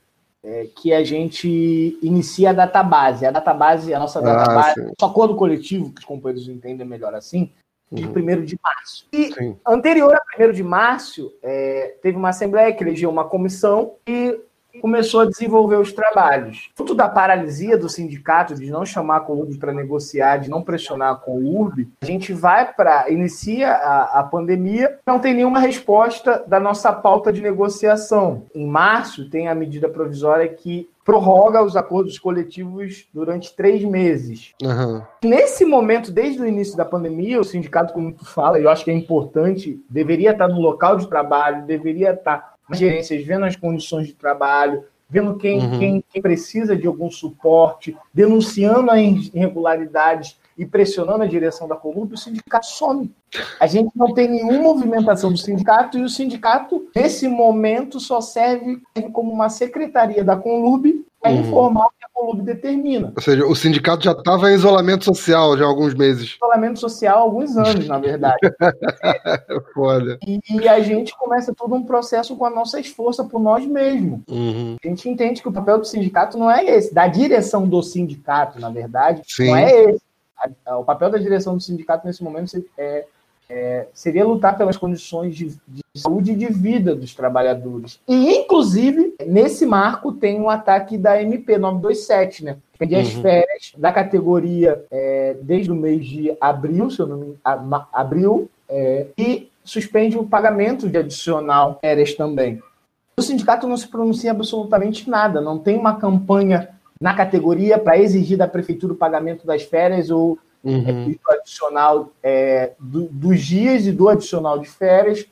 é, 0.47 0.69
que 0.77 0.93
a 0.93 1.03
gente 1.03 1.99
inicia 2.01 2.51
a 2.51 2.53
database. 2.53 3.27
A 3.27 3.33
database, 3.33 3.93
a 3.93 3.99
nossa 3.99 4.21
ah, 4.21 4.23
database, 4.23 4.75
sim. 4.81 4.93
o 5.03 5.05
acordo 5.05 5.35
coletivo, 5.35 5.93
que 5.93 5.99
os 5.99 6.05
companheiros 6.05 6.49
entendem 6.49 6.87
melhor 6.87 7.15
assim, 7.15 7.51
de 7.91 8.05
uhum. 8.07 8.13
1 8.13 8.45
de 8.45 8.57
março. 8.63 9.09
E 9.13 9.33
sim. 9.33 9.57
anterior 9.67 10.15
a 10.15 10.45
1 10.45 10.53
de 10.53 10.63
março, 10.63 11.35
é, 11.43 11.97
teve 12.01 12.17
uma 12.17 12.29
assembleia 12.29 12.73
que 12.73 12.85
elegeu 12.85 13.11
uma 13.11 13.25
comissão 13.25 13.95
e 14.07 14.39
começou 14.81 15.21
a 15.21 15.27
desenvolver 15.27 15.77
os 15.77 15.93
trabalhos. 15.93 16.71
Fruto 16.75 16.95
da 16.95 17.09
paralisia 17.09 17.77
do 17.77 17.89
sindicato 17.89 18.55
de 18.55 18.71
não 18.71 18.85
chamar 18.85 19.21
com 19.21 19.35
o 19.35 19.41
URB 19.41 19.59
para 19.59 19.73
negociar, 19.73 20.39
de 20.39 20.51
não 20.51 20.63
pressionar 20.63 21.21
com 21.21 21.39
o 21.39 21.61
URB, 21.61 21.89
a 22.01 22.07
gente 22.07 22.33
vai 22.33 22.73
para 22.73 23.11
inicia 23.11 23.73
a, 23.73 24.21
a 24.21 24.23
pandemia, 24.23 24.99
não 25.07 25.19
tem 25.19 25.35
nenhuma 25.35 25.59
resposta 25.59 26.45
da 26.47 26.61
nossa 26.61 26.93
pauta 26.93 27.33
de 27.33 27.41
negociação. 27.41 28.45
Em 28.55 28.67
março 28.67 29.29
tem 29.31 29.49
a 29.49 29.55
medida 29.55 29.89
provisória 29.89 30.49
que 30.49 30.89
prorroga 31.07 31.63
os 31.63 31.77
acordos 31.77 32.19
coletivos 32.19 33.07
durante 33.15 33.55
três 33.55 33.85
meses. 33.85 34.53
Uhum. 34.61 35.01
Nesse 35.23 35.65
momento, 35.65 36.11
desde 36.11 36.43
o 36.43 36.47
início 36.47 36.77
da 36.77 36.85
pandemia, 36.85 37.41
o 37.41 37.45
sindicato, 37.45 37.95
como 37.95 38.13
tu 38.13 38.25
fala, 38.27 38.59
eu 38.59 38.69
acho 38.69 38.85
que 38.85 38.91
é 38.91 38.95
importante, 38.95 39.81
deveria 39.89 40.33
estar 40.33 40.49
no 40.49 40.61
local 40.61 40.97
de 40.97 41.07
trabalho, 41.07 41.65
deveria 41.65 42.11
estar 42.11 42.56
gerências, 42.73 43.25
vendo 43.25 43.45
as 43.45 43.57
condições 43.57 44.07
de 44.07 44.15
trabalho, 44.15 44.85
vendo 45.09 45.37
quem, 45.37 45.61
uhum. 45.61 45.79
quem, 45.79 46.05
quem, 46.11 46.23
precisa 46.23 46.77
de 46.77 46.87
algum 46.87 47.11
suporte, 47.11 47.97
denunciando 48.13 48.91
as 48.91 49.01
irregularidades 49.01 50.37
e 50.59 50.65
pressionando 50.65 51.23
a 51.23 51.27
direção 51.27 51.69
da 51.69 51.77
Columba, 51.77 52.15
o 52.15 52.19
sindicato 52.19 52.67
some. 52.67 53.13
A 53.61 53.67
gente 53.67 53.91
não 53.95 54.13
tem 54.15 54.29
nenhuma 54.29 54.59
movimentação 54.59 55.31
do 55.31 55.39
sindicato 55.39 55.99
e 55.99 56.03
o 56.03 56.09
sindicato, 56.09 56.89
nesse 56.95 57.29
momento, 57.29 58.01
só 58.01 58.21
serve 58.21 58.81
como 59.13 59.31
uma 59.33 59.49
secretaria 59.49 60.25
da 60.25 60.37
Conlub 60.37 61.05
para 61.16 61.16
uhum. 61.35 61.41
informar 61.41 61.87
o 61.87 61.91
que 61.91 62.05
a 62.05 62.09
Conlub 62.13 62.43
determina. 62.43 63.13
Ou 63.15 63.23
seja, 63.23 63.47
o 63.47 63.55
sindicato 63.55 64.05
já 64.05 64.13
estava 64.13 64.51
em 64.51 64.55
isolamento 64.55 65.05
social 65.05 65.57
já 65.57 65.65
há 65.65 65.69
alguns 65.69 65.95
meses. 65.95 66.37
Isolamento 66.37 66.79
social 66.81 67.19
há 67.19 67.21
alguns 67.21 67.57
anos, 67.57 67.87
na 67.87 67.99
verdade. 67.99 68.39
Foda. 69.75 70.19
E, 70.27 70.41
e, 70.51 70.69
a 70.69 70.81
gente 70.81 71.17
começa 71.17 71.55
todo 71.55 71.75
um 71.75 71.83
processo 71.83 72.37
com 72.37 72.45
a 72.45 72.51
nossa 72.51 72.83
força 72.85 73.25
por 73.25 73.41
nós 73.41 73.67
mesmos. 73.67 74.21
Uhum. 74.29 74.77
A 74.83 74.89
gente 74.89 75.09
entende 75.09 75.43
que 75.43 75.49
o 75.49 75.53
papel 75.53 75.79
do 75.79 75.85
sindicato 75.85 76.39
não 76.39 76.51
é 76.51 76.65
esse, 76.65 76.95
da 76.95 77.07
direção 77.07 77.67
do 77.69 77.83
sindicato, 77.83 78.61
na 78.61 78.71
verdade, 78.71 79.23
Sim. 79.27 79.49
não 79.49 79.57
é 79.57 79.85
esse. 79.85 80.07
O 80.79 80.85
papel 80.85 81.11
da 81.11 81.19
direção 81.19 81.57
do 81.57 81.63
sindicato 81.63 82.07
nesse 82.07 82.23
momento 82.23 82.63
é 82.77 83.07
é, 83.49 83.87
seria 83.95 84.25
lutar 84.25 84.57
pelas 84.57 84.77
condições 84.77 85.37
de, 85.37 85.57
de, 85.67 85.83
saúde 85.97 86.33
e 86.33 86.37
de 86.37 86.47
vida 86.47 86.95
dos 86.95 87.15
trabalhadores. 87.15 88.01
E, 88.07 88.37
inclusive, 88.37 89.15
nesse 89.27 89.65
marco 89.65 90.13
tem 90.13 90.41
um 90.41 90.51
ataque 90.51 90.99
da 90.99 91.21
MP 91.23 91.57
927, 91.57 92.45
né? 92.45 92.57
Que 92.79 92.95
as 92.95 93.15
uhum. 93.15 93.23
férias 93.23 93.73
da 93.79 93.91
categoria 93.93 94.85
é, 94.91 95.37
desde 95.41 95.73
o 95.73 95.75
mês 95.75 96.07
de 96.07 96.37
abril, 96.41 96.91
se 96.91 97.01
eu 97.01 97.07
não 97.07 97.19
me 97.19 97.39
abril, 97.93 98.51
é, 98.69 99.07
e 99.17 99.49
suspende 99.65 100.19
o 100.19 100.27
pagamento 100.27 100.89
de 100.89 100.99
adicional 100.99 101.79
férias 101.81 102.15
também. 102.15 102.61
O 103.19 103.23
sindicato 103.23 103.67
não 103.67 103.77
se 103.77 103.89
pronuncia 103.89 104.31
absolutamente 104.31 105.09
nada, 105.09 105.41
não 105.41 105.59
tem 105.59 105.79
uma 105.79 105.99
campanha 105.99 106.69
na 107.01 107.15
categoria 107.15 107.79
para 107.79 107.99
exigir 107.99 108.37
da 108.37 108.47
prefeitura 108.49 108.93
o 108.93 108.97
pagamento 108.97 109.47
das 109.47 109.63
férias 109.63 110.11
ou 110.11 110.39
uhum. 110.67 110.85
é, 110.87 110.93
do 111.11 111.21
adicional 111.31 112.11
é, 112.23 112.73
do, 112.79 113.05
dos 113.05 113.41
dias 113.41 113.87
e 113.87 113.93
do 113.93 114.09
adicional 114.09 114.59
de 114.59 114.69
férias. 114.69 115.27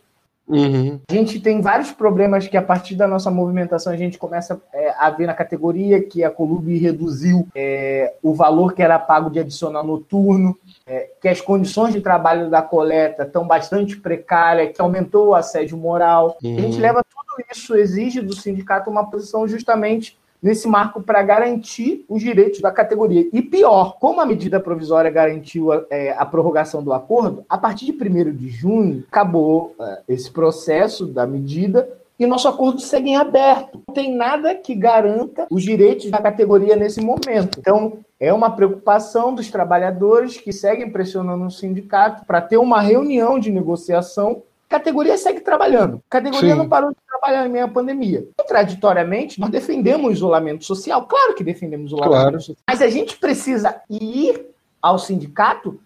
Uhum. 0.46 1.00
A 1.08 1.14
gente 1.14 1.40
tem 1.40 1.62
vários 1.62 1.90
problemas 1.90 2.46
que, 2.46 2.56
a 2.56 2.62
partir 2.62 2.94
da 2.94 3.08
nossa 3.08 3.30
movimentação, 3.30 3.90
a 3.90 3.96
gente 3.96 4.18
começa 4.18 4.60
é, 4.74 4.94
a 4.98 5.08
ver 5.08 5.26
na 5.26 5.32
categoria 5.32 6.02
que 6.02 6.22
a 6.22 6.30
Colube 6.30 6.76
reduziu 6.76 7.48
é, 7.54 8.12
o 8.22 8.34
valor 8.34 8.74
que 8.74 8.82
era 8.82 8.98
pago 8.98 9.30
de 9.30 9.40
adicional 9.40 9.82
noturno, 9.82 10.56
é, 10.86 11.08
que 11.20 11.28
as 11.28 11.40
condições 11.40 11.94
de 11.94 12.02
trabalho 12.02 12.50
da 12.50 12.60
coleta 12.60 13.22
estão 13.22 13.46
bastante 13.46 13.96
precárias, 13.96 14.76
que 14.76 14.82
aumentou 14.82 15.28
o 15.28 15.34
assédio 15.34 15.78
moral. 15.78 16.36
Uhum. 16.44 16.58
A 16.58 16.60
gente 16.60 16.76
uhum. 16.76 16.82
leva 16.82 17.02
tudo 17.02 17.46
isso, 17.50 17.74
exige 17.74 18.20
do 18.20 18.34
sindicato 18.34 18.90
uma 18.90 19.10
posição 19.10 19.48
justamente 19.48 20.18
nesse 20.44 20.68
marco 20.68 21.02
para 21.02 21.22
garantir 21.22 22.04
os 22.06 22.20
direitos 22.20 22.60
da 22.60 22.70
categoria. 22.70 23.26
E 23.32 23.40
pior, 23.40 23.96
como 23.98 24.20
a 24.20 24.26
medida 24.26 24.60
provisória 24.60 25.10
garantiu 25.10 25.72
a, 25.72 25.86
é, 25.88 26.12
a 26.12 26.26
prorrogação 26.26 26.82
do 26.82 26.92
acordo, 26.92 27.46
a 27.48 27.56
partir 27.56 27.86
de 27.86 27.92
1 27.92 28.36
de 28.36 28.50
junho 28.50 29.02
acabou 29.08 29.74
é, 29.80 30.02
esse 30.06 30.30
processo 30.30 31.06
da 31.06 31.26
medida 31.26 31.88
e 32.18 32.26
nosso 32.26 32.46
acordo 32.46 32.78
segue 32.78 33.08
em 33.08 33.16
aberto. 33.16 33.80
Não 33.88 33.94
tem 33.94 34.14
nada 34.14 34.54
que 34.54 34.74
garanta 34.74 35.46
os 35.50 35.62
direitos 35.62 36.10
da 36.10 36.18
categoria 36.18 36.76
nesse 36.76 37.00
momento. 37.00 37.58
Então, 37.58 37.94
é 38.20 38.32
uma 38.32 38.50
preocupação 38.50 39.34
dos 39.34 39.50
trabalhadores 39.50 40.36
que 40.36 40.52
seguem 40.52 40.90
pressionando 40.90 41.46
o 41.46 41.50
sindicato 41.50 42.24
para 42.26 42.42
ter 42.42 42.58
uma 42.58 42.82
reunião 42.82 43.38
de 43.38 43.50
negociação 43.50 44.42
categoria 44.74 45.16
segue 45.16 45.40
trabalhando. 45.40 46.00
A 46.08 46.10
categoria 46.10 46.52
Sim. 46.52 46.58
não 46.58 46.68
parou 46.68 46.90
de 46.90 46.96
trabalhar 47.24 47.46
em 47.46 47.50
meio 47.50 47.64
à 47.64 47.68
pandemia. 47.68 48.26
Contraditoriamente, 48.36 49.40
nós 49.40 49.50
defendemos 49.50 50.06
o 50.06 50.12
isolamento 50.12 50.64
social. 50.64 51.06
Claro 51.06 51.34
que 51.34 51.42
defendemos 51.42 51.92
o 51.92 51.96
isolamento 51.96 52.20
claro. 52.20 52.40
social. 52.40 52.56
Mas 52.68 52.82
a 52.82 52.88
gente 52.88 53.16
precisa 53.16 53.80
ir 53.88 54.46
ao 54.80 54.98
sindicato 54.98 55.80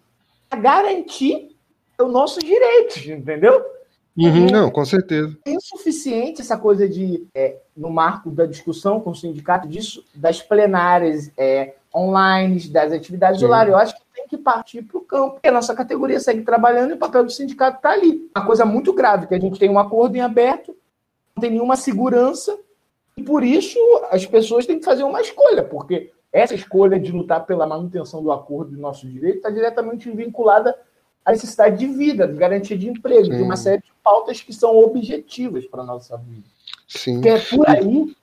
para 0.50 0.58
garantir 0.58 1.54
os 2.00 2.10
nossos 2.10 2.42
direitos, 2.42 3.06
entendeu? 3.06 3.64
Uhum, 4.16 4.46
não, 4.46 4.70
com 4.70 4.84
certeza. 4.84 5.36
É 5.46 5.52
insuficiente 5.52 6.40
essa 6.40 6.56
coisa 6.56 6.88
de, 6.88 7.24
é, 7.32 7.58
no 7.76 7.88
marco 7.88 8.30
da 8.30 8.46
discussão 8.46 9.00
com 9.00 9.10
o 9.10 9.14
sindicato, 9.14 9.68
disso, 9.68 10.04
das 10.12 10.42
plenárias 10.42 11.30
é, 11.38 11.74
online, 11.94 12.68
das 12.68 12.92
atividades 12.92 13.40
do 13.40 13.46
lar. 13.46 13.68
Eu 13.68 13.76
acho 13.76 13.94
que 13.94 14.02
tem 14.12 14.26
que 14.26 14.36
partir 14.36 14.82
para 14.82 14.98
o 14.98 15.02
campo, 15.02 15.34
porque 15.34 15.46
a 15.48 15.52
nossa 15.52 15.72
categoria 15.72 16.18
segue 16.18 16.42
trabalhando 16.42 16.90
e 16.90 16.94
o 16.94 16.98
papel 16.98 17.24
do 17.24 17.30
sindicato 17.30 17.76
está 17.76 17.90
ali. 17.90 18.28
Uma 18.36 18.44
coisa 18.44 18.64
muito 18.64 18.92
grave, 18.92 19.28
que 19.28 19.34
a 19.34 19.40
gente 19.40 19.58
tem 19.58 19.70
um 19.70 19.78
acordo 19.78 20.16
em 20.16 20.20
aberto, 20.20 20.74
tem 21.38 21.50
nenhuma 21.50 21.76
segurança, 21.76 22.58
e 23.16 23.22
por 23.22 23.42
isso 23.42 23.78
as 24.10 24.24
pessoas 24.24 24.66
têm 24.66 24.78
que 24.78 24.84
fazer 24.84 25.02
uma 25.02 25.20
escolha, 25.20 25.62
porque 25.62 26.12
essa 26.32 26.54
escolha 26.54 26.98
de 26.98 27.10
lutar 27.10 27.46
pela 27.46 27.66
manutenção 27.66 28.22
do 28.22 28.30
acordo 28.30 28.74
de 28.74 28.80
nossos 28.80 29.10
direitos 29.10 29.38
está 29.38 29.50
diretamente 29.50 30.10
vinculada 30.10 30.76
à 31.24 31.32
necessidade 31.32 31.78
de 31.78 31.86
vida, 31.86 32.28
de 32.28 32.34
garantia 32.34 32.76
de 32.76 32.88
emprego, 32.88 33.26
Sim. 33.26 33.36
de 33.36 33.42
uma 33.42 33.56
série 33.56 33.82
de 33.82 33.92
pautas 34.04 34.40
que 34.40 34.52
são 34.52 34.76
objetivas 34.78 35.66
para 35.66 35.82
a 35.82 35.86
nossa 35.86 36.16
vida. 36.16 36.46
Sim. 36.86 37.14
Porque 37.14 37.28
é 37.28 37.38
por 37.38 37.68
aí 37.68 38.14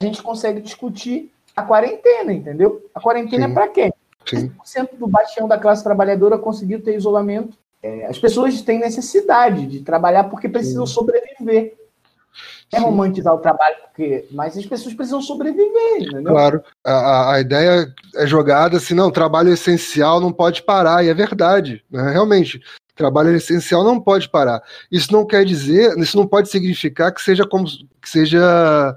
a 0.00 0.04
gente 0.04 0.22
consegue 0.22 0.60
discutir 0.60 1.30
a 1.54 1.62
quarentena, 1.62 2.32
entendeu? 2.32 2.88
A 2.94 3.00
quarentena 3.00 3.44
é 3.44 3.46
Sim. 3.46 3.52
é 3.52 3.54
para 3.54 3.68
quem? 3.68 3.92
Sim. 4.26 4.52
100% 4.64 4.96
do 4.96 5.06
bastião 5.06 5.46
da 5.46 5.58
classe 5.58 5.82
trabalhadora 5.82 6.38
conseguiu 6.38 6.82
ter 6.82 6.96
isolamento. 6.96 7.56
É, 7.82 8.06
as 8.06 8.18
pessoas 8.18 8.60
têm 8.62 8.78
necessidade 8.78 9.66
de 9.66 9.80
trabalhar 9.80 10.24
porque 10.24 10.48
precisam 10.48 10.86
Sim. 10.86 10.94
sobreviver. 10.94 11.76
É 12.72 12.78
Sim. 12.78 12.84
romantizar 12.84 13.34
o 13.34 13.38
trabalho, 13.38 13.76
porque, 13.84 14.26
mas 14.30 14.56
as 14.56 14.64
pessoas 14.64 14.94
precisam 14.94 15.20
sobreviver, 15.20 16.02
entendeu? 16.02 16.32
Claro. 16.32 16.62
A, 16.84 17.34
a 17.34 17.40
ideia 17.40 17.92
é 18.14 18.26
jogada 18.26 18.76
assim, 18.76 18.94
não, 18.94 19.10
trabalho 19.10 19.52
essencial 19.52 20.20
não 20.20 20.32
pode 20.32 20.62
parar, 20.62 21.04
e 21.04 21.08
é 21.08 21.14
verdade. 21.14 21.82
Né? 21.90 22.12
Realmente, 22.12 22.60
trabalho 22.94 23.34
essencial 23.34 23.82
não 23.82 23.98
pode 24.00 24.28
parar. 24.28 24.62
Isso 24.92 25.12
não 25.12 25.26
quer 25.26 25.44
dizer, 25.44 25.96
isso 25.98 26.16
não 26.16 26.26
pode 26.26 26.48
significar 26.48 27.12
que 27.12 27.22
seja 27.22 27.46
como 27.46 27.64
que 27.66 28.08
seja 28.08 28.96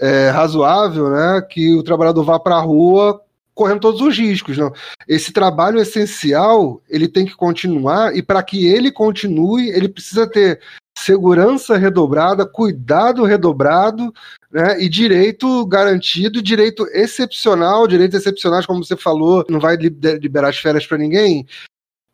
é, 0.00 0.30
razoável, 0.30 1.10
né, 1.10 1.40
que 1.42 1.74
o 1.74 1.82
trabalhador 1.82 2.24
vá 2.24 2.40
para 2.40 2.56
a 2.56 2.60
rua 2.60 3.20
correndo 3.54 3.80
todos 3.80 4.00
os 4.00 4.18
riscos. 4.18 4.56
Não. 4.56 4.72
Esse 5.06 5.32
trabalho 5.32 5.78
essencial 5.78 6.82
ele 6.88 7.06
tem 7.06 7.26
que 7.26 7.36
continuar 7.36 8.16
e 8.16 8.22
para 8.22 8.42
que 8.42 8.66
ele 8.66 8.90
continue 8.90 9.68
ele 9.68 9.88
precisa 9.88 10.26
ter 10.26 10.60
segurança 10.96 11.76
redobrada, 11.76 12.46
cuidado 12.46 13.24
redobrado, 13.24 14.12
né, 14.50 14.80
e 14.80 14.88
direito 14.88 15.64
garantido, 15.66 16.42
direito 16.42 16.86
excepcional, 16.92 17.88
direitos 17.88 18.20
excepcionais, 18.20 18.66
como 18.66 18.84
você 18.84 18.96
falou, 18.96 19.44
não 19.48 19.58
vai 19.58 19.76
liberar 19.76 20.48
as 20.48 20.58
férias 20.58 20.86
para 20.86 20.98
ninguém, 20.98 21.46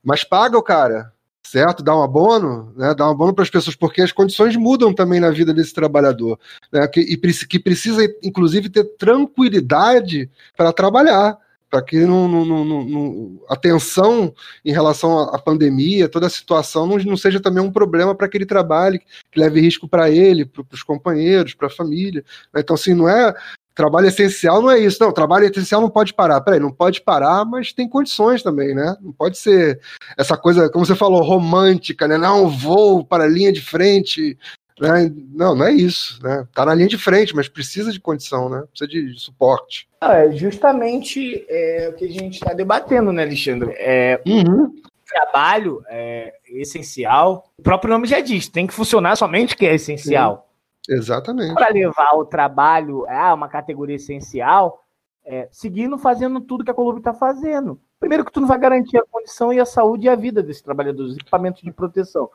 mas 0.03 0.25
paga 0.25 0.57
o 0.57 0.63
cara, 0.63 1.13
certo? 1.43 1.83
Dá 1.83 1.97
um 1.97 2.03
abono, 2.03 2.73
né? 2.77 2.95
Dá 2.95 3.07
um 3.07 3.11
abono 3.11 3.35
para 3.35 3.43
as 3.43 3.51
pessoas, 3.51 3.75
porque 3.75 4.03
as 4.03 4.13
condições 4.13 4.57
mudam 4.57 4.95
também 4.95 5.19
na 5.19 5.31
vida 5.31 5.53
desse 5.53 5.75
trabalhador, 5.75 6.39
né? 6.73 6.87
Que, 6.87 7.01
e 7.01 7.17
que 7.17 7.59
precisa, 7.59 8.03
inclusive, 8.23 8.69
ter 8.69 8.85
tranquilidade 8.97 10.31
para 10.57 10.73
trabalhar, 10.73 11.39
para 11.71 11.83
que 11.83 11.99
não, 12.07 12.27
não, 12.27 12.65
não, 12.65 13.41
a 13.49 13.57
tensão 13.57 14.33
em 14.65 14.73
relação 14.73 15.21
à 15.35 15.39
pandemia, 15.39 16.09
toda 16.09 16.27
a 16.27 16.31
situação, 16.31 16.87
não, 16.87 17.17
seja 17.17 17.41
também 17.41 17.63
um 17.63 17.73
problema 17.73 18.15
para 18.15 18.27
aquele 18.27 18.47
trabalho, 18.47 19.01
que 19.31 19.39
leve 19.39 19.61
risco 19.61 19.87
para 19.87 20.11
ele, 20.11 20.45
para 20.47 20.65
os 20.73 20.83
companheiros, 20.83 21.55
para 21.55 21.67
a 21.67 21.71
família. 21.71 22.25
Né? 22.53 22.61
Então, 22.61 22.75
assim, 22.75 22.95
não 22.95 23.09
é 23.09 23.35
trabalho 23.79 24.09
essencial 24.09 24.61
não 24.61 24.73
é 24.73 24.79
isso. 24.81 24.99
Não, 25.01 25.13
trabalho 25.13 25.47
essencial 25.47 25.81
não 25.81 25.89
pode 25.89 26.13
parar. 26.13 26.41
Peraí, 26.41 26.59
não 26.59 26.73
pode 26.73 27.01
parar, 27.01 27.45
mas 27.45 27.73
tem 27.73 27.89
condições 27.89 28.43
também, 28.43 28.75
né? 28.75 28.97
Não 29.01 29.13
pode 29.13 29.39
ser 29.39 29.81
essa 30.17 30.37
coisa, 30.37 30.69
como 30.69 30.85
você 30.85 30.97
falou, 30.97 31.23
romântica, 31.23 32.09
né? 32.09 32.19
Não, 32.19 32.49
vou 32.49 33.05
para 33.05 33.23
a 33.23 33.29
linha 33.29 33.53
de 33.53 33.61
frente. 33.61 34.37
Né? 34.81 35.13
Não, 35.33 35.55
não 35.55 35.67
é 35.67 35.73
isso. 35.73 36.23
Né? 36.23 36.47
Tá 36.55 36.65
na 36.65 36.75
linha 36.75 36.89
de 36.89 36.99
frente, 36.99 37.35
mas 37.35 37.49
precisa 37.49 37.93
de 37.93 38.01
condição, 38.01 38.49
né? 38.49 38.65
Precisa 38.71 38.89
de, 38.89 39.13
de 39.15 39.21
suporte. 39.21 39.89
É 40.01 40.31
justamente 40.33 41.45
é, 41.49 41.89
o 41.91 41.97
que 41.97 42.05
a 42.05 42.09
gente 42.09 42.35
está 42.35 42.53
debatendo, 42.53 43.13
né, 43.13 43.23
Alexandre? 43.23 43.75
É, 43.77 44.21
uhum. 44.27 44.75
Trabalho 45.07 45.83
é 45.89 46.35
essencial. 46.47 47.51
O 47.59 47.63
próprio 47.63 47.93
nome 47.93 48.07
já 48.07 48.21
diz, 48.21 48.49
tem 48.49 48.67
que 48.67 48.75
funcionar 48.75 49.17
somente 49.17 49.57
que 49.57 49.67
é 49.67 49.75
essencial. 49.75 50.49
Sim. 50.87 50.95
Exatamente. 50.95 51.55
Para 51.55 51.73
levar 51.73 52.15
o 52.15 52.25
trabalho 52.25 53.07
a 53.09 53.35
uma 53.35 53.49
categoria 53.49 53.97
essencial, 53.97 54.83
é, 55.25 55.47
seguindo 55.51 55.99
fazendo 55.99 56.41
tudo 56.41 56.65
que 56.65 56.71
a 56.71 56.75
Colube 56.75 56.99
está 56.99 57.13
fazendo. 57.13 57.79
Primeiro 58.01 58.25
que 58.25 58.33
tu 58.33 58.41
não 58.41 58.49
vai 58.49 58.59
garantir 58.59 58.97
a 58.97 59.05
condição 59.05 59.53
e 59.53 59.61
a 59.61 59.67
saúde 59.67 60.07
e 60.07 60.09
a 60.09 60.15
vida 60.15 60.43
desses 60.43 60.63
trabalhadores, 60.63 61.17
equipamentos 61.17 61.63
de 61.63 61.71
proteção. 61.71 62.31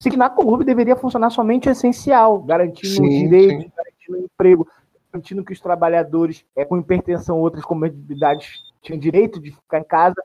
Seguindo 0.00 0.22
a 0.22 0.30
Colube 0.30 0.64
deveria 0.64 0.94
funcionar 0.96 1.30
somente 1.30 1.68
o 1.68 1.72
essencial, 1.72 2.40
garantindo 2.40 2.94
sim, 2.94 3.28
direitos, 3.28 3.64
sim. 3.64 3.72
garantindo 3.76 4.18
emprego, 4.18 4.68
garantindo 5.12 5.44
que 5.44 5.52
os 5.52 5.60
trabalhadores 5.60 6.44
é, 6.54 6.64
com 6.64 6.78
hipertensão 6.78 7.36
ou 7.36 7.42
outras 7.42 7.64
comorbidades 7.64 8.62
tinham 8.80 8.98
direito 8.98 9.40
de 9.40 9.50
ficar 9.50 9.80
em 9.80 9.84
casa. 9.84 10.22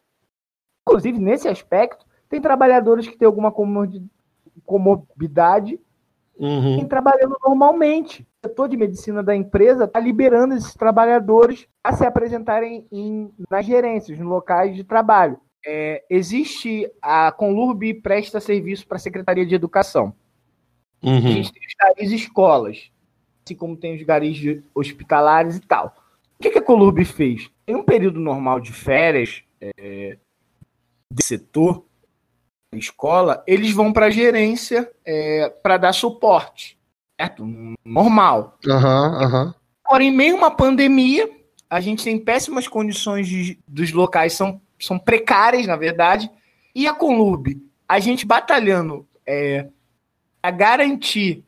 Inclusive, 0.88 1.18
nesse 1.18 1.48
aspecto, 1.48 2.06
tem 2.30 2.40
trabalhadores 2.40 3.08
que 3.08 3.18
têm 3.18 3.26
alguma 3.26 3.52
comorbidade 4.66 5.80
uhum. 6.38 6.88
trabalhando 6.88 7.38
normalmente. 7.44 8.28
O 8.44 8.48
setor 8.48 8.70
de 8.70 8.78
medicina 8.78 9.24
da 9.24 9.36
empresa 9.36 9.86
está 9.86 10.00
liberando 10.00 10.54
esses 10.54 10.74
trabalhadores 10.76 11.68
a 11.84 11.94
se 11.94 12.06
apresentarem 12.06 12.86
em, 12.92 13.32
nas 13.50 13.66
gerências, 13.66 14.20
nos 14.20 14.28
locais 14.28 14.76
de 14.76 14.84
trabalho. 14.84 15.40
É, 15.66 16.04
existe 16.10 16.90
a 17.02 17.32
Conlurb 17.32 17.94
presta 17.96 18.40
serviço 18.40 18.86
para 18.86 18.98
a 18.98 19.00
Secretaria 19.00 19.46
de 19.46 19.56
Educação. 19.56 20.14
Uhum. 21.02 21.18
Existem 21.18 21.62
os 21.62 21.74
garis 21.80 22.12
escolas, 22.12 22.92
assim 23.46 23.56
como 23.56 23.78
tem 23.78 23.96
os 23.96 24.04
garis 24.04 24.62
hospitalares 24.74 25.58
e 25.58 25.62
tal. 25.62 25.96
O 26.40 26.44
que, 26.44 26.50
que 26.50 26.60
a 26.60 26.64
Conlurb 26.64 27.04
fez? 27.06 27.50
Em 27.68 27.76
um 27.76 27.84
período 27.84 28.20
normal 28.20 28.60
de 28.60 28.74
férias 28.74 29.44
é, 29.62 30.18
de 31.12 31.24
setor, 31.24 31.86
escola, 32.78 33.44
eles 33.46 33.72
vão 33.72 33.94
para 33.94 34.08
a 34.08 34.12
gerência 34.12 34.90
é, 35.06 35.50
para 35.50 35.78
dar 35.78 35.94
suporte. 35.94 36.78
Certo? 37.20 37.46
Normal. 37.86 38.58
Uhum, 38.66 39.54
uhum. 39.94 40.02
Em 40.02 40.12
meio 40.12 40.36
a 40.36 40.38
uma 40.38 40.52
pandemia, 40.52 41.30
a 41.70 41.80
gente 41.80 42.04
tem 42.04 42.18
péssimas 42.18 42.68
condições 42.68 43.28
de, 43.28 43.60
dos 43.68 43.92
locais, 43.92 44.34
são, 44.34 44.60
são 44.86 45.00
precárias, 45.00 45.68
na 45.68 45.76
verdade. 45.76 46.30
E 46.74 46.88
a 46.88 46.94
Conlub, 46.94 47.62
a 47.88 48.00
gente 48.00 48.26
batalhando 48.26 49.08
é, 49.26 49.68
a 50.42 50.52
garantir 50.52 51.44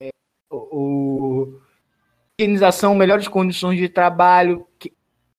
é, 0.00 0.10
o, 0.50 1.60
organização, 2.38 2.94
melhores 2.94 3.28
condições 3.28 3.78
de 3.78 3.88
trabalho, 3.88 4.66
que 4.78 4.92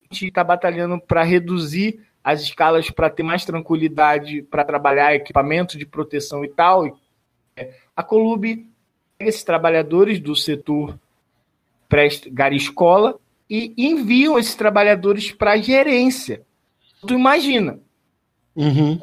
a 0.09 0.13
gente 0.13 0.29
está 0.29 0.43
batalhando 0.43 0.99
para 0.99 1.21
reduzir 1.23 1.99
as 2.23 2.41
escalas 2.41 2.89
para 2.89 3.09
ter 3.09 3.23
mais 3.23 3.45
tranquilidade 3.45 4.41
para 4.41 4.65
trabalhar, 4.65 5.13
equipamento 5.13 5.77
de 5.77 5.85
proteção 5.85 6.43
e 6.43 6.49
tal. 6.49 6.99
É, 7.55 7.73
a 7.95 8.03
Colube 8.03 8.67
pega 9.17 9.29
esses 9.29 9.43
trabalhadores 9.43 10.19
do 10.19 10.35
setor 10.35 10.99
Escola 12.51 13.17
e 13.49 13.73
enviam 13.77 14.37
esses 14.37 14.55
trabalhadores 14.55 15.31
para 15.31 15.51
a 15.51 15.57
gerência. 15.57 16.45
Tu 17.05 17.13
imagina. 17.13 17.79
Uhum. 18.55 18.99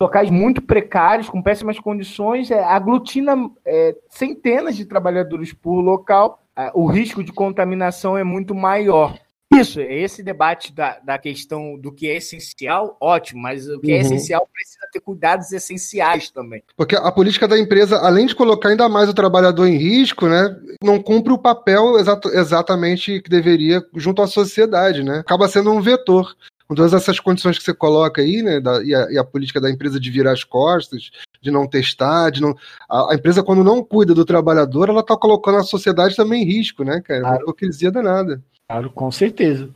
locais 0.00 0.30
muito 0.30 0.60
precários, 0.60 1.28
com 1.28 1.40
péssimas 1.40 1.78
condições, 1.78 2.50
é, 2.50 2.60
aglutina 2.64 3.36
é, 3.64 3.94
centenas 4.08 4.76
de 4.76 4.84
trabalhadores 4.84 5.52
por 5.52 5.80
local, 5.80 6.42
é, 6.56 6.72
o 6.74 6.86
risco 6.86 7.22
de 7.22 7.32
contaminação 7.32 8.18
é 8.18 8.24
muito 8.24 8.52
maior. 8.54 9.16
Isso, 9.52 9.80
esse 9.80 10.22
debate 10.22 10.72
da, 10.72 11.00
da 11.00 11.18
questão 11.18 11.76
do 11.76 11.90
que 11.90 12.08
é 12.08 12.16
essencial, 12.16 12.96
ótimo, 13.00 13.42
mas 13.42 13.68
o 13.68 13.80
que 13.80 13.90
é 13.90 13.94
uhum. 13.94 13.98
é 13.98 14.02
essencial 14.02 14.48
precisa 14.52 14.86
ter 14.92 15.00
cuidados 15.00 15.50
essenciais 15.50 16.30
também. 16.30 16.62
Porque 16.76 16.94
a 16.94 17.10
política 17.10 17.48
da 17.48 17.58
empresa, 17.58 17.98
além 17.98 18.26
de 18.26 18.34
colocar 18.34 18.68
ainda 18.68 18.88
mais 18.88 19.08
o 19.08 19.14
trabalhador 19.14 19.66
em 19.66 19.76
risco, 19.76 20.28
né, 20.28 20.56
não 20.82 21.02
cumpre 21.02 21.32
o 21.32 21.38
papel 21.38 21.98
exato, 21.98 22.28
exatamente 22.28 23.20
que 23.20 23.28
deveria 23.28 23.84
junto 23.96 24.22
à 24.22 24.28
sociedade, 24.28 25.02
né? 25.02 25.18
Acaba 25.18 25.48
sendo 25.48 25.72
um 25.72 25.80
vetor 25.80 26.32
com 26.70 26.74
todas 26.76 26.94
essas 26.94 27.18
condições 27.18 27.58
que 27.58 27.64
você 27.64 27.74
coloca 27.74 28.22
aí, 28.22 28.42
né, 28.42 28.60
da, 28.60 28.80
e, 28.80 28.94
a, 28.94 29.10
e, 29.10 29.18
a, 29.18 29.24
política 29.24 29.60
da 29.60 29.68
empresa 29.68 29.98
de 29.98 30.08
virar 30.08 30.30
as 30.30 30.44
costas, 30.44 31.10
de 31.42 31.50
não 31.50 31.66
testar, 31.66 32.30
de 32.30 32.40
não. 32.40 32.54
A, 32.88 33.10
a 33.10 33.16
empresa, 33.16 33.42
quando 33.42 33.64
não 33.64 33.82
cuida 33.82 34.14
do 34.14 34.24
trabalhador, 34.24 34.88
ela 34.88 35.00
está 35.00 35.16
colocando 35.16 35.58
a 35.58 35.64
sociedade 35.64 36.14
também 36.14 36.44
em 36.44 36.46
risco, 36.46 36.84
né, 36.84 37.00
cara? 37.00 37.20
É 37.22 37.24
uma 37.24 37.36
hipocrisia 37.38 37.90
danada. 37.90 38.40
Claro, 38.68 38.88
com 38.88 39.10
certeza. 39.10 39.68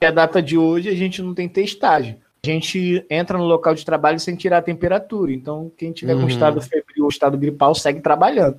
E 0.00 0.06
a 0.06 0.12
data 0.12 0.40
de 0.40 0.56
hoje 0.56 0.88
a 0.88 0.94
gente 0.94 1.20
não 1.20 1.34
tem 1.34 1.48
testagem. 1.48 2.20
A 2.44 2.46
gente 2.46 3.04
entra 3.10 3.36
no 3.36 3.44
local 3.44 3.74
de 3.74 3.84
trabalho 3.84 4.20
sem 4.20 4.36
tirar 4.36 4.58
a 4.58 4.62
temperatura. 4.62 5.32
Então, 5.32 5.72
quem 5.76 5.90
tiver 5.90 6.14
uhum. 6.14 6.22
com 6.22 6.28
estado 6.28 6.60
febril 6.60 7.02
ou 7.02 7.08
estado 7.08 7.36
gripal 7.36 7.74
segue 7.74 8.00
trabalhando. 8.00 8.58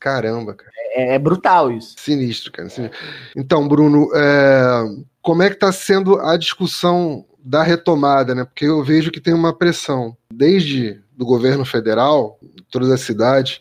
Caramba, 0.00 0.54
cara. 0.54 0.70
É, 0.94 1.16
é 1.16 1.18
brutal 1.18 1.70
isso. 1.70 1.94
Sinistro, 1.98 2.50
cara. 2.50 2.70
Sinistro. 2.70 2.98
Então, 3.36 3.68
Bruno, 3.68 4.08
é... 4.14 4.82
como 5.28 5.42
é 5.42 5.50
que 5.50 5.56
está 5.56 5.70
sendo 5.70 6.18
a 6.20 6.38
discussão 6.38 7.22
da 7.38 7.62
retomada, 7.62 8.34
né? 8.34 8.46
Porque 8.46 8.64
eu 8.64 8.82
vejo 8.82 9.10
que 9.10 9.20
tem 9.20 9.34
uma 9.34 9.52
pressão, 9.52 10.16
desde 10.32 11.02
do 11.14 11.26
governo 11.26 11.66
federal, 11.66 12.40
todas 12.70 12.90
as 12.90 13.02
cidades, 13.02 13.60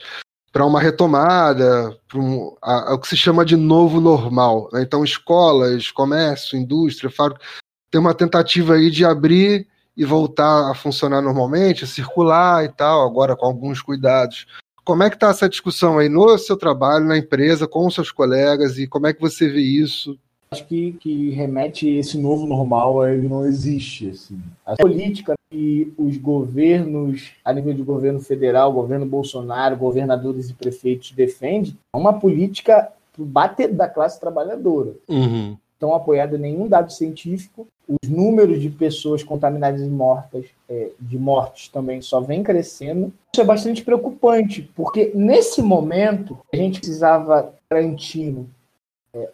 para 0.49 0.65
uma 0.65 0.80
retomada, 0.80 1.93
para 2.07 2.20
um, 2.20 2.55
o 2.63 2.97
que 2.97 3.09
se 3.09 3.18
chama 3.18 3.43
de 3.43 3.57
novo 3.57 3.99
normal. 3.99 4.70
Né? 4.72 4.82
Então, 4.82 5.03
escolas, 5.03 5.91
comércio, 5.91 6.57
indústria, 6.57 7.11
fábrica, 7.11 7.43
tem 7.91 7.99
uma 7.99 8.13
tentativa 8.13 8.76
aí 8.76 8.89
de 8.89 9.03
abrir 9.03 9.68
e 9.97 10.05
voltar 10.05 10.72
a 10.72 10.74
funcionar 10.74 11.22
normalmente, 11.22 11.84
a 11.84 11.88
circular 11.88 12.63
e 12.63 12.70
tal, 12.70 13.05
agora 13.05 13.36
com 13.36 13.45
alguns 13.45 13.82
cuidados. 13.82 14.47
Como 14.86 15.03
é 15.03 15.09
que 15.09 15.18
está 15.18 15.32
essa 15.32 15.49
discussão 15.49 15.99
aí 15.99 16.07
no 16.07 16.38
seu 16.38 16.55
trabalho, 16.55 17.03
na 17.03 17.18
empresa, 17.18 17.68
com 17.68 17.86
os 17.86 17.93
seus 17.93 18.09
colegas, 18.09 18.78
e 18.78 18.88
como 18.88 19.05
é 19.05 19.11
que 19.11 19.20
você 19.20 19.49
vê 19.49 19.59
isso? 19.59 20.18
Acho 20.50 20.66
que, 20.66 20.93
que 20.93 21.30
remete 21.32 21.88
esse 21.89 22.18
novo 22.18 22.45
normal, 22.45 23.06
ele 23.08 23.28
não 23.28 23.45
existe. 23.45 24.10
Assim. 24.10 24.39
A 24.66 24.76
política 24.76 25.36
que 25.50 25.93
os 25.98 26.18
governos, 26.18 27.32
a 27.43 27.54
nível 27.54 27.74
de 27.74 27.82
governo 27.82 28.20
federal, 28.20 28.72
governo 28.72 29.06
Bolsonaro, 29.06 29.78
governadores 29.78 30.50
e 30.50 30.54
prefeitos 30.54 31.12
defendem, 31.12 31.78
é 31.93 31.98
uma 31.98 32.14
política 32.14 32.91
para 33.14 33.26
bater 33.26 33.74
da 33.74 33.88
classe 33.88 34.20
trabalhadora. 34.20 34.93
Uhum. 35.08 35.58
Não 35.80 35.93
apoiada 35.93 36.38
em 36.38 36.41
nenhum 36.41 36.68
dado 36.68 36.91
científico. 36.91 37.68
Os 37.88 38.10
números 38.10 38.60
de 38.62 38.70
pessoas 38.70 39.24
contaminadas 39.24 39.82
e 39.82 39.88
mortas, 39.88 40.45
é, 40.68 40.89
de 41.00 41.18
mortes 41.18 41.70
também, 41.70 42.02
só 42.02 42.20
vem 42.20 42.43
crescendo. 42.43 43.14
Isso 43.34 43.41
é 43.41 43.45
bastante 43.45 43.84
preocupante, 43.84 44.70
porque 44.76 45.12
nesse 45.14 45.62
momento 45.62 46.38
a 46.52 46.58
gente 46.58 46.80
precisava 46.80 47.54
garantir 47.70 48.36
é, 48.36 48.43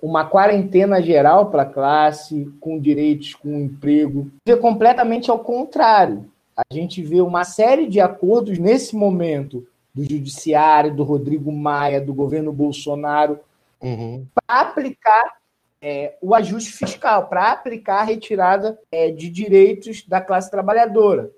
uma 0.02 0.26
quarentena 0.26 1.02
geral 1.02 1.50
para 1.50 1.64
a 1.64 1.66
classe, 1.66 2.52
com 2.60 2.80
direitos, 2.80 3.34
com 3.36 3.60
emprego. 3.60 4.30
É 4.46 4.56
completamente 4.56 5.30
ao 5.32 5.40
contrário. 5.40 6.30
A 6.56 6.64
gente 6.72 7.02
vê 7.02 7.22
uma 7.22 7.44
série 7.44 7.88
de 7.88 8.00
acordos 8.00 8.58
nesse 8.60 8.96
momento 8.96 9.68
do 9.94 10.04
Judiciário, 10.04 10.96
do 10.96 11.04
Rodrigo 11.04 11.52
Maia, 11.52 12.02
do 12.02 12.14
governo 12.14 12.52
Bolsonaro, 12.52 13.40
uhum. 13.82 14.26
para 14.34 14.62
aplicar 14.62 15.38
é, 15.82 16.16
o 16.22 16.34
ajuste 16.34 16.72
fiscal, 16.72 17.28
para 17.28 17.52
aplicar 17.52 18.00
a 18.00 18.04
retirada 18.04 18.80
é, 18.92 19.12
de 19.12 19.30
direitos 19.30 20.04
da 20.08 20.22
classe 20.22 20.50
trabalhadora. 20.50 21.30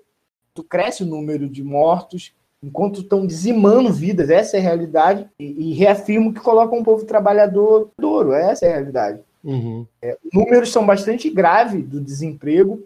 Tu 0.54 0.62
cresce 0.62 1.02
o 1.02 1.06
número 1.06 1.48
de 1.48 1.62
mortos, 1.62 2.32
enquanto 2.66 3.00
estão 3.00 3.24
dizimando 3.24 3.92
vidas, 3.92 4.28
essa 4.28 4.56
é 4.56 4.60
a 4.60 4.62
realidade, 4.62 5.26
e, 5.38 5.70
e 5.70 5.72
reafirmo 5.72 6.34
que 6.34 6.40
colocam 6.40 6.80
o 6.80 6.84
povo 6.84 7.04
trabalhador 7.04 7.90
duro, 7.96 8.32
essa 8.32 8.66
é 8.66 8.70
a 8.70 8.76
realidade. 8.76 9.20
Uhum. 9.44 9.86
É, 10.02 10.18
números 10.32 10.72
são 10.72 10.84
bastante 10.84 11.30
graves 11.30 11.86
do 11.86 12.00
desemprego. 12.00 12.82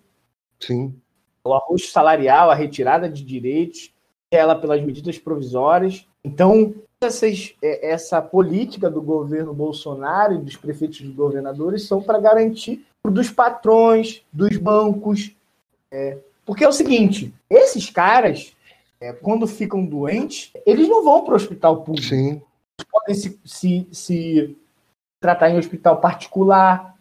Sim. 0.60 0.94
O 1.42 1.54
arroxo 1.54 1.90
salarial, 1.90 2.50
a 2.50 2.54
retirada 2.54 3.08
de 3.08 3.24
direitos, 3.24 3.90
ela 4.30 4.54
pelas 4.54 4.82
medidas 4.82 5.18
provisórias. 5.18 6.06
Então, 6.22 6.74
essas, 7.00 7.54
é, 7.62 7.90
essa 7.90 8.20
política 8.20 8.90
do 8.90 9.00
governo 9.00 9.54
Bolsonaro 9.54 10.34
e 10.34 10.38
dos 10.38 10.56
prefeitos 10.56 11.00
e 11.00 11.04
dos 11.04 11.14
governadores 11.14 11.86
são 11.86 12.02
para 12.02 12.20
garantir 12.20 12.84
dos 13.02 13.30
patrões, 13.30 14.22
dos 14.30 14.58
bancos. 14.58 15.34
É, 15.90 16.18
porque 16.44 16.64
é 16.64 16.68
o 16.68 16.72
seguinte, 16.72 17.32
esses 17.48 17.88
caras 17.88 18.54
é, 19.00 19.12
quando 19.12 19.46
ficam 19.46 19.84
doentes, 19.84 20.52
eles 20.66 20.88
não 20.88 21.02
vão 21.02 21.24
para 21.24 21.32
o 21.32 21.36
hospital 21.36 21.82
público. 21.82 22.08
Sim. 22.08 22.42
Eles 22.78 22.90
podem 22.90 23.14
se, 23.14 23.40
se, 23.44 23.88
se 23.90 24.58
tratar 25.18 25.50
em 25.50 25.58
hospital 25.58 26.00
particular, 26.00 26.96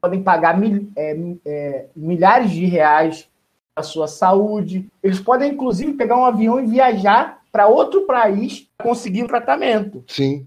podem 0.00 0.22
pagar 0.22 0.58
mil, 0.58 0.88
é, 0.96 1.16
é, 1.44 1.86
milhares 1.96 2.50
de 2.50 2.64
reais 2.64 3.28
para 3.74 3.82
sua 3.82 4.06
saúde. 4.06 4.88
Eles 5.02 5.20
podem, 5.20 5.52
inclusive, 5.52 5.94
pegar 5.94 6.16
um 6.16 6.24
avião 6.24 6.60
e 6.60 6.66
viajar 6.66 7.42
para 7.50 7.66
outro 7.66 8.06
país 8.06 8.68
para 8.76 8.86
conseguir 8.86 9.24
o 9.24 9.28
tratamento. 9.28 10.04
Sim. 10.06 10.46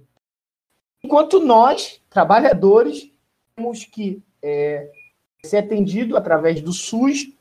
Enquanto 1.03 1.39
nós, 1.39 2.01
trabalhadores, 2.09 3.11
temos 3.55 3.83
que 3.83 4.21
é, 4.41 4.89
ser 5.43 5.57
atendido 5.57 6.15
através 6.15 6.61
do 6.61 6.71
SUS 6.71 7.31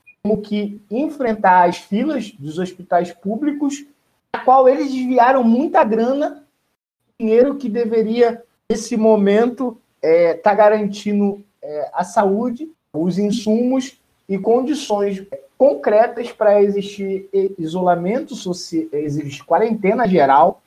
que 0.42 0.80
enfrentar 0.90 1.68
as 1.68 1.78
filas 1.78 2.32
dos 2.32 2.58
hospitais 2.58 3.12
públicos, 3.12 3.84
a 4.32 4.38
qual 4.40 4.68
eles 4.68 4.92
desviaram 4.92 5.42
muita 5.42 5.82
grana, 5.84 6.44
dinheiro 7.18 7.56
que 7.56 7.68
deveria, 7.68 8.42
nesse 8.70 8.96
momento, 8.96 9.78
estar 10.02 10.08
é, 10.08 10.34
tá 10.34 10.54
garantindo 10.54 11.42
é, 11.62 11.90
a 11.92 12.04
saúde, 12.04 12.70
os 12.92 13.18
insumos 13.18 13.98
e 14.28 14.38
condições 14.38 15.24
concretas 15.56 16.30
para 16.30 16.62
existir 16.62 17.28
isolamento 17.58 18.34
social, 18.34 18.84
existir 18.92 19.44
quarentena 19.44 20.06
geral, 20.06 20.62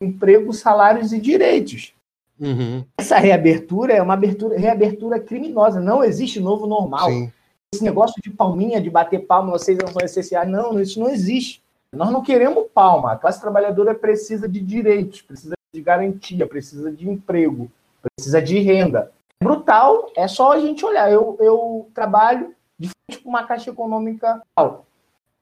emprego, 0.00 0.52
salários 0.52 1.12
e 1.12 1.18
direitos. 1.18 1.92
Uhum. 2.38 2.84
Essa 2.96 3.18
reabertura 3.18 3.94
é 3.94 4.02
uma 4.02 4.14
abertura, 4.14 4.56
reabertura 4.56 5.18
criminosa. 5.18 5.80
Não 5.80 6.04
existe 6.04 6.38
novo 6.38 6.66
normal. 6.66 7.10
Sim 7.10 7.32
esse 7.72 7.84
negócio 7.84 8.20
de 8.22 8.30
palminha, 8.30 8.80
de 8.80 8.90
bater 8.90 9.26
palma, 9.26 9.52
vocês 9.52 9.76
não 9.78 9.88
são 9.88 10.02
essenciais. 10.02 10.48
Não, 10.48 10.80
isso 10.80 10.98
não 10.98 11.08
existe. 11.08 11.62
Nós 11.92 12.10
não 12.10 12.22
queremos 12.22 12.66
palma. 12.72 13.12
A 13.12 13.16
classe 13.16 13.40
trabalhadora 13.40 13.94
precisa 13.94 14.48
de 14.48 14.60
direitos, 14.60 15.22
precisa 15.22 15.54
de 15.72 15.80
garantia, 15.80 16.46
precisa 16.46 16.90
de 16.90 17.08
emprego, 17.08 17.70
precisa 18.02 18.40
de 18.40 18.58
renda. 18.58 19.12
É 19.40 19.44
brutal, 19.44 20.10
é 20.16 20.26
só 20.26 20.52
a 20.52 20.58
gente 20.58 20.84
olhar. 20.84 21.10
Eu, 21.10 21.36
eu 21.40 21.88
trabalho 21.94 22.54
de 22.78 22.88
frente 22.88 23.22
com 23.22 23.28
uma 23.28 23.44
caixa 23.44 23.70
econômica. 23.70 24.42
O 24.58 24.80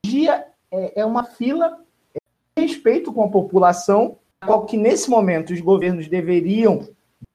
dia 0.04 0.46
é, 0.70 1.00
é 1.00 1.04
uma 1.04 1.24
fila 1.24 1.78
de 2.56 2.62
respeito 2.62 3.12
com 3.12 3.24
a 3.24 3.28
população, 3.28 4.16
qual 4.44 4.66
que 4.66 4.76
nesse 4.76 5.08
momento 5.08 5.52
os 5.52 5.60
governos 5.60 6.08
deveriam 6.08 6.88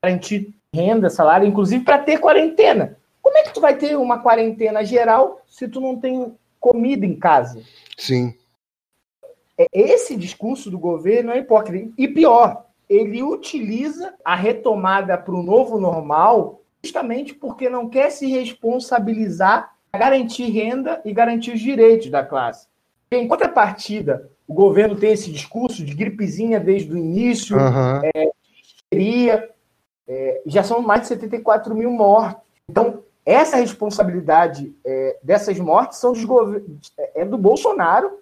garantir 0.03 0.53
renda, 0.73 1.09
salário, 1.09 1.47
inclusive 1.47 1.83
para 1.83 1.99
ter 1.99 2.19
quarentena. 2.19 2.97
Como 3.21 3.37
é 3.37 3.43
que 3.43 3.53
tu 3.53 3.61
vai 3.61 3.77
ter 3.77 3.95
uma 3.97 4.19
quarentena 4.19 4.83
geral 4.83 5.41
se 5.47 5.67
tu 5.67 5.79
não 5.79 5.99
tem 5.99 6.35
comida 6.59 7.05
em 7.05 7.17
casa? 7.17 7.61
Sim. 7.97 8.33
É, 9.57 9.67
esse 9.73 10.15
discurso 10.15 10.71
do 10.71 10.79
governo 10.79 11.31
é 11.31 11.39
hipócrita. 11.39 11.91
E 11.97 12.07
pior, 12.07 12.65
ele 12.89 13.21
utiliza 13.23 14.13
a 14.25 14.35
retomada 14.35 15.17
para 15.17 15.33
o 15.33 15.43
novo 15.43 15.79
normal 15.79 16.61
justamente 16.83 17.33
porque 17.33 17.69
não 17.69 17.87
quer 17.87 18.09
se 18.09 18.27
responsabilizar 18.27 19.71
a 19.93 19.97
garantir 19.97 20.49
renda 20.49 21.01
e 21.05 21.13
garantir 21.13 21.53
os 21.53 21.59
direitos 21.59 22.09
da 22.09 22.23
classe. 22.23 22.67
Em 23.11 23.27
contrapartida, 23.27 24.29
o 24.47 24.53
governo 24.53 24.95
tem 24.95 25.11
esse 25.11 25.31
discurso 25.31 25.85
de 25.85 25.93
gripezinha 25.93 26.59
desde 26.59 26.91
o 26.91 26.97
início, 26.97 27.57
uhum. 27.57 28.01
é, 28.15 28.31
de 28.93 29.29
é, 30.07 30.41
já 30.45 30.63
são 30.63 30.81
mais 30.81 31.01
de 31.01 31.07
74 31.07 31.75
mil 31.75 31.91
mortos. 31.91 32.41
Então, 32.69 33.03
essa 33.25 33.57
responsabilidade 33.57 34.73
é, 34.85 35.17
dessas 35.21 35.59
mortes 35.59 35.99
são 35.99 36.13
dos 36.13 36.91
é, 36.97 37.21
é 37.21 37.25
do 37.25 37.37
Bolsonaro, 37.37 38.19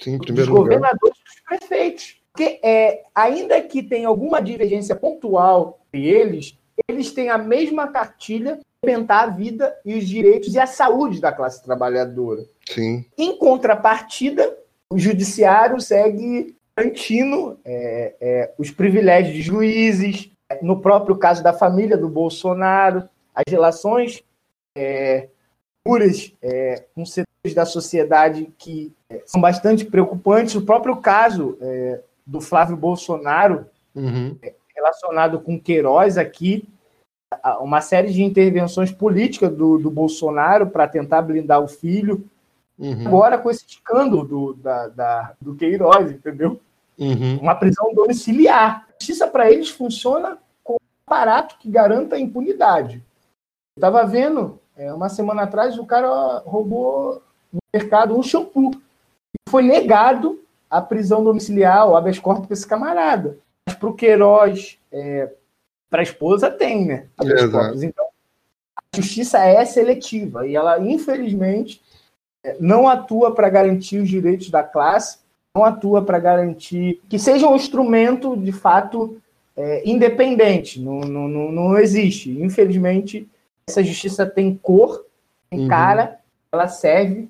Sim, 0.00 0.18
dos 0.18 0.48
governadores 0.48 1.16
e 1.18 1.24
dos 1.24 1.40
prefeitos. 1.46 2.20
Porque, 2.32 2.60
é, 2.62 3.02
ainda 3.14 3.60
que 3.62 3.82
tenha 3.82 4.08
alguma 4.08 4.40
divergência 4.40 4.94
pontual 4.94 5.80
entre 5.88 6.06
eles, 6.06 6.58
eles 6.86 7.10
têm 7.10 7.30
a 7.30 7.38
mesma 7.38 7.88
cartilha 7.88 8.60
aumentar 8.82 9.22
a 9.22 9.26
vida 9.28 9.74
e 9.84 9.94
os 9.94 10.06
direitos 10.06 10.54
e 10.54 10.58
a 10.58 10.66
saúde 10.66 11.20
da 11.20 11.32
classe 11.32 11.62
trabalhadora. 11.64 12.44
Sim. 12.68 13.04
Em 13.16 13.36
contrapartida, 13.38 14.56
o 14.90 14.98
judiciário 14.98 15.80
segue 15.80 16.54
garantindo 16.76 17.58
é, 17.64 18.14
é, 18.20 18.52
os 18.58 18.70
privilégios 18.70 19.34
de 19.34 19.42
juízes, 19.42 20.30
no 20.62 20.80
próprio 20.80 21.16
caso 21.16 21.42
da 21.42 21.52
família 21.52 21.96
do 21.96 22.08
Bolsonaro, 22.08 23.08
as 23.34 23.44
relações 23.50 24.22
é, 24.76 25.28
puras 25.82 26.32
é, 26.42 26.84
com 26.94 27.04
setores 27.04 27.54
da 27.54 27.64
sociedade 27.64 28.52
que 28.58 28.92
é, 29.08 29.22
são 29.24 29.40
bastante 29.40 29.84
preocupantes. 29.84 30.54
O 30.54 30.62
próprio 30.62 30.96
caso 30.96 31.56
é, 31.60 32.00
do 32.26 32.40
Flávio 32.40 32.76
Bolsonaro, 32.76 33.66
uhum. 33.94 34.36
É, 34.42 34.54
relacionado 34.74 35.40
com 35.40 35.58
Queiroz 35.58 36.18
aqui, 36.18 36.68
uma 37.60 37.80
série 37.80 38.12
de 38.12 38.22
intervenções 38.22 38.92
políticas 38.92 39.50
do, 39.50 39.78
do 39.78 39.90
Bolsonaro 39.90 40.68
para 40.68 40.86
tentar 40.86 41.22
blindar 41.22 41.60
o 41.60 41.68
filho. 41.68 42.28
Uhum. 42.78 43.06
Agora 43.06 43.38
com 43.38 43.50
esse 43.50 43.64
escândalo 43.66 44.24
do, 44.24 44.54
da, 44.54 44.88
da, 44.88 45.34
do 45.40 45.54
Queiroz, 45.54 46.12
entendeu? 46.12 46.60
Uhum. 46.98 47.38
Uma 47.38 47.54
prisão 47.54 47.94
domiciliar. 47.94 48.86
A 48.88 48.92
justiça 48.98 49.26
para 49.26 49.50
eles 49.50 49.70
funciona 49.70 50.38
com 50.62 50.74
um 50.74 50.76
aparato 51.06 51.58
que 51.58 51.70
garanta 51.70 52.16
a 52.16 52.20
impunidade. 52.20 53.02
Eu 53.76 53.80
estava 53.80 54.04
vendo, 54.06 54.60
é, 54.76 54.92
uma 54.92 55.08
semana 55.08 55.42
atrás, 55.42 55.78
o 55.78 55.86
cara 55.86 56.42
roubou 56.44 57.22
no 57.52 57.60
mercado 57.72 58.16
um 58.16 58.22
shampoo. 58.22 58.72
Foi 59.48 59.62
negado 59.62 60.40
a 60.68 60.80
prisão 60.82 61.24
domiciliar, 61.24 61.88
o 61.88 61.96
habeas 61.96 62.18
corpus 62.18 62.46
para 62.46 62.54
esse 62.54 62.66
camarada. 62.66 63.38
Mas 63.66 63.76
para 63.76 63.88
o 63.88 63.94
Queiroz, 63.94 64.78
é, 64.92 65.32
para 65.88 66.00
a 66.00 66.02
esposa, 66.02 66.50
tem, 66.50 66.84
né? 66.84 67.06
Então, 67.82 68.06
a 68.76 68.96
justiça 68.96 69.38
é 69.38 69.64
seletiva 69.64 70.46
e 70.46 70.54
ela, 70.54 70.78
infelizmente, 70.78 71.80
é, 72.44 72.56
não 72.60 72.86
atua 72.86 73.34
para 73.34 73.48
garantir 73.48 73.98
os 73.98 74.08
direitos 74.08 74.50
da 74.50 74.62
classe, 74.62 75.18
não 75.54 75.64
atua 75.64 76.02
para 76.02 76.18
garantir 76.18 77.00
que 77.08 77.18
seja 77.18 77.48
um 77.48 77.56
instrumento, 77.56 78.36
de 78.36 78.52
fato, 78.52 79.16
é, 79.56 79.88
independente. 79.88 80.80
Não, 80.80 81.00
não, 81.00 81.28
não, 81.28 81.50
não 81.50 81.78
existe. 81.78 82.30
Infelizmente, 82.42 83.26
essa 83.68 83.82
justiça 83.82 84.24
tem 84.24 84.54
cor, 84.56 85.04
tem 85.50 85.62
uhum. 85.62 85.68
cara, 85.68 86.20
ela 86.52 86.68
serve 86.68 87.28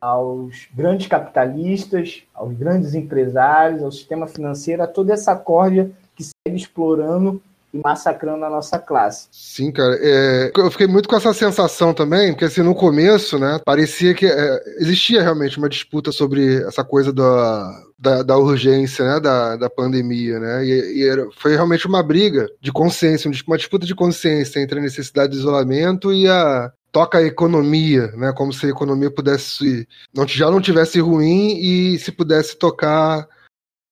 aos 0.00 0.68
grandes 0.74 1.06
capitalistas, 1.06 2.22
aos 2.32 2.54
grandes 2.54 2.94
empresários, 2.94 3.82
ao 3.82 3.92
sistema 3.92 4.26
financeiro, 4.26 4.82
a 4.82 4.86
toda 4.86 5.12
essa 5.12 5.36
corda 5.36 5.90
que 6.14 6.24
segue 6.24 6.56
explorando 6.56 7.42
e 7.72 7.78
massacrando 7.78 8.44
a 8.44 8.50
nossa 8.50 8.78
classe. 8.78 9.28
Sim, 9.30 9.70
cara. 9.70 9.98
É, 10.00 10.52
eu 10.56 10.70
fiquei 10.70 10.86
muito 10.86 11.08
com 11.08 11.16
essa 11.16 11.32
sensação 11.32 11.92
também, 11.92 12.32
porque 12.32 12.44
assim, 12.44 12.62
no 12.62 12.74
começo, 12.74 13.38
né, 13.38 13.60
parecia 13.64 14.14
que 14.14 14.26
é, 14.26 14.62
existia 14.78 15.22
realmente 15.22 15.58
uma 15.58 15.68
disputa 15.68 16.12
sobre 16.12 16.62
essa 16.64 16.84
coisa 16.84 17.12
da, 17.12 17.82
da, 17.98 18.22
da 18.22 18.36
urgência, 18.36 19.04
né, 19.04 19.20
da, 19.20 19.56
da 19.56 19.70
pandemia, 19.70 20.38
né, 20.38 20.64
e, 20.64 20.98
e 20.98 21.08
era, 21.08 21.28
foi 21.36 21.54
realmente 21.54 21.86
uma 21.86 22.02
briga 22.02 22.48
de 22.60 22.72
consciência, 22.72 23.30
uma 23.46 23.58
disputa 23.58 23.86
de 23.86 23.94
consciência 23.94 24.60
entre 24.60 24.78
a 24.78 24.82
necessidade 24.82 25.32
de 25.32 25.38
isolamento 25.38 26.12
e 26.12 26.28
a, 26.28 26.72
toca 26.96 27.18
a 27.18 27.22
economia, 27.22 28.06
né? 28.12 28.32
Como 28.32 28.54
se 28.54 28.64
a 28.64 28.70
economia 28.70 29.10
pudesse 29.10 29.86
não 30.14 30.26
já 30.26 30.50
não 30.50 30.62
tivesse 30.62 30.98
ruim 30.98 31.58
e 31.58 31.98
se 31.98 32.10
pudesse 32.10 32.56
tocar 32.56 33.28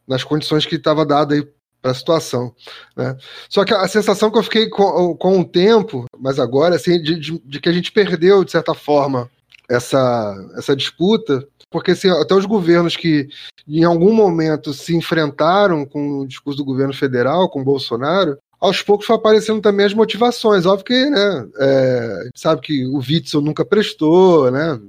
nas 0.09 0.25
condições 0.25 0.65
que 0.65 0.77
estava 0.77 1.05
dada 1.05 1.35
aí 1.35 1.47
para 1.85 1.91
a 1.91 1.95
situação, 1.95 2.55
né? 2.97 3.15
Só 3.47 3.63
que 3.63 3.75
a 3.75 3.87
sensação 3.87 4.31
que 4.31 4.39
eu 4.39 4.43
fiquei 4.43 4.71
com, 4.71 5.15
com 5.17 5.41
o 5.41 5.45
tempo, 5.45 6.07
mas 6.19 6.39
agora 6.39 6.77
assim, 6.77 6.99
de, 7.03 7.21
de, 7.21 7.39
de, 7.45 7.61
que 7.61 7.69
a 7.69 7.73
gente 7.73 7.93
perdeu 7.93 8.43
de 8.43 8.51
certa 8.51 8.73
forma 8.73 9.31
essa 9.69 10.35
essa 10.57 10.75
disputa, 10.75 11.47
porque 11.71 11.91
assim, 11.91 12.09
até 12.09 12.35
os 12.35 12.47
governos 12.47 12.97
que 12.97 13.29
em 13.69 13.85
algum 13.85 14.15
momento 14.15 14.73
se 14.73 14.97
enfrentaram 14.97 15.85
com 15.85 16.21
o 16.21 16.27
discurso 16.27 16.57
do 16.57 16.65
governo 16.65 16.95
federal, 16.95 17.51
com 17.51 17.63
Bolsonaro, 17.63 18.39
aos 18.59 18.81
poucos 18.81 19.07
foi 19.07 19.17
aparecendo 19.17 19.61
também 19.61 19.85
as 19.85 19.93
motivações. 19.93 20.65
Óbvio 20.65 20.87
que, 20.87 21.11
né, 21.11 21.49
é, 21.61 22.29
sabe 22.35 22.63
que 22.63 22.87
o 22.87 22.97
Witzel 22.97 23.43
nunca 23.43 23.63
prestou, 23.63 24.51
né? 24.51 24.81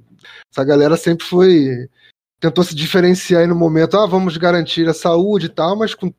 Essa 0.49 0.63
galera 0.63 0.95
sempre 0.95 1.25
foi. 1.25 1.89
tentou 2.39 2.63
se 2.63 2.73
diferenciar 2.73 3.41
aí 3.41 3.47
no 3.47 3.55
momento, 3.55 3.97
ah, 3.97 4.05
vamos 4.05 4.37
garantir 4.37 4.87
a 4.87 4.93
saúde 4.93 5.47
e 5.47 5.49
tal, 5.49 5.75
mas 5.75 5.93
com 5.93 6.09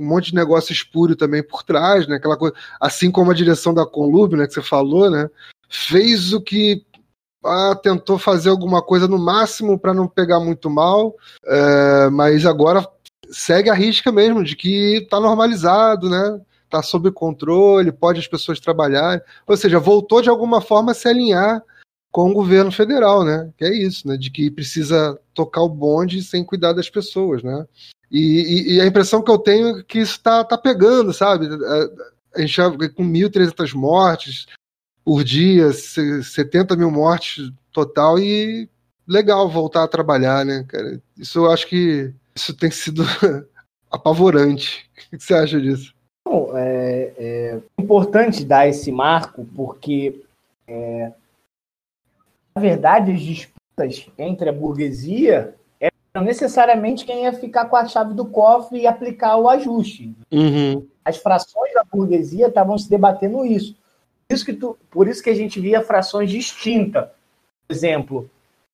um 0.00 0.08
monte 0.08 0.30
de 0.30 0.34
negócio 0.34 0.72
espúrio 0.72 1.14
também 1.14 1.42
por 1.42 1.62
trás, 1.62 2.06
né? 2.06 2.16
Aquela 2.16 2.36
coisa, 2.36 2.54
assim 2.80 3.10
como 3.10 3.30
a 3.30 3.34
direção 3.34 3.74
da 3.74 3.86
Conlub, 3.86 4.36
né, 4.36 4.46
que 4.46 4.54
você 4.54 4.62
falou, 4.62 5.10
né? 5.10 5.28
Fez 5.68 6.32
o 6.32 6.40
que 6.40 6.84
ah, 7.44 7.78
tentou 7.80 8.18
fazer 8.18 8.50
alguma 8.50 8.82
coisa 8.82 9.06
no 9.06 9.18
máximo 9.18 9.78
para 9.78 9.94
não 9.94 10.08
pegar 10.08 10.40
muito 10.40 10.68
mal, 10.68 11.14
é, 11.46 12.10
mas 12.10 12.44
agora 12.44 12.86
segue 13.30 13.70
a 13.70 13.74
risca 13.74 14.10
mesmo 14.10 14.42
de 14.42 14.56
que 14.56 14.98
está 14.98 15.20
normalizado, 15.20 16.08
né? 16.10 16.40
está 16.70 16.82
sob 16.82 17.10
controle, 17.10 17.90
pode 17.90 18.20
as 18.20 18.28
pessoas 18.28 18.60
trabalhar. 18.60 19.20
Ou 19.46 19.56
seja, 19.56 19.80
voltou 19.80 20.22
de 20.22 20.30
alguma 20.30 20.60
forma 20.60 20.92
a 20.92 20.94
se 20.94 21.08
alinhar 21.08 21.62
com 22.12 22.30
o 22.30 22.34
governo 22.34 22.70
federal, 22.70 23.24
né? 23.24 23.50
Que 23.56 23.64
é 23.64 23.74
isso, 23.74 24.06
né? 24.06 24.16
De 24.16 24.30
que 24.30 24.50
precisa 24.50 25.18
tocar 25.34 25.62
o 25.62 25.68
bonde 25.68 26.22
sem 26.22 26.44
cuidar 26.44 26.72
das 26.72 26.88
pessoas, 26.88 27.42
né? 27.42 27.66
E, 28.10 28.18
e, 28.18 28.74
e 28.74 28.80
a 28.80 28.86
impressão 28.86 29.22
que 29.22 29.30
eu 29.30 29.38
tenho 29.38 29.78
é 29.78 29.82
que 29.82 30.00
isso 30.00 30.16
está 30.16 30.42
tá 30.44 30.58
pegando, 30.58 31.12
sabe? 31.12 31.46
A, 32.34 32.40
gente 32.40 32.54
já 32.54 32.70
com 32.70 33.04
1.300 33.04 33.74
mortes 33.74 34.46
por 35.04 35.22
dia, 35.22 35.72
70 35.72 36.76
mil 36.76 36.90
mortes 36.90 37.52
total 37.72 38.18
e 38.18 38.68
legal 39.06 39.48
voltar 39.48 39.84
a 39.84 39.88
trabalhar, 39.88 40.44
né, 40.44 40.64
cara? 40.68 41.00
Isso 41.16 41.38
eu 41.38 41.50
acho 41.50 41.66
que 41.68 42.12
isso 42.34 42.54
tem 42.56 42.70
sido 42.70 43.02
apavorante. 43.90 44.88
O 45.12 45.16
que 45.16 45.24
você 45.24 45.34
acha 45.34 45.60
disso? 45.60 45.94
Bom, 46.26 46.56
é, 46.56 47.12
é 47.18 47.60
importante 47.78 48.44
dar 48.44 48.68
esse 48.68 48.92
marco 48.92 49.44
porque, 49.56 50.22
é, 50.66 51.12
na 52.54 52.62
verdade, 52.62 53.12
as 53.12 53.20
disputas 53.20 54.08
entre 54.18 54.48
a 54.48 54.52
burguesia 54.52 55.54
eram 56.12 56.24
necessariamente 56.24 57.04
quem 57.04 57.24
ia 57.24 57.32
ficar 57.32 57.66
com 57.66 57.76
a 57.76 57.86
chave 57.86 58.14
do 58.14 58.26
cofre 58.26 58.80
e 58.80 58.86
aplicar 58.86 59.36
o 59.36 59.48
ajuste. 59.48 60.14
Uhum. 60.30 60.86
As 61.04 61.16
frações 61.16 61.72
da 61.72 61.84
burguesia 61.84 62.48
estavam 62.48 62.76
se 62.76 62.90
debatendo 62.90 63.44
isso. 63.44 63.76
Por 64.28 64.34
isso 64.34 64.44
que, 64.44 64.52
tu, 64.52 64.78
por 64.90 65.08
isso 65.08 65.22
que 65.22 65.30
a 65.30 65.34
gente 65.34 65.60
via 65.60 65.82
frações 65.82 66.30
distintas. 66.30 67.08
Por 67.66 67.74
exemplo, 67.74 68.30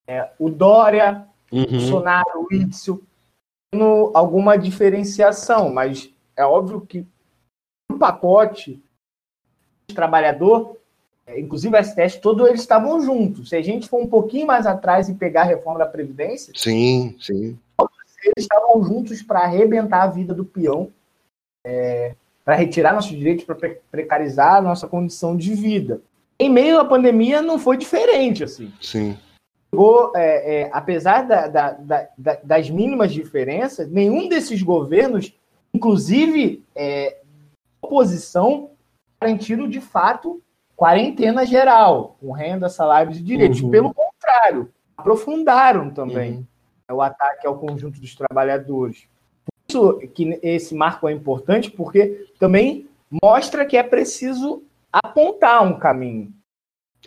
é, 0.06 0.30
o 0.38 0.48
Dória, 0.48 1.26
uhum. 1.52 1.62
o 1.62 1.70
Bolsonaro, 1.70 2.46
o 2.50 2.54
Itzel, 2.54 3.00
tendo 3.70 4.10
alguma 4.14 4.56
diferenciação, 4.56 5.72
mas 5.72 6.10
é 6.36 6.44
óbvio 6.44 6.80
que 6.80 7.06
um 7.90 7.98
pacote 7.98 8.82
de 9.88 9.94
trabalhador, 9.94 10.76
inclusive 11.36 11.76
o 11.76 11.84
STF, 11.84 12.20
todos 12.20 12.46
eles 12.46 12.60
estavam 12.60 13.00
juntos. 13.00 13.48
Se 13.48 13.56
a 13.56 13.62
gente 13.62 13.88
for 13.88 14.00
um 14.00 14.06
pouquinho 14.06 14.46
mais 14.46 14.66
atrás 14.66 15.08
e 15.08 15.14
pegar 15.14 15.42
a 15.42 15.44
reforma 15.44 15.78
da 15.78 15.86
Previdência, 15.86 16.52
sim, 16.56 17.16
sim. 17.20 17.58
eles 18.22 18.38
estavam 18.38 18.82
juntos 18.84 19.22
para 19.22 19.40
arrebentar 19.40 20.02
a 20.02 20.06
vida 20.08 20.32
do 20.32 20.44
peão, 20.44 20.90
é, 21.64 22.14
para 22.44 22.54
retirar 22.54 22.94
nossos 22.94 23.16
direitos, 23.16 23.44
para 23.44 23.56
precarizar 23.90 24.56
a 24.56 24.62
nossa 24.62 24.86
condição 24.86 25.36
de 25.36 25.52
vida. 25.54 26.00
Em 26.38 26.48
meio 26.48 26.78
à 26.78 26.84
pandemia 26.84 27.42
não 27.42 27.58
foi 27.58 27.76
diferente, 27.76 28.44
assim. 28.44 28.72
Sim. 28.80 29.16
É, 30.14 30.60
é, 30.62 30.70
apesar 30.72 31.22
da, 31.26 31.48
da, 31.48 31.70
da, 32.16 32.38
das 32.42 32.70
mínimas 32.70 33.12
diferenças, 33.12 33.90
nenhum 33.90 34.28
desses 34.28 34.62
governos, 34.62 35.34
inclusive 35.74 36.62
é, 36.74 37.18
oposição 37.82 38.70
garantindo, 39.20 39.68
de 39.68 39.80
fato, 39.80 40.40
quarentena 40.76 41.44
geral, 41.46 42.16
com 42.20 42.30
renda, 42.32 42.68
salários 42.68 43.18
e 43.18 43.22
direitos. 43.22 43.60
Uhum. 43.60 43.70
Pelo 43.70 43.94
contrário, 43.94 44.70
aprofundaram 44.96 45.90
também 45.90 46.46
uhum. 46.88 46.96
o 46.96 47.02
ataque 47.02 47.46
ao 47.46 47.58
conjunto 47.58 47.98
dos 47.98 48.14
trabalhadores. 48.14 49.08
Por 49.44 49.52
isso 49.68 49.98
que 50.14 50.38
esse 50.42 50.74
marco 50.74 51.08
é 51.08 51.12
importante, 51.12 51.70
porque 51.70 52.26
também 52.38 52.88
mostra 53.22 53.64
que 53.64 53.76
é 53.76 53.82
preciso 53.82 54.62
apontar 54.92 55.62
um 55.62 55.78
caminho. 55.78 56.32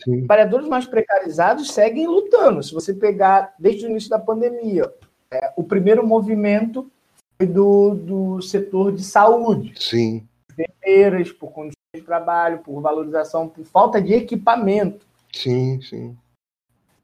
Sim. 0.04 0.20
Trabalhadores 0.20 0.68
mais 0.68 0.86
precarizados 0.86 1.72
seguem 1.72 2.08
lutando. 2.08 2.64
Se 2.64 2.74
você 2.74 2.94
pegar 2.94 3.54
desde 3.60 3.86
o 3.86 3.90
início 3.90 4.10
da 4.10 4.20
pandemia, 4.20 4.92
é, 5.32 5.54
o 5.56 5.64
primeiro 5.64 6.06
movimento 6.06 6.90
foi 7.38 7.48
do, 7.48 7.96
do 7.96 8.42
setor 8.42 8.94
de 8.94 9.04
saúde. 9.04 9.74
Sim 9.78 10.26
enfermeiras, 10.60 11.32
por 11.32 11.52
condições 11.52 11.79
de 11.96 12.02
trabalho, 12.02 12.60
por 12.60 12.80
valorização, 12.82 13.50
por 13.50 13.66
falta 13.66 14.00
de 14.00 14.14
equipamento. 14.14 15.06
Sim, 15.34 15.82
sim. 15.82 16.16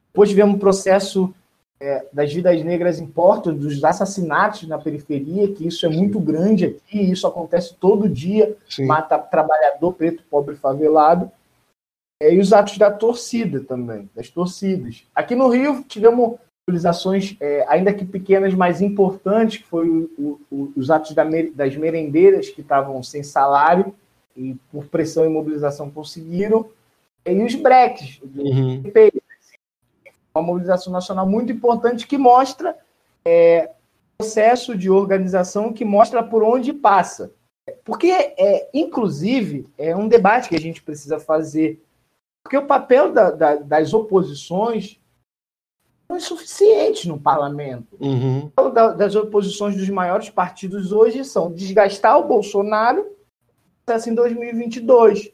Depois 0.08 0.30
tivemos 0.30 0.56
um 0.56 0.60
processo 0.60 1.34
é, 1.80 2.06
das 2.14 2.32
vidas 2.32 2.64
negras 2.64 3.00
em 3.00 3.08
Porto, 3.08 3.52
dos 3.52 3.84
assassinatos 3.84 4.68
na 4.68 4.78
periferia, 4.78 5.52
que 5.54 5.68
isso 5.68 5.86
é 5.88 5.90
sim. 5.90 5.98
muito 5.98 6.20
grande 6.20 6.66
aqui, 6.66 7.02
isso 7.02 7.26
acontece 7.26 7.74
todo 7.76 8.08
dia, 8.08 8.56
sim. 8.70 8.86
mata 8.86 9.18
trabalhador 9.18 9.94
preto, 9.94 10.24
pobre, 10.30 10.56
favelado. 10.56 11.32
É, 12.22 12.34
e 12.34 12.40
os 12.40 12.54
atos 12.54 12.78
da 12.78 12.92
torcida 12.92 13.62
também, 13.62 14.10
das 14.16 14.30
torcidas. 14.30 15.04
Aqui 15.14 15.36
no 15.36 15.50
Rio 15.50 15.84
tivemos 15.84 16.38
mobilizações, 16.68 17.36
é, 17.42 17.66
ainda 17.68 17.92
que 17.92 18.06
pequenas, 18.06 18.54
mas 18.54 18.82
importantes, 18.82 19.58
que 19.58 19.68
foi 19.68 19.90
o, 19.90 20.40
o, 20.50 20.72
os 20.78 20.92
atos 20.92 21.14
da, 21.14 21.26
das 21.54 21.76
merendeiras 21.76 22.50
que 22.50 22.62
estavam 22.62 23.02
sem 23.02 23.24
salário 23.24 23.94
e 24.36 24.56
por 24.72 24.86
pressão 24.86 25.26
e 25.26 25.30
mobilização 25.30 25.90
conseguiram, 25.90 26.70
e 27.26 27.44
os 27.44 27.56
breques, 27.56 28.22
uhum. 28.22 28.84
uma 30.34 30.44
mobilização 30.44 30.94
nacional 30.94 31.28
muito 31.28 31.52
importante 31.52 32.06
que 32.06 32.18
mostra 32.18 32.78
é, 33.26 33.72
processo 34.18 34.78
de 34.78 34.90
organização 34.90 35.74
que 35.74 35.84
mostra 35.84 36.22
por 36.22 36.44
onde 36.44 36.72
passa. 36.72 37.32
Porque, 37.84 38.12
é, 38.12 38.70
inclusive, 38.74 39.68
é 39.78 39.96
um 39.96 40.08
debate 40.08 40.50
que 40.50 40.56
a 40.56 40.60
gente 40.60 40.84
precisa 40.84 41.20
fazer. 41.20 41.84
Porque 42.44 42.58
o 42.58 42.68
papel 42.68 43.12
da, 43.12 43.32
da, 43.32 43.56
das 43.56 43.92
oposições 43.92 45.00
não 46.08 46.18
é 46.18 46.20
suficiente 46.20 47.08
no 47.08 47.20
parlamento. 47.20 47.98
Uhum. 48.00 48.52
Das 48.96 49.16
oposições 49.16 49.76
dos 49.76 49.90
maiores 49.90 50.30
partidos 50.30 50.92
hoje 50.92 51.26
são 51.26 51.52
desgastar 51.52 52.20
o 52.20 52.28
Bolsonaro 52.28 53.15
assim, 53.94 54.12
em 54.12 54.16
2022. 54.16 55.32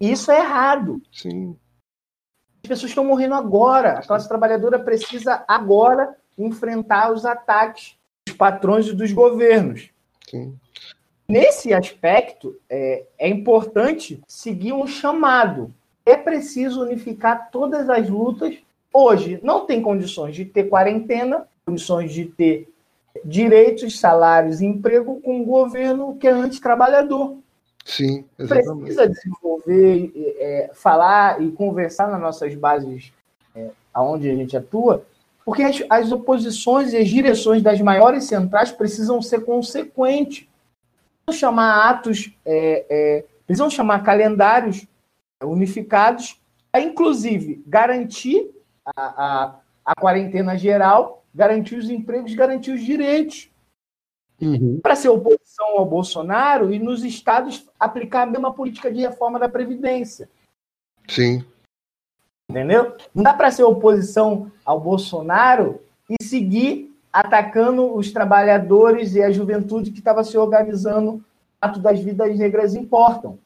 Isso 0.00 0.30
é 0.30 0.38
errado. 0.38 1.00
Sim. 1.12 1.56
As 2.62 2.68
pessoas 2.68 2.90
estão 2.90 3.04
morrendo 3.04 3.34
agora. 3.34 3.98
A 3.98 4.02
classe 4.02 4.28
trabalhadora 4.28 4.78
precisa 4.78 5.44
agora 5.48 6.16
enfrentar 6.38 7.12
os 7.12 7.24
ataques 7.24 7.96
dos 8.26 8.36
patrões 8.36 8.86
e 8.86 8.94
dos 8.94 9.12
governos. 9.12 9.90
Sim. 10.28 10.56
Nesse 11.28 11.72
aspecto, 11.72 12.58
é, 12.68 13.04
é 13.18 13.28
importante 13.28 14.20
seguir 14.26 14.72
um 14.72 14.86
chamado. 14.86 15.72
É 16.04 16.16
preciso 16.16 16.82
unificar 16.82 17.50
todas 17.50 17.88
as 17.88 18.08
lutas. 18.08 18.56
Hoje, 18.92 19.40
não 19.42 19.66
tem 19.66 19.80
condições 19.80 20.34
de 20.34 20.44
ter 20.44 20.64
quarentena, 20.64 21.46
condições 21.64 22.12
de 22.12 22.26
ter 22.26 22.68
direitos, 23.24 23.98
salários 23.98 24.60
e 24.60 24.66
emprego 24.66 25.20
com 25.20 25.40
um 25.40 25.44
governo 25.44 26.16
que 26.16 26.26
é 26.26 26.30
antitrabalhador. 26.30 27.36
Sim, 27.84 28.24
exatamente. 28.38 28.84
Precisa 28.84 29.08
desenvolver, 29.08 30.12
é, 30.38 30.70
falar 30.74 31.42
e 31.42 31.50
conversar 31.50 32.08
nas 32.08 32.20
nossas 32.20 32.54
bases 32.54 33.12
é, 33.54 33.70
aonde 33.92 34.30
a 34.30 34.34
gente 34.34 34.56
atua, 34.56 35.04
porque 35.44 35.62
as, 35.62 35.82
as, 35.90 36.12
oposições 36.12 36.92
e 36.92 36.96
as 36.96 37.08
direções 37.08 37.62
das 37.62 37.80
maiores 37.80 38.24
centrais 38.24 38.70
precisam 38.70 39.20
ser 39.20 39.44
consequentes. 39.44 40.46
Precisam 41.26 41.48
chamar 41.48 41.90
atos, 41.90 42.32
é, 42.46 42.86
é, 42.88 43.24
precisam 43.46 43.68
chamar 43.68 44.04
calendários 44.04 44.86
unificados, 45.42 46.40
a, 46.72 46.80
inclusive 46.80 47.62
garantir 47.66 48.50
a, 48.86 49.02
a, 49.02 49.54
a 49.84 49.94
quarentena 49.96 50.56
geral, 50.56 51.21
garantir 51.34 51.76
os 51.76 51.88
empregos, 51.88 52.34
garantir 52.34 52.72
os 52.72 52.84
direitos. 52.84 53.50
Uhum. 54.40 54.80
Para 54.82 54.96
ser 54.96 55.08
oposição 55.08 55.78
ao 55.78 55.86
Bolsonaro 55.86 56.72
e 56.74 56.78
nos 56.78 57.04
estados 57.04 57.68
aplicar 57.78 58.22
a 58.22 58.26
mesma 58.26 58.52
política 58.52 58.90
de 58.90 59.00
reforma 59.00 59.38
da 59.38 59.48
Previdência. 59.48 60.28
Sim. 61.08 61.44
Entendeu? 62.50 62.96
Não 63.14 63.22
dá 63.22 63.32
para 63.32 63.50
ser 63.50 63.62
oposição 63.62 64.50
ao 64.64 64.80
Bolsonaro 64.80 65.80
e 66.10 66.22
seguir 66.24 66.92
atacando 67.12 67.94
os 67.94 68.10
trabalhadores 68.10 69.14
e 69.14 69.22
a 69.22 69.30
juventude 69.30 69.90
que 69.90 69.98
estava 69.98 70.24
se 70.24 70.36
organizando. 70.36 71.24
Ato 71.60 71.78
das 71.78 72.00
vidas 72.00 72.36
negras 72.36 72.74
importam. 72.74 73.38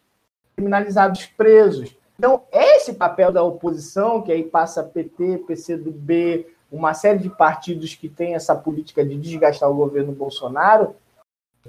Criminalizados 0.57 1.27
presos. 1.27 1.95
Então, 2.19 2.45
esse 2.51 2.95
papel 2.95 3.31
da 3.31 3.43
oposição, 3.43 4.23
que 4.23 4.33
aí 4.33 4.43
passa 4.43 4.83
PT, 4.83 5.45
PCdoB, 5.47 6.47
uma 6.71 6.95
série 6.95 7.19
de 7.19 7.31
partidos 7.31 7.95
que 7.95 8.09
tem 8.09 8.35
essa 8.35 8.55
política 8.55 9.05
de 9.05 9.17
desgastar 9.17 9.71
o 9.71 9.75
governo 9.75 10.13
Bolsonaro 10.13 10.95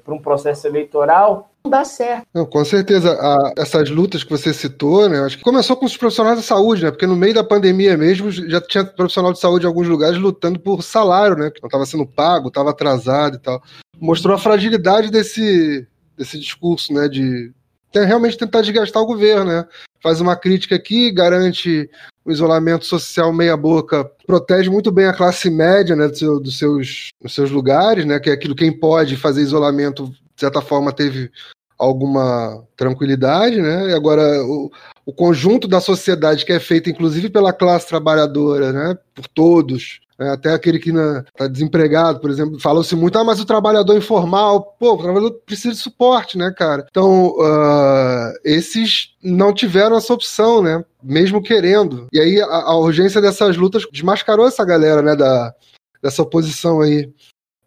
para 0.03 0.13
um 0.13 0.21
processo 0.21 0.67
eleitoral, 0.67 1.49
não 1.67 1.71
dá 1.71 1.83
certo. 1.83 2.25
Não, 2.33 2.45
com 2.45 2.63
certeza, 2.63 3.11
a, 3.11 3.53
essas 3.57 3.89
lutas 3.89 4.23
que 4.23 4.29
você 4.29 4.53
citou, 4.53 5.09
né, 5.09 5.19
acho 5.19 5.37
que 5.37 5.43
começou 5.43 5.75
com 5.75 5.85
os 5.85 5.97
profissionais 5.97 6.37
da 6.37 6.43
saúde, 6.43 6.83
né, 6.83 6.91
porque 6.91 7.05
no 7.05 7.15
meio 7.15 7.33
da 7.33 7.43
pandemia 7.43 7.97
mesmo 7.97 8.31
já 8.31 8.61
tinha 8.61 8.85
profissional 8.85 9.33
de 9.33 9.39
saúde 9.39 9.65
em 9.65 9.67
alguns 9.67 9.87
lugares 9.87 10.17
lutando 10.17 10.59
por 10.59 10.81
salário, 10.81 11.35
né, 11.35 11.51
que 11.51 11.61
não 11.61 11.67
estava 11.67 11.85
sendo 11.85 12.05
pago, 12.05 12.47
estava 12.47 12.69
atrasado 12.69 13.35
e 13.35 13.39
tal. 13.39 13.61
Mostrou 13.99 14.35
a 14.35 14.39
fragilidade 14.39 15.11
desse, 15.11 15.85
desse 16.17 16.39
discurso, 16.39 16.93
né, 16.93 17.09
de 17.09 17.51
realmente 17.93 18.37
tentar 18.37 18.61
desgastar 18.61 19.01
o 19.01 19.07
governo, 19.07 19.45
né? 19.45 19.65
Faz 20.01 20.21
uma 20.21 20.35
crítica 20.35 20.75
aqui, 20.75 21.11
garante 21.11 21.89
o 22.23 22.31
isolamento 22.31 22.85
social 22.85 23.31
meia 23.31 23.55
boca 23.55 24.09
protege 24.25 24.69
muito 24.69 24.91
bem 24.91 25.05
a 25.05 25.13
classe 25.13 25.49
média 25.49 25.95
né, 25.95 26.09
do 26.09 26.39
dos, 26.41 26.57
seus, 26.57 27.07
dos 27.21 27.33
seus 27.33 27.49
lugares, 27.49 28.05
né, 28.05 28.19
que 28.19 28.29
é 28.29 28.33
aquilo 28.33 28.53
quem 28.53 28.69
pode 28.69 29.15
fazer 29.15 29.41
isolamento, 29.41 30.07
de 30.07 30.41
certa 30.41 30.61
forma, 30.61 30.91
teve 30.91 31.31
alguma 31.79 32.63
tranquilidade, 32.75 33.61
né? 33.61 33.91
E 33.91 33.93
agora 33.93 34.43
o, 34.43 34.69
o 35.05 35.13
conjunto 35.13 35.67
da 35.67 35.79
sociedade 35.79 36.43
que 36.43 36.51
é 36.51 36.59
feito, 36.59 36.89
inclusive 36.89 37.29
pela 37.29 37.53
classe 37.53 37.87
trabalhadora, 37.87 38.73
né, 38.73 38.97
por 39.15 39.27
todos, 39.27 40.01
né, 40.17 40.31
até 40.31 40.53
aquele 40.53 40.79
que 40.79 40.89
está 40.89 41.47
desempregado, 41.47 42.19
por 42.19 42.29
exemplo, 42.29 42.59
falou-se 42.59 42.95
muito, 42.95 43.17
ah, 43.17 43.23
mas 43.23 43.39
o 43.39 43.45
trabalhador 43.45 43.95
informal, 43.95 44.75
pô, 44.79 44.93
o 44.93 44.97
trabalhador 44.97 45.31
precisa 45.45 45.73
de 45.73 45.79
suporte, 45.79 46.37
né, 46.37 46.51
cara? 46.57 46.85
Então, 46.89 47.35
uh, 47.37 48.33
esses 48.43 49.15
não 49.23 49.53
tiveram 49.53 49.95
essa 49.95 50.13
opção, 50.13 50.61
né? 50.61 50.83
Mesmo 51.03 51.41
querendo. 51.41 52.07
E 52.11 52.19
aí 52.19 52.41
a, 52.41 52.45
a 52.45 52.77
urgência 52.77 53.21
dessas 53.21 53.55
lutas 53.57 53.83
desmascarou 53.91 54.47
essa 54.47 54.65
galera, 54.65 55.01
né, 55.01 55.15
da, 55.15 55.53
dessa 56.01 56.21
oposição 56.21 56.81
aí. 56.81 57.11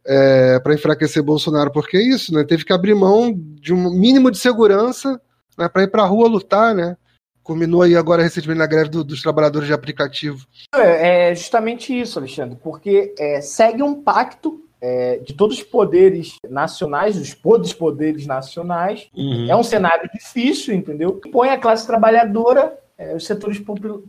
É, 0.03 0.59
para 0.61 0.73
enfraquecer 0.73 1.23
Bolsonaro, 1.23 1.71
porque 1.71 1.99
é 1.99 2.03
isso, 2.03 2.33
né? 2.33 2.43
Teve 2.43 2.65
que 2.65 2.73
abrir 2.73 2.95
mão 2.95 3.35
de 3.37 3.75
um 3.75 3.91
mínimo 3.91 4.31
de 4.31 4.39
segurança 4.39 5.21
né, 5.59 5.69
para 5.69 5.83
ir 5.83 5.89
para 5.89 6.03
a 6.03 6.07
rua 6.07 6.27
lutar, 6.27 6.75
né? 6.75 6.97
Culminou 7.43 7.83
aí 7.83 7.97
agora 7.97 8.23
recentemente 8.23 8.59
na 8.59 8.67
greve 8.67 8.91
do, 8.91 9.03
dos 9.03 9.23
trabalhadores 9.23 9.67
de 9.67 9.75
aplicativo. 9.75 10.47
É, 10.75 11.31
é 11.31 11.35
justamente 11.35 11.99
isso, 11.99 12.19
Alexandre, 12.19 12.59
porque 12.63 13.15
é, 13.19 13.41
segue 13.41 13.83
um 13.83 14.03
pacto 14.03 14.63
é, 14.81 15.19
de 15.19 15.35
todos 15.35 15.59
os 15.59 15.63
poderes 15.63 16.37
nacionais, 16.49 17.19
dos 17.19 17.35
todos 17.35 17.73
poderes 17.73 18.27
nacionais. 18.27 19.09
Uhum. 19.15 19.47
É 19.51 19.55
um 19.55 19.63
cenário 19.63 20.09
difícil, 20.13 20.75
entendeu? 20.75 21.21
Põe 21.31 21.51
a 21.51 21.59
classe 21.59 21.87
trabalhadora, 21.87 22.79
é, 22.97 23.15
os 23.15 23.27
setores 23.27 23.61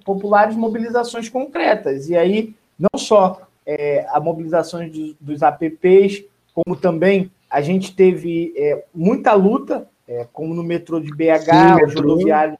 populares, 0.05 0.55
mobilizações 0.55 1.27
concretas. 1.27 2.09
E 2.09 2.15
aí, 2.15 2.55
não 2.79 2.99
só 2.99 3.41
é, 3.65 4.05
a 4.09 4.19
mobilização 4.19 4.87
de, 4.87 5.15
dos 5.19 5.43
APPs, 5.43 6.23
como 6.53 6.75
também 6.75 7.31
a 7.49 7.61
gente 7.61 7.93
teve 7.93 8.53
é, 8.55 8.83
muita 8.93 9.33
luta, 9.33 9.87
como 10.33 10.53
no 10.53 10.61
metrô 10.61 10.99
de 10.99 11.09
BH, 11.09 11.45
Sim, 11.45 11.85
os 11.85 11.95
rodoviários 11.95 12.57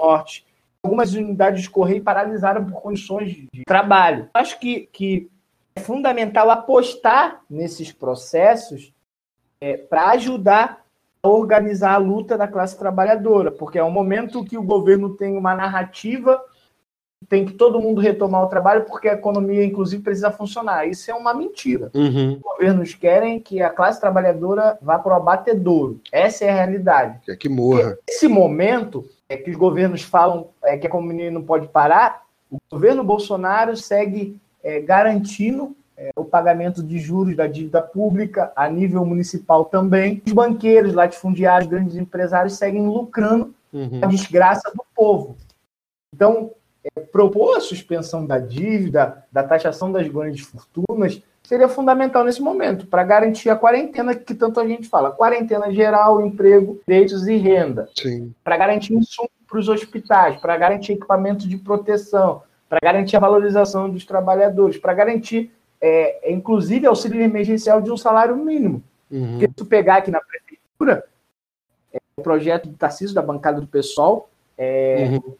Norte. 0.00 0.46
Algumas 0.82 1.12
unidades 1.14 1.62
de 1.62 1.70
correio 1.70 2.02
paralisaram 2.02 2.64
por 2.64 2.80
condições 2.80 3.32
de 3.32 3.64
trabalho. 3.66 4.28
Acho 4.32 4.58
que, 4.58 4.88
que 4.92 5.30
é 5.74 5.80
fundamental 5.80 6.50
apostar 6.50 7.42
nesses 7.50 7.92
processos 7.92 8.92
é, 9.60 9.76
para 9.76 10.10
ajudar 10.10 10.84
a 11.22 11.28
organizar 11.28 11.94
a 11.94 11.98
luta 11.98 12.38
da 12.38 12.46
classe 12.46 12.78
trabalhadora, 12.78 13.50
porque 13.50 13.78
é 13.78 13.84
um 13.84 13.90
momento 13.90 14.44
que 14.44 14.56
o 14.56 14.62
governo 14.62 15.16
tem 15.16 15.36
uma 15.36 15.54
narrativa 15.54 16.40
tem 17.28 17.44
que 17.44 17.52
todo 17.52 17.80
mundo 17.80 18.00
retomar 18.00 18.42
o 18.42 18.48
trabalho 18.48 18.84
porque 18.84 19.08
a 19.08 19.14
economia, 19.14 19.64
inclusive, 19.64 20.02
precisa 20.02 20.30
funcionar. 20.30 20.86
Isso 20.86 21.10
é 21.10 21.14
uma 21.14 21.34
mentira. 21.34 21.90
Uhum. 21.94 22.34
Os 22.34 22.38
governos 22.38 22.94
querem 22.94 23.40
que 23.40 23.60
a 23.60 23.70
classe 23.70 24.00
trabalhadora 24.00 24.78
vá 24.80 24.98
para 24.98 25.12
o 25.12 25.16
abatedouro. 25.16 26.00
Essa 26.12 26.44
é 26.44 26.50
a 26.50 26.54
realidade. 26.54 27.20
Quer 27.24 27.36
que 27.36 27.48
morra. 27.48 27.98
Esse 28.08 28.28
momento 28.28 29.04
é 29.28 29.36
que 29.36 29.50
os 29.50 29.56
governos 29.56 30.02
falam 30.02 30.48
é, 30.64 30.76
que 30.76 30.86
a 30.86 30.90
economia 30.90 31.30
não 31.30 31.42
pode 31.42 31.68
parar, 31.68 32.24
o 32.50 32.58
governo 32.70 33.04
Bolsonaro 33.04 33.76
segue 33.76 34.40
é, 34.62 34.80
garantindo 34.80 35.76
é, 35.96 36.10
o 36.16 36.24
pagamento 36.24 36.82
de 36.82 36.98
juros 36.98 37.36
da 37.36 37.46
dívida 37.46 37.82
pública 37.82 38.52
a 38.56 38.68
nível 38.68 39.04
municipal 39.04 39.64
também. 39.64 40.22
Os 40.26 40.32
banqueiros, 40.32 40.94
latifundiários, 40.94 41.68
grandes 41.68 41.96
empresários 41.96 42.54
seguem 42.54 42.86
lucrando 42.86 43.54
uhum. 43.72 44.00
a 44.02 44.06
desgraça 44.06 44.70
do 44.70 44.84
povo. 44.94 45.36
Então, 46.14 46.52
é, 46.96 47.00
propor 47.00 47.56
a 47.56 47.60
suspensão 47.60 48.24
da 48.24 48.38
dívida, 48.38 49.26
da 49.30 49.42
taxação 49.42 49.92
das 49.92 50.08
grandes 50.08 50.46
fortunas, 50.46 51.20
seria 51.48 51.66
fundamental 51.66 52.24
nesse 52.24 52.42
momento, 52.42 52.86
para 52.86 53.02
garantir 53.02 53.48
a 53.48 53.56
quarentena 53.56 54.14
que 54.14 54.34
tanto 54.34 54.60
a 54.60 54.68
gente 54.68 54.86
fala. 54.86 55.10
Quarentena 55.10 55.72
geral, 55.72 56.20
emprego, 56.20 56.78
direitos 56.86 57.26
e 57.26 57.36
renda. 57.36 57.88
Para 58.44 58.58
garantir 58.58 58.92
insumo 58.92 59.30
para 59.48 59.58
os 59.58 59.66
hospitais, 59.66 60.38
para 60.42 60.54
garantir 60.58 60.92
equipamento 60.92 61.48
de 61.48 61.56
proteção, 61.56 62.42
para 62.68 62.78
garantir 62.82 63.16
a 63.16 63.20
valorização 63.20 63.88
dos 63.88 64.04
trabalhadores, 64.04 64.76
para 64.76 64.92
garantir, 64.92 65.50
é, 65.80 66.30
inclusive, 66.30 66.86
auxílio 66.86 67.22
emergencial 67.22 67.80
de 67.80 67.90
um 67.90 67.96
salário 67.96 68.36
mínimo. 68.36 68.82
Uhum. 69.10 69.30
Porque 69.30 69.46
se 69.46 69.54
tu 69.54 69.64
pegar 69.64 69.96
aqui 69.96 70.10
na 70.10 70.20
prefeitura, 70.20 71.02
é, 71.94 71.98
o 72.18 72.22
projeto 72.22 72.68
de 72.68 72.74
Tarcísio, 72.74 73.14
da 73.14 73.22
bancada 73.22 73.58
do 73.58 73.66
PSOL, 73.66 74.28
é, 74.58 75.12
uhum 75.12 75.34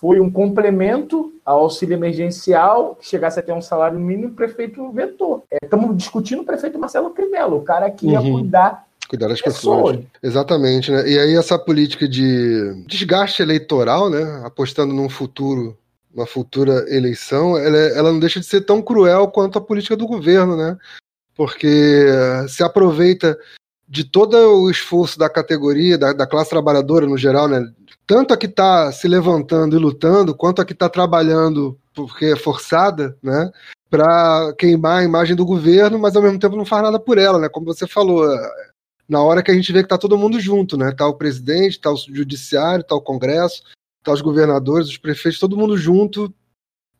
foi 0.00 0.20
um 0.20 0.30
complemento 0.30 1.32
ao 1.44 1.62
auxílio 1.62 1.94
emergencial, 1.94 2.94
que 2.94 3.06
chegasse 3.06 3.40
a 3.40 3.42
ter 3.42 3.52
um 3.52 3.60
salário 3.60 3.98
mínimo, 3.98 4.28
o 4.28 4.34
prefeito 4.34 4.90
vetou. 4.92 5.44
Estamos 5.62 5.90
é, 5.90 5.94
discutindo 5.94 6.42
o 6.42 6.44
prefeito 6.44 6.78
Marcelo 6.78 7.10
Crivella, 7.10 7.56
o 7.56 7.62
cara 7.62 7.90
que 7.90 8.06
ia 8.08 8.20
uhum. 8.20 8.34
cuidar 8.34 8.86
Cuidar 9.08 9.28
das 9.28 9.40
pessoas. 9.40 9.96
pessoas. 9.96 10.06
Exatamente, 10.22 10.92
né? 10.92 11.08
E 11.08 11.18
aí 11.18 11.34
essa 11.34 11.58
política 11.58 12.06
de 12.06 12.84
desgaste 12.86 13.40
eleitoral, 13.40 14.10
né? 14.10 14.42
Apostando 14.44 14.92
num 14.92 15.08
futuro, 15.08 15.76
uma 16.14 16.26
futura 16.26 16.84
eleição, 16.94 17.56
ela, 17.56 17.78
ela 17.78 18.12
não 18.12 18.20
deixa 18.20 18.38
de 18.38 18.44
ser 18.44 18.60
tão 18.60 18.82
cruel 18.82 19.28
quanto 19.28 19.56
a 19.56 19.62
política 19.62 19.96
do 19.96 20.06
governo, 20.06 20.58
né? 20.58 20.76
Porque 21.34 22.06
se 22.48 22.62
aproveita 22.62 23.38
de 23.88 24.04
todo 24.04 24.36
o 24.36 24.70
esforço 24.70 25.18
da 25.18 25.30
categoria, 25.30 25.96
da, 25.96 26.12
da 26.12 26.26
classe 26.26 26.50
trabalhadora 26.50 27.06
no 27.06 27.16
geral, 27.16 27.48
né? 27.48 27.72
Tanto 28.06 28.34
a 28.34 28.36
que 28.36 28.46
está 28.46 28.92
se 28.92 29.08
levantando 29.08 29.76
e 29.76 29.78
lutando, 29.78 30.34
quanto 30.34 30.60
a 30.60 30.64
que 30.64 30.72
está 30.72 30.88
trabalhando 30.88 31.78
porque 31.94 32.26
é 32.26 32.36
forçada, 32.36 33.16
né? 33.22 33.50
Para 33.90 34.52
queimar 34.58 35.00
a 35.00 35.04
imagem 35.04 35.34
do 35.34 35.46
governo, 35.46 35.98
mas 35.98 36.14
ao 36.14 36.22
mesmo 36.22 36.38
tempo 36.38 36.56
não 36.56 36.66
faz 36.66 36.82
nada 36.82 37.00
por 37.00 37.16
ela, 37.16 37.38
né? 37.38 37.48
Como 37.48 37.66
você 37.66 37.86
falou, 37.86 38.26
na 39.08 39.22
hora 39.22 39.42
que 39.42 39.50
a 39.50 39.54
gente 39.54 39.72
vê 39.72 39.82
que 39.82 39.88
tá 39.88 39.96
todo 39.96 40.18
mundo 40.18 40.38
junto, 40.38 40.76
né? 40.76 40.92
Tá 40.92 41.06
o 41.06 41.14
presidente, 41.14 41.80
tá 41.80 41.90
o 41.90 41.96
judiciário, 41.96 42.84
tá 42.84 42.94
o 42.94 43.00
Congresso, 43.00 43.62
tá 44.04 44.12
os 44.12 44.20
governadores, 44.20 44.88
os 44.88 44.98
prefeitos, 44.98 45.40
todo 45.40 45.56
mundo 45.56 45.76
junto 45.76 46.32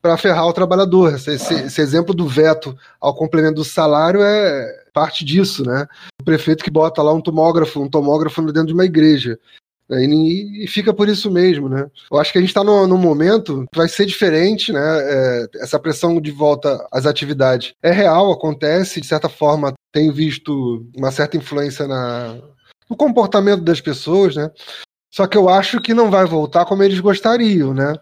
para 0.01 0.17
ferrar 0.17 0.47
o 0.47 0.53
trabalhador. 0.53 1.15
Esse, 1.15 1.33
esse, 1.33 1.55
esse, 1.55 1.81
exemplo 1.81 2.15
do 2.15 2.27
veto 2.27 2.77
ao 3.01 3.15
complemento 3.15 3.57
do 3.57 3.65
salário 3.65 4.23
é 4.23 4.88
parte 4.99 5.25
disso, 5.25 5.65
né? 5.65 5.87
O 6.21 6.25
prefeito 6.25 6.65
que 6.65 6.71
bota 6.71 7.01
lá 7.01 7.13
um 7.13 7.21
tomógrafo, 7.21 7.81
um 7.81 7.89
tomógrafo 7.89 8.43
dentro 8.47 8.67
de 8.67 8.73
uma 8.73 8.85
igreja. 8.85 9.39
Né? 9.89 10.05
E, 10.05 10.65
e, 10.65 10.67
fica 10.67 10.93
por 10.93 11.09
isso 11.09 11.31
mesmo, 11.31 11.69
né? 11.69 11.89
Eu 12.11 12.19
acho 12.19 12.33
que 12.33 12.39
a 12.39 12.41
gente 12.41 12.51
está 12.51 12.65
num, 12.65 12.99
momento 12.99 13.65
que 13.73 13.79
vai 13.79 13.89
ser 13.89 14.07
diferente, 14.07 14.73
né? 14.73 14.81
É, 14.81 15.47
essa 15.63 15.79
pressão 15.79 16.21
de 16.21 16.33
volta 16.33 16.85
às 16.91 17.07
atividades 17.07 17.75
é 17.81 17.93
real, 17.93 18.33
acontece, 18.33 19.01
de 19.01 19.07
certa 19.07 19.29
forma 19.29 19.73
tem 19.93 20.11
visto 20.11 20.85
uma 20.97 21.13
certa 21.13 21.37
influência 21.37 21.87
na, 21.87 22.37
no 22.91 22.97
comportamento 22.97 23.63
das 23.63 23.81
pessoas, 23.81 24.35
né? 24.35 24.51
Só 25.15 25.29
que 25.29 25.39
eu 25.39 25.49
acho 25.49 25.81
que 25.81 25.95
não 25.95 26.11
vai 26.11 26.27
voltar 26.27 26.67
como 26.67 26.83
eles 26.83 26.99
gostariam, 26.99 27.73
né? 27.73 27.95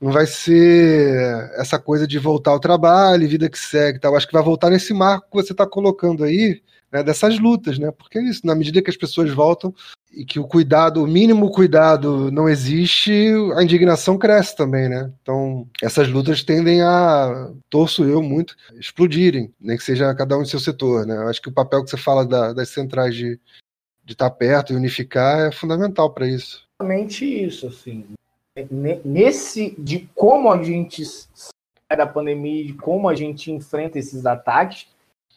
Não 0.00 0.12
vai 0.12 0.26
ser 0.26 1.50
essa 1.54 1.78
coisa 1.78 2.06
de 2.06 2.18
voltar 2.18 2.50
ao 2.50 2.60
trabalho, 2.60 3.28
vida 3.28 3.48
que 3.48 3.58
segue, 3.58 3.98
tal. 3.98 4.14
Acho 4.14 4.26
que 4.26 4.32
vai 4.32 4.42
voltar 4.42 4.70
nesse 4.70 4.92
marco 4.92 5.28
que 5.30 5.42
você 5.42 5.52
está 5.52 5.66
colocando 5.66 6.22
aí, 6.22 6.60
né, 6.92 7.02
dessas 7.02 7.38
lutas, 7.38 7.78
né? 7.78 7.90
Porque 7.90 8.18
é 8.18 8.22
isso, 8.22 8.46
na 8.46 8.54
medida 8.54 8.82
que 8.82 8.90
as 8.90 8.96
pessoas 8.96 9.30
voltam 9.30 9.74
e 10.12 10.24
que 10.24 10.38
o 10.38 10.46
cuidado, 10.46 11.02
o 11.02 11.06
mínimo 11.06 11.50
cuidado 11.50 12.30
não 12.30 12.48
existe, 12.48 13.12
a 13.56 13.62
indignação 13.62 14.18
cresce 14.18 14.54
também, 14.54 14.88
né? 14.88 15.10
Então, 15.22 15.66
essas 15.82 16.08
lutas 16.08 16.42
tendem 16.42 16.82
a, 16.82 17.50
torço 17.68 18.04
eu 18.04 18.22
muito, 18.22 18.54
explodirem, 18.78 19.52
nem 19.60 19.76
que 19.76 19.84
seja 19.84 20.14
cada 20.14 20.36
um 20.38 20.42
em 20.42 20.46
seu 20.46 20.60
setor, 20.60 21.06
né? 21.06 21.16
Eu 21.16 21.28
acho 21.28 21.40
que 21.40 21.48
o 21.48 21.54
papel 21.54 21.82
que 21.82 21.90
você 21.90 21.96
fala 21.96 22.24
da, 22.24 22.52
das 22.52 22.68
centrais 22.68 23.14
de, 23.14 23.40
de 24.04 24.12
estar 24.12 24.30
perto 24.30 24.72
e 24.72 24.76
unificar 24.76 25.48
é 25.48 25.52
fundamental 25.52 26.12
para 26.12 26.28
isso. 26.28 26.66
Exatamente 26.80 27.24
isso, 27.24 27.66
assim. 27.66 28.06
Nesse, 29.04 29.74
de 29.78 30.08
como 30.14 30.50
a 30.50 30.62
gente 30.62 31.04
sai 31.04 31.96
da 31.96 32.06
pandemia, 32.06 32.64
de 32.64 32.72
como 32.72 33.08
a 33.08 33.14
gente 33.14 33.52
enfrenta 33.52 33.98
esses 33.98 34.24
ataques, 34.24 34.86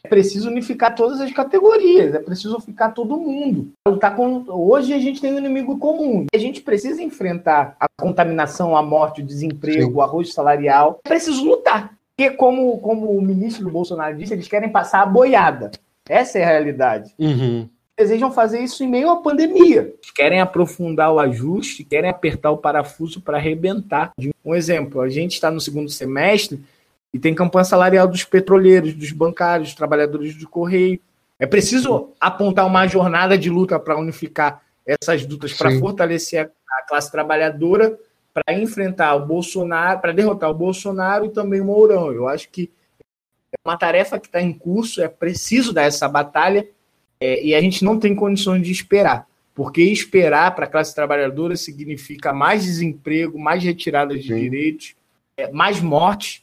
é 0.02 0.08
preciso 0.08 0.48
unificar 0.48 0.94
todas 0.94 1.20
as 1.20 1.30
categorias, 1.30 2.14
é 2.14 2.18
preciso 2.18 2.58
ficar 2.60 2.92
todo 2.92 3.18
mundo. 3.18 3.70
Tá 4.00 4.10
com... 4.10 4.44
Hoje 4.48 4.94
a 4.94 4.98
gente 4.98 5.20
tem 5.20 5.34
um 5.34 5.38
inimigo 5.38 5.78
comum. 5.78 6.24
A 6.34 6.38
gente 6.38 6.62
precisa 6.62 7.02
enfrentar 7.02 7.76
a 7.78 7.86
contaminação, 8.00 8.74
a 8.74 8.82
morte, 8.82 9.20
o 9.20 9.26
desemprego, 9.26 9.90
Sim. 9.90 9.96
o 9.96 10.00
arroz 10.00 10.32
salarial. 10.32 11.00
É 11.04 11.08
preciso 11.08 11.44
lutar. 11.44 11.94
Porque, 12.16 12.30
como, 12.30 12.78
como 12.78 13.10
o 13.10 13.20
ministro 13.20 13.64
do 13.64 13.70
Bolsonaro 13.70 14.16
disse, 14.16 14.32
eles 14.32 14.48
querem 14.48 14.70
passar 14.70 15.02
a 15.02 15.06
boiada. 15.06 15.70
Essa 16.08 16.38
é 16.38 16.44
a 16.44 16.48
realidade. 16.48 17.14
Uhum. 17.18 17.68
Desejam 18.00 18.32
fazer 18.32 18.60
isso 18.60 18.82
em 18.82 18.88
meio 18.88 19.10
à 19.10 19.16
pandemia. 19.16 19.92
Querem 20.14 20.40
aprofundar 20.40 21.12
o 21.12 21.20
ajuste, 21.20 21.84
querem 21.84 22.08
apertar 22.08 22.50
o 22.50 22.56
parafuso 22.56 23.20
para 23.20 23.36
arrebentar. 23.36 24.10
Um 24.42 24.54
exemplo, 24.54 25.02
a 25.02 25.08
gente 25.10 25.34
está 25.34 25.50
no 25.50 25.60
segundo 25.60 25.90
semestre 25.90 26.64
e 27.12 27.18
tem 27.18 27.34
campanha 27.34 27.62
salarial 27.62 28.08
dos 28.08 28.24
petroleiros, 28.24 28.94
dos 28.94 29.12
bancários, 29.12 29.68
dos 29.68 29.76
trabalhadores 29.76 30.34
do 30.34 30.48
correio. 30.48 30.98
É 31.38 31.44
preciso 31.44 32.08
apontar 32.18 32.66
uma 32.66 32.86
jornada 32.86 33.36
de 33.36 33.50
luta 33.50 33.78
para 33.78 33.98
unificar 33.98 34.62
essas 34.86 35.26
lutas, 35.26 35.52
para 35.52 35.78
fortalecer 35.78 36.46
a, 36.46 36.78
a, 36.78 36.82
classe 36.88 37.12
trabalhadora, 37.12 37.98
para 38.32 38.54
enfrentar 38.54 39.14
o 39.14 39.26
Bolsonaro, 39.26 40.00
para 40.00 40.14
derrotar 40.14 40.48
o 40.48 40.54
Bolsonaro 40.54 41.26
e 41.26 41.28
também 41.28 41.60
o 41.60 41.66
Mourão. 41.66 42.10
Eu 42.10 42.26
acho 42.26 42.48
que 42.48 42.70
é 43.52 43.56
uma 43.62 43.76
tarefa 43.76 44.18
que 44.18 44.26
está 44.26 44.40
em 44.40 44.54
curso, 44.54 45.02
é 45.02 45.08
preciso 45.08 45.74
dar 45.74 45.82
essa 45.82 46.08
batalha 46.08 46.66
é, 47.20 47.44
e 47.44 47.54
a 47.54 47.60
gente 47.60 47.84
não 47.84 47.98
tem 47.98 48.14
condições 48.14 48.62
de 48.62 48.72
esperar. 48.72 49.26
Porque 49.54 49.82
esperar 49.82 50.54
para 50.54 50.64
a 50.64 50.68
classe 50.68 50.94
trabalhadora 50.94 51.54
significa 51.56 52.32
mais 52.32 52.64
desemprego, 52.64 53.38
mais 53.38 53.62
retiradas 53.62 54.22
de 54.22 54.28
Sim. 54.28 54.40
direitos, 54.40 54.94
é, 55.36 55.50
mais 55.52 55.80
mortes 55.80 56.42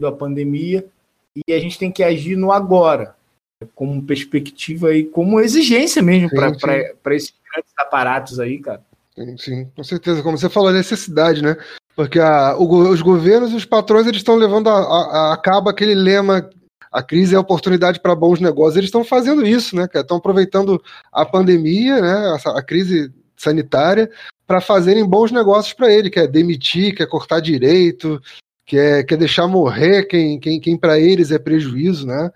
da 0.00 0.10
pandemia 0.10 0.84
e 1.46 1.52
a 1.52 1.58
gente 1.58 1.78
tem 1.78 1.90
que 1.90 2.02
agir 2.02 2.36
no 2.36 2.50
agora, 2.50 3.14
como 3.74 4.02
perspectiva 4.02 4.94
e 4.94 5.04
como 5.04 5.40
exigência 5.40 6.02
mesmo 6.02 6.30
para 6.30 7.14
esses 7.14 7.34
grandes 7.52 7.72
aparatos 7.78 8.40
aí, 8.40 8.58
cara. 8.58 8.82
Sim, 9.14 9.36
sim, 9.36 9.70
com 9.76 9.84
certeza. 9.84 10.22
Como 10.22 10.38
você 10.38 10.48
falou, 10.48 10.72
necessidade, 10.72 11.42
né? 11.42 11.56
Porque 11.96 12.20
a, 12.20 12.56
o, 12.56 12.90
os 12.90 13.02
governos 13.02 13.52
e 13.52 13.56
os 13.56 13.64
patrões 13.64 14.06
eles 14.06 14.18
estão 14.18 14.36
levando 14.36 14.68
a, 14.68 14.78
a, 14.78 15.32
a 15.34 15.36
cabo 15.36 15.68
aquele 15.68 15.94
lema 15.94 16.48
a 16.92 17.02
crise 17.02 17.34
é 17.34 17.38
oportunidade 17.38 18.00
para 18.00 18.14
bons 18.14 18.40
negócios. 18.40 18.76
Eles 18.76 18.88
estão 18.88 19.04
fazendo 19.04 19.46
isso, 19.46 19.76
né? 19.76 19.88
Estão 19.94 20.16
aproveitando 20.16 20.82
a 21.12 21.24
pandemia, 21.24 22.00
né? 22.00 22.38
A, 22.44 22.58
a 22.58 22.62
crise 22.62 23.12
sanitária 23.36 24.10
para 24.46 24.60
fazerem 24.60 25.04
bons 25.04 25.30
negócios 25.30 25.74
para 25.74 25.92
ele, 25.92 26.10
quer 26.10 26.26
demitir, 26.26 26.94
quer 26.94 27.06
cortar 27.06 27.38
direito, 27.38 28.20
quer, 28.64 29.04
quer 29.04 29.16
deixar 29.16 29.46
morrer 29.46 30.04
quem, 30.04 30.40
quem, 30.40 30.58
quem 30.58 30.76
para 30.76 30.98
eles 30.98 31.30
é 31.30 31.38
prejuízo, 31.38 32.06
né? 32.06 32.30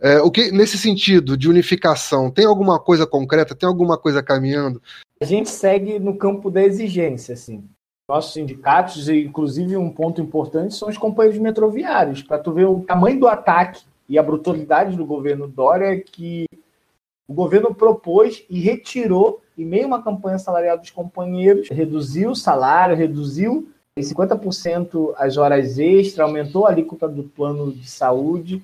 É, 0.00 0.20
o 0.20 0.30
que 0.30 0.50
nesse 0.50 0.76
sentido 0.76 1.36
de 1.36 1.48
unificação 1.48 2.30
tem 2.30 2.44
alguma 2.44 2.78
coisa 2.78 3.06
concreta, 3.06 3.54
tem 3.54 3.66
alguma 3.66 3.96
coisa 3.96 4.22
caminhando? 4.22 4.82
A 5.22 5.24
gente 5.24 5.48
segue 5.48 5.98
no 5.98 6.18
campo 6.18 6.50
da 6.50 6.62
exigência, 6.62 7.32
assim. 7.32 7.64
Nossos 8.06 8.34
sindicatos, 8.34 9.08
inclusive 9.08 9.78
um 9.78 9.88
ponto 9.88 10.20
importante, 10.20 10.74
são 10.74 10.90
os 10.90 10.98
companheiros 10.98 11.40
metroviários, 11.40 12.22
para 12.22 12.38
tu 12.38 12.52
ver 12.52 12.66
o 12.66 12.80
tamanho 12.80 13.18
do 13.18 13.26
ataque 13.26 13.82
e 14.08 14.18
a 14.18 14.22
brutalidade 14.22 14.96
do 14.96 15.04
governo 15.04 15.48
Dória 15.48 15.98
que 16.00 16.46
o 17.26 17.32
governo 17.32 17.74
propôs 17.74 18.44
e 18.50 18.60
retirou, 18.60 19.40
em 19.56 19.64
meio 19.64 19.84
a 19.84 19.86
uma 19.86 20.02
campanha 20.02 20.38
salarial 20.38 20.78
dos 20.78 20.90
companheiros, 20.90 21.68
reduziu 21.70 22.30
o 22.30 22.36
salário, 22.36 22.96
reduziu 22.96 23.68
em 23.96 24.02
50% 24.02 25.14
as 25.16 25.36
horas 25.36 25.78
extras, 25.78 26.20
aumentou 26.20 26.66
a 26.66 26.70
alíquota 26.70 27.08
do 27.08 27.22
plano 27.22 27.72
de 27.72 27.88
saúde. 27.88 28.62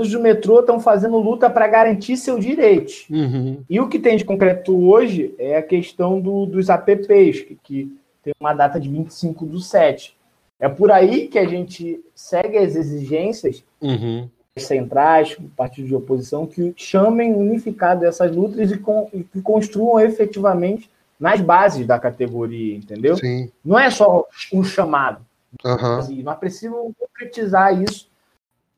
Os 0.00 0.10
do 0.10 0.20
metrô 0.20 0.60
estão 0.60 0.80
fazendo 0.80 1.18
luta 1.18 1.50
para 1.50 1.66
garantir 1.66 2.16
seus 2.16 2.44
direitos. 2.44 3.06
Uhum. 3.10 3.62
E 3.68 3.80
o 3.80 3.88
que 3.88 3.98
tem 3.98 4.16
de 4.16 4.24
concreto 4.24 4.74
hoje 4.88 5.34
é 5.38 5.56
a 5.56 5.62
questão 5.62 6.20
do, 6.20 6.46
dos 6.46 6.68
apps, 6.68 7.40
que, 7.42 7.58
que, 7.62 7.98
tem 8.22 8.32
uma 8.40 8.54
data 8.54 8.78
de 8.78 8.88
25 8.88 9.44
do 9.44 9.60
7. 9.60 10.16
É 10.60 10.68
por 10.68 10.92
aí 10.92 11.26
que 11.26 11.40
a 11.40 11.44
gente 11.44 12.00
segue 12.14 12.56
as 12.56 12.76
exigências 12.76 13.64
uhum. 13.80 14.28
Centrais, 14.58 15.36
partidos 15.56 15.88
de 15.88 15.94
oposição, 15.94 16.46
que 16.46 16.74
chamem 16.76 17.34
unificado 17.34 18.04
essas 18.04 18.34
lutas 18.34 18.70
e, 18.70 18.74
e 19.14 19.24
que 19.24 19.40
construam 19.40 20.00
efetivamente 20.00 20.90
nas 21.18 21.40
bases 21.40 21.86
da 21.86 21.98
categoria, 21.98 22.76
entendeu? 22.76 23.16
Sim. 23.16 23.50
Não 23.64 23.78
é 23.78 23.88
só 23.90 24.26
um 24.52 24.62
chamado. 24.62 25.24
Uhum. 25.64 26.22
Nós 26.22 26.38
precisamos 26.38 26.92
concretizar 26.98 27.80
isso 27.80 28.08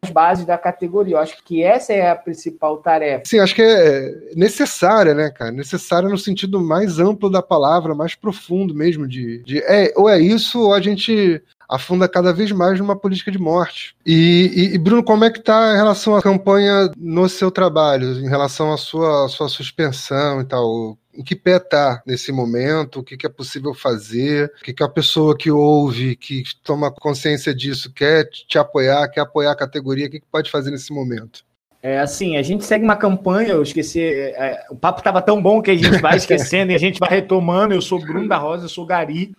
nas 0.02 0.12
bases 0.12 0.44
da 0.44 0.58
categoria. 0.58 1.14
Eu 1.14 1.20
acho 1.20 1.42
que 1.42 1.62
essa 1.62 1.92
é 1.92 2.10
a 2.10 2.16
principal 2.16 2.76
tarefa. 2.78 3.24
Sim, 3.24 3.38
acho 3.38 3.54
que 3.54 3.62
é 3.62 4.34
necessária, 4.36 5.14
né, 5.14 5.30
cara? 5.30 5.50
Necessária 5.50 6.08
no 6.08 6.18
sentido 6.18 6.60
mais 6.60 6.98
amplo 6.98 7.30
da 7.30 7.42
palavra, 7.42 7.94
mais 7.94 8.14
profundo 8.14 8.74
mesmo 8.74 9.08
de, 9.08 9.42
de 9.44 9.58
é, 9.60 9.92
ou 9.96 10.08
é 10.08 10.18
isso 10.20 10.60
ou 10.60 10.74
a 10.74 10.80
gente 10.80 11.42
afunda 11.68 12.08
cada 12.08 12.32
vez 12.32 12.52
mais 12.52 12.78
numa 12.78 12.96
política 12.96 13.30
de 13.30 13.38
morte. 13.38 13.96
E, 14.04 14.50
e, 14.54 14.74
e, 14.74 14.78
Bruno, 14.78 15.02
como 15.02 15.24
é 15.24 15.30
que 15.30 15.38
está 15.38 15.74
em 15.74 15.76
relação 15.76 16.16
à 16.16 16.22
campanha 16.22 16.90
no 16.96 17.28
seu 17.28 17.50
trabalho, 17.50 18.12
em 18.18 18.28
relação 18.28 18.72
à 18.72 18.76
sua, 18.76 19.26
à 19.26 19.28
sua 19.28 19.48
suspensão 19.48 20.40
e 20.40 20.44
tal? 20.44 20.98
em 21.16 21.22
que 21.22 21.36
pé 21.36 21.56
está 21.56 22.02
nesse 22.04 22.32
momento, 22.32 22.98
o 22.98 23.04
que, 23.04 23.16
que 23.16 23.26
é 23.26 23.28
possível 23.28 23.72
fazer, 23.72 24.52
o 24.60 24.64
que, 24.64 24.72
que 24.72 24.82
a 24.82 24.88
pessoa 24.88 25.36
que 25.36 25.50
ouve, 25.50 26.16
que 26.16 26.42
toma 26.62 26.90
consciência 26.90 27.54
disso, 27.54 27.92
quer 27.92 28.28
te 28.28 28.58
apoiar, 28.58 29.08
quer 29.08 29.20
apoiar 29.20 29.52
a 29.52 29.56
categoria, 29.56 30.06
o 30.06 30.10
que, 30.10 30.18
que 30.18 30.26
pode 30.26 30.50
fazer 30.50 30.72
nesse 30.72 30.92
momento? 30.92 31.44
É 31.82 32.00
assim, 32.00 32.38
a 32.38 32.42
gente 32.42 32.64
segue 32.64 32.82
uma 32.82 32.96
campanha, 32.96 33.50
eu 33.50 33.62
esqueci, 33.62 34.00
é, 34.00 34.30
é 34.30 34.66
o 34.70 34.74
papo 34.74 35.00
estava 35.00 35.20
tão 35.20 35.40
bom 35.40 35.60
que 35.60 35.70
a 35.70 35.76
gente 35.76 36.00
vai 36.00 36.16
esquecendo 36.16 36.72
e 36.72 36.74
a 36.74 36.78
gente 36.78 36.98
vai 36.98 37.10
retomando. 37.10 37.74
Eu 37.74 37.82
sou 37.82 38.00
Bruno 38.00 38.26
da 38.26 38.38
Rosa, 38.38 38.64
eu 38.64 38.70
sou 38.70 38.86
Gari. 38.86 39.34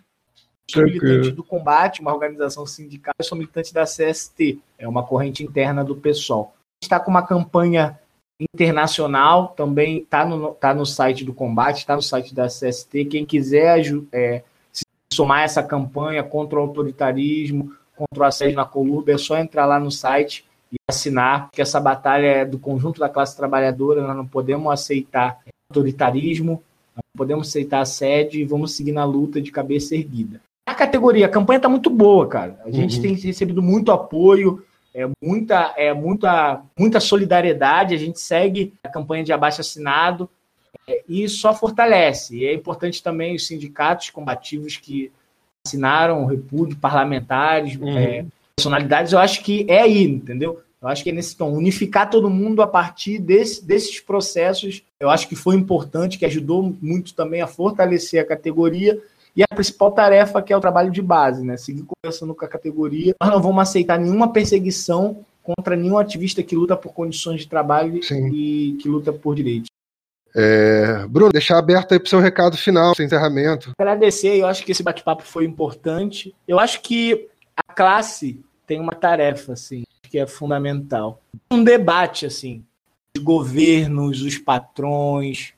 Militante 0.76 1.32
do 1.32 1.43
combate, 1.43 2.01
uma 2.01 2.13
organização 2.13 2.66
sindical, 2.66 3.13
eu 3.18 3.26
sou 3.26 3.38
militante 3.38 3.74
da 3.74 3.84
CST, 3.84 4.59
é 4.78 4.88
uma 4.88 5.03
corrente 5.03 5.43
interna 5.43 5.84
do 5.84 5.95
PSOL. 5.95 6.53
A 6.53 6.76
gente 6.76 6.84
está 6.84 6.99
com 6.99 7.11
uma 7.11 7.26
campanha 7.26 7.99
internacional, 8.39 9.49
também 9.49 9.99
está 9.99 10.26
no, 10.26 10.53
tá 10.53 10.74
no 10.74 10.86
site 10.86 11.24
do 11.24 11.34
combate, 11.34 11.80
está 11.80 11.95
no 11.95 12.01
site 12.01 12.34
da 12.34 12.47
CST. 12.47 13.05
Quem 13.05 13.26
quiser 13.26 13.82
é, 14.11 14.43
se 14.72 14.84
somar 15.13 15.43
essa 15.43 15.63
campanha 15.63 16.24
contra 16.24 16.59
o 16.59 16.61
autoritarismo, 16.61 17.74
contra 17.95 18.24
o 18.24 18.28
assédio 18.28 18.55
na 18.55 18.66
Colurba, 18.66 19.13
é 19.13 19.18
só 19.18 19.38
entrar 19.38 19.66
lá 19.66 19.80
no 19.80 19.91
site 19.91 20.45
e 20.72 20.76
assinar, 20.89 21.49
que 21.51 21.61
essa 21.61 21.80
batalha 21.80 22.28
é 22.28 22.45
do 22.45 22.59
conjunto 22.59 22.99
da 22.99 23.07
classe 23.07 23.38
trabalhadora, 23.38 24.05
nós 24.05 24.16
não 24.16 24.28
podemos 24.28 24.72
aceitar 24.72 25.39
autoritarismo, 25.70 26.61
não 26.95 27.03
podemos 27.16 27.47
aceitar 27.47 27.82
assédio 27.82 28.41
e 28.41 28.45
vamos 28.45 28.76
seguir 28.76 28.91
na 28.91 29.05
luta 29.05 29.41
de 29.41 29.51
cabeça 29.51 29.95
erguida. 29.95 30.41
A 30.66 30.74
categoria, 30.74 31.28
a 31.28 31.30
campanha 31.30 31.57
está 31.57 31.70
muito 31.70 31.89
boa, 31.89 32.28
cara. 32.28 32.59
A 32.66 32.72
gente 32.72 32.95
uhum. 32.95 33.01
tem 33.03 33.13
recebido 33.13 33.61
muito 33.61 33.91
apoio, 33.91 34.66
é 34.93 35.07
muita, 35.22 35.74
é 35.78 35.93
muita, 35.93 36.63
muita 36.78 36.99
solidariedade. 36.99 37.93
A 37.93 37.97
gente 37.97 38.20
segue 38.20 38.74
a 38.84 38.89
campanha 38.89 39.24
de 39.24 39.32
abaixo 39.32 39.61
assinado 39.61 40.28
é, 40.88 41.03
e 41.07 41.30
só 41.30 41.53
fortalece. 41.53 42.38
E 42.38 42.45
é 42.45 42.53
importante 42.53 43.03
também 43.03 43.36
os 43.36 43.45
sindicatos 43.45 44.09
combativos 44.09 44.78
que 44.78 45.11
assinaram 45.66 46.24
o 46.24 46.28
repúdio, 46.28 46.78
parlamentares, 46.78 47.76
uhum. 47.76 47.97
é, 47.97 48.26
personalidades. 48.55 49.13
Eu 49.13 49.20
acho 49.20 49.43
que 49.43 49.66
é 49.70 49.82
aí, 49.82 50.03
entendeu? 50.03 50.61
Eu 50.82 50.88
acho 50.88 51.03
que 51.03 51.09
é 51.09 51.13
nesse 51.13 51.36
tom. 51.36 51.51
Unificar 51.51 52.09
todo 52.09 52.30
mundo 52.30 52.61
a 52.61 52.68
partir 52.68 53.20
desse, 53.20 53.63
desses 53.63 53.99
processos, 53.99 54.84
eu 54.99 55.09
acho 55.09 55.28
que 55.28 55.36
foi 55.36 55.55
importante, 55.55 56.18
que 56.18 56.26
ajudou 56.26 56.76
muito 56.82 57.13
também 57.13 57.41
a 57.41 57.47
fortalecer 57.47 58.22
a 58.22 58.26
categoria 58.26 58.99
e 59.36 59.43
a 59.43 59.47
principal 59.47 59.91
tarefa, 59.91 60.41
que 60.41 60.53
é 60.53 60.57
o 60.57 60.61
trabalho 60.61 60.89
de 60.89 61.01
base, 61.01 61.45
né? 61.45 61.57
Seguir 61.57 61.83
conversando 61.83 62.33
com 62.33 62.45
a 62.45 62.47
categoria. 62.47 63.13
Nós 63.21 63.31
não 63.31 63.41
vamos 63.41 63.61
aceitar 63.61 63.99
nenhuma 63.99 64.31
perseguição 64.31 65.25
contra 65.43 65.75
nenhum 65.75 65.97
ativista 65.97 66.41
que 66.41 66.55
luta 66.55 66.75
por 66.75 66.93
condições 66.93 67.41
de 67.41 67.47
trabalho 67.47 68.01
Sim. 68.01 68.29
e 68.33 68.77
que 68.81 68.88
luta 68.88 69.11
por 69.11 69.36
direitos. 69.36 69.69
É... 70.33 71.05
Bruno, 71.07 71.31
deixar 71.31 71.57
aberto 71.57 71.93
aí 71.93 71.99
para 71.99 72.07
o 72.07 72.09
seu 72.09 72.19
recado 72.19 72.57
final, 72.57 72.95
seu 72.95 73.05
encerramento. 73.05 73.71
Agradecer, 73.77 74.38
eu 74.38 74.47
acho 74.47 74.65
que 74.65 74.71
esse 74.71 74.83
bate-papo 74.83 75.23
foi 75.23 75.45
importante. 75.45 76.33
Eu 76.47 76.59
acho 76.59 76.81
que 76.81 77.27
a 77.55 77.73
classe 77.73 78.41
tem 78.65 78.79
uma 78.79 78.93
tarefa, 78.93 79.53
assim, 79.53 79.83
que 80.09 80.17
é 80.17 80.25
fundamental. 80.25 81.21
Um 81.51 81.63
debate, 81.63 82.25
assim, 82.25 82.63
de 83.15 83.21
governos, 83.21 84.21
os 84.21 84.38
patrões, 84.38 85.53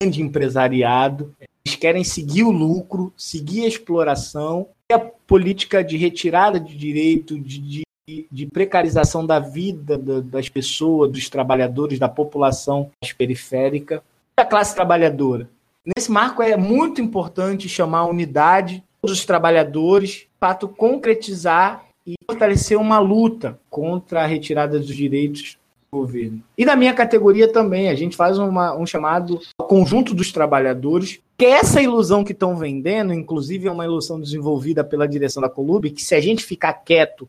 grande 0.00 0.22
empresariado, 0.22 1.34
eles 1.64 1.76
querem 1.76 2.04
seguir 2.04 2.42
o 2.42 2.50
lucro, 2.50 3.12
seguir 3.16 3.64
a 3.64 3.68
exploração, 3.68 4.68
e 4.90 4.94
a 4.94 4.98
política 4.98 5.82
de 5.82 5.96
retirada 5.96 6.58
de 6.58 6.76
direito, 6.76 7.38
de, 7.38 7.84
de, 8.06 8.26
de 8.30 8.46
precarização 8.46 9.24
da 9.24 9.38
vida 9.38 9.96
das 9.96 10.48
pessoas, 10.48 11.10
dos 11.10 11.28
trabalhadores, 11.28 11.98
da 11.98 12.08
população 12.08 12.90
periférica, 13.16 14.02
da 14.36 14.44
classe 14.44 14.74
trabalhadora. 14.74 15.48
Nesse 15.96 16.10
marco 16.10 16.42
é 16.42 16.56
muito 16.56 17.00
importante 17.00 17.68
chamar 17.68 18.00
a 18.00 18.06
unidade 18.06 18.82
dos 19.02 19.24
trabalhadores, 19.24 20.26
para 20.38 20.54
concretizar 20.54 21.84
e 22.06 22.14
fortalecer 22.28 22.78
uma 22.78 22.98
luta 22.98 23.58
contra 23.70 24.22
a 24.22 24.26
retirada 24.26 24.78
dos 24.78 24.94
direitos 24.94 25.56
governo. 25.92 26.42
E 26.56 26.64
na 26.64 26.74
minha 26.74 26.94
categoria 26.94 27.52
também, 27.52 27.90
a 27.90 27.94
gente 27.94 28.16
faz 28.16 28.38
uma, 28.38 28.74
um 28.74 28.86
chamado 28.86 29.38
conjunto 29.58 30.14
dos 30.14 30.32
trabalhadores, 30.32 31.20
que 31.36 31.44
é 31.44 31.50
essa 31.50 31.82
ilusão 31.82 32.24
que 32.24 32.32
estão 32.32 32.56
vendendo, 32.56 33.12
inclusive 33.12 33.68
é 33.68 33.70
uma 33.70 33.84
ilusão 33.84 34.18
desenvolvida 34.18 34.82
pela 34.82 35.06
direção 35.06 35.42
da 35.42 35.50
Colube, 35.50 35.90
que 35.90 36.02
se 36.02 36.14
a 36.14 36.20
gente 36.20 36.44
ficar 36.44 36.72
quieto, 36.72 37.28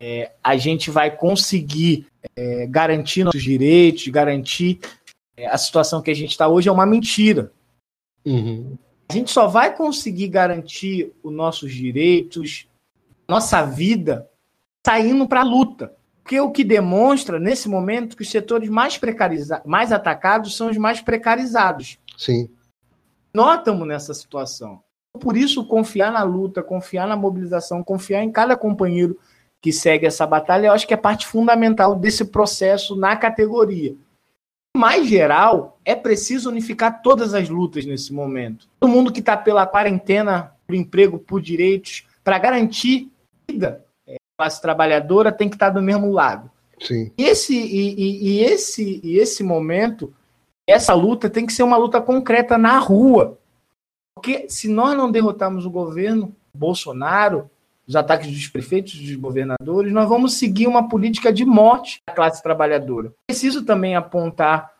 é, 0.00 0.32
a 0.42 0.56
gente 0.56 0.90
vai 0.90 1.16
conseguir 1.16 2.06
é, 2.34 2.66
garantir 2.66 3.22
nossos 3.22 3.42
direitos, 3.42 4.08
garantir 4.08 4.80
é, 5.36 5.46
a 5.46 5.56
situação 5.56 6.02
que 6.02 6.10
a 6.10 6.14
gente 6.14 6.32
está 6.32 6.48
hoje, 6.48 6.68
é 6.68 6.72
uma 6.72 6.86
mentira. 6.86 7.52
Uhum. 8.24 8.76
A 9.08 9.12
gente 9.12 9.30
só 9.30 9.46
vai 9.46 9.76
conseguir 9.76 10.26
garantir 10.26 11.12
os 11.22 11.32
nossos 11.32 11.72
direitos, 11.72 12.66
nossa 13.28 13.62
vida, 13.62 14.28
saindo 14.84 15.28
para 15.28 15.42
a 15.42 15.44
luta. 15.44 15.94
Porque 16.22 16.40
o 16.40 16.50
que 16.50 16.62
demonstra, 16.62 17.38
nesse 17.38 17.68
momento, 17.68 18.16
que 18.16 18.22
os 18.22 18.30
setores 18.30 18.68
mais 18.68 18.96
precarizados, 18.96 19.66
mais 19.66 19.92
atacados 19.92 20.56
são 20.56 20.70
os 20.70 20.76
mais 20.76 21.00
precarizados. 21.00 21.98
Sim. 22.16 22.48
Nós 23.34 23.58
estamos 23.58 23.86
nessa 23.86 24.14
situação. 24.14 24.80
Por 25.20 25.36
isso, 25.36 25.66
confiar 25.66 26.12
na 26.12 26.22
luta, 26.22 26.62
confiar 26.62 27.06
na 27.06 27.16
mobilização, 27.16 27.82
confiar 27.82 28.22
em 28.22 28.30
cada 28.30 28.56
companheiro 28.56 29.18
que 29.60 29.72
segue 29.72 30.06
essa 30.06 30.26
batalha, 30.26 30.66
eu 30.66 30.72
acho 30.72 30.86
que 30.88 30.94
é 30.94 30.96
parte 30.96 31.24
fundamental 31.26 31.94
desse 31.94 32.24
processo 32.24 32.96
na 32.96 33.14
categoria. 33.16 33.94
Mais 34.76 35.06
geral, 35.06 35.78
é 35.84 35.94
preciso 35.94 36.50
unificar 36.50 37.00
todas 37.00 37.32
as 37.32 37.48
lutas 37.48 37.84
nesse 37.84 38.12
momento. 38.12 38.66
Todo 38.80 38.90
mundo 38.90 39.12
que 39.12 39.20
está 39.20 39.36
pela 39.36 39.66
quarentena, 39.66 40.52
por 40.66 40.74
emprego, 40.74 41.18
por 41.18 41.40
direitos, 41.40 42.04
para 42.24 42.38
garantir 42.38 43.12
vida, 43.48 43.84
classe 44.42 44.60
trabalhadora 44.60 45.30
tem 45.30 45.48
que 45.48 45.54
estar 45.54 45.70
do 45.70 45.80
mesmo 45.80 46.10
lado. 46.10 46.50
Sim. 46.80 47.12
E 47.16 47.24
esse, 47.24 47.54
e, 47.54 47.94
e, 47.94 48.28
e, 48.28 48.40
esse, 48.40 49.00
e 49.04 49.16
esse 49.18 49.44
momento, 49.44 50.12
essa 50.66 50.92
luta 50.94 51.30
tem 51.30 51.46
que 51.46 51.52
ser 51.52 51.62
uma 51.62 51.76
luta 51.76 52.00
concreta 52.00 52.58
na 52.58 52.78
rua. 52.78 53.38
Porque 54.16 54.46
se 54.48 54.68
nós 54.68 54.96
não 54.96 55.10
derrotarmos 55.10 55.64
o 55.64 55.70
governo, 55.70 56.34
Bolsonaro, 56.52 57.48
os 57.86 57.94
ataques 57.94 58.28
dos 58.28 58.48
prefeitos, 58.48 58.98
dos 58.98 59.14
governadores, 59.14 59.92
nós 59.92 60.08
vamos 60.08 60.34
seguir 60.34 60.66
uma 60.66 60.88
política 60.88 61.32
de 61.32 61.44
morte 61.44 62.00
da 62.06 62.14
classe 62.14 62.42
trabalhadora. 62.42 63.12
Preciso 63.28 63.64
também 63.64 63.94
apontar 63.94 64.72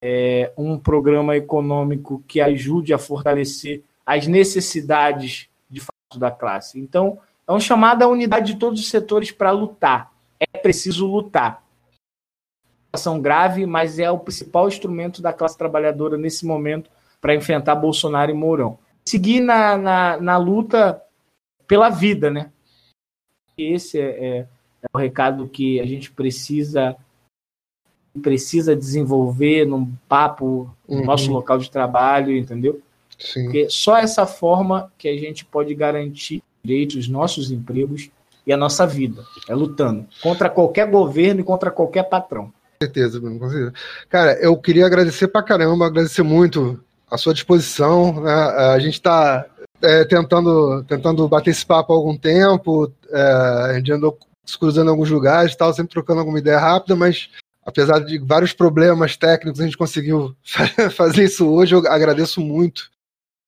é, 0.00 0.52
um 0.56 0.78
programa 0.78 1.36
econômico 1.36 2.22
que 2.26 2.40
ajude 2.40 2.94
a 2.94 2.98
fortalecer 2.98 3.82
as 4.06 4.28
necessidades 4.28 5.48
de 5.68 5.80
fato 5.80 6.18
da 6.18 6.30
classe. 6.30 6.78
Então, 6.78 7.18
é 7.48 7.52
um 7.52 7.58
chamado 7.58 8.02
à 8.02 8.06
unidade 8.06 8.52
de 8.52 8.58
todos 8.58 8.78
os 8.78 8.88
setores 8.88 9.32
para 9.32 9.50
lutar. 9.50 10.12
É 10.38 10.58
preciso 10.58 11.06
lutar. 11.06 11.64
Ação 12.92 13.20
grave, 13.20 13.64
mas 13.64 13.98
é 13.98 14.10
o 14.10 14.18
principal 14.18 14.68
instrumento 14.68 15.22
da 15.22 15.32
classe 15.32 15.56
trabalhadora 15.56 16.18
nesse 16.18 16.44
momento 16.44 16.90
para 17.20 17.34
enfrentar 17.34 17.74
Bolsonaro 17.74 18.30
e 18.30 18.34
Mourão. 18.34 18.78
Seguir 19.04 19.40
na, 19.40 19.78
na, 19.78 20.20
na 20.20 20.36
luta 20.36 21.02
pela 21.66 21.88
vida, 21.88 22.30
né? 22.30 22.52
Esse 23.56 23.98
é, 23.98 24.04
é, 24.04 24.38
é 24.82 24.86
o 24.92 24.98
recado 24.98 25.48
que 25.48 25.80
a 25.80 25.86
gente 25.86 26.10
precisa 26.10 26.96
precisa 28.22 28.74
desenvolver 28.74 29.64
num 29.64 29.94
papo 30.08 30.74
no 30.88 30.98
uhum. 30.98 31.04
nosso 31.04 31.30
local 31.30 31.58
de 31.58 31.70
trabalho, 31.70 32.36
entendeu? 32.36 32.82
Sim. 33.16 33.44
Porque 33.44 33.70
só 33.70 33.96
essa 33.96 34.26
forma 34.26 34.92
que 34.98 35.08
a 35.08 35.16
gente 35.16 35.44
pode 35.44 35.72
garantir 35.74 36.42
direitos, 36.68 37.08
nossos 37.08 37.50
empregos 37.50 38.10
e 38.46 38.52
a 38.52 38.56
nossa 38.56 38.86
vida. 38.86 39.24
É 39.48 39.54
lutando 39.54 40.06
contra 40.22 40.50
qualquer 40.50 40.90
governo 40.90 41.40
e 41.40 41.44
contra 41.44 41.70
qualquer 41.70 42.04
patrão. 42.04 42.46
Com 42.46 42.84
certeza, 42.84 43.18
Bruno, 43.18 43.38
com 43.38 43.48
certeza. 43.48 43.72
Cara, 44.08 44.32
eu 44.40 44.56
queria 44.56 44.86
agradecer 44.86 45.28
pra 45.28 45.42
caramba, 45.42 45.86
agradecer 45.86 46.22
muito 46.22 46.78
a 47.10 47.16
sua 47.16 47.32
disposição. 47.34 48.22
Né? 48.22 48.32
A 48.32 48.78
gente 48.78 48.94
está 48.94 49.46
é, 49.82 50.04
tentando, 50.04 50.84
tentando 50.84 51.28
bater 51.28 51.50
esse 51.50 51.64
papo 51.64 51.92
há 51.92 51.96
algum 51.96 52.16
tempo, 52.16 52.92
é, 53.10 53.22
a 53.70 53.74
gente 53.74 53.92
andou 53.92 54.18
se 54.44 54.58
cruzando 54.58 54.88
em 54.88 54.90
alguns 54.90 55.10
lugares 55.10 55.54
tal, 55.54 55.72
sempre 55.74 55.92
trocando 55.92 56.20
alguma 56.20 56.38
ideia 56.38 56.58
rápida, 56.58 56.96
mas 56.96 57.28
apesar 57.66 57.98
de 57.98 58.18
vários 58.18 58.54
problemas 58.54 59.16
técnicos, 59.16 59.60
a 59.60 59.64
gente 59.64 59.76
conseguiu 59.76 60.34
fazer 60.96 61.24
isso 61.24 61.46
hoje. 61.46 61.74
Eu 61.74 61.86
agradeço 61.86 62.40
muito, 62.40 62.90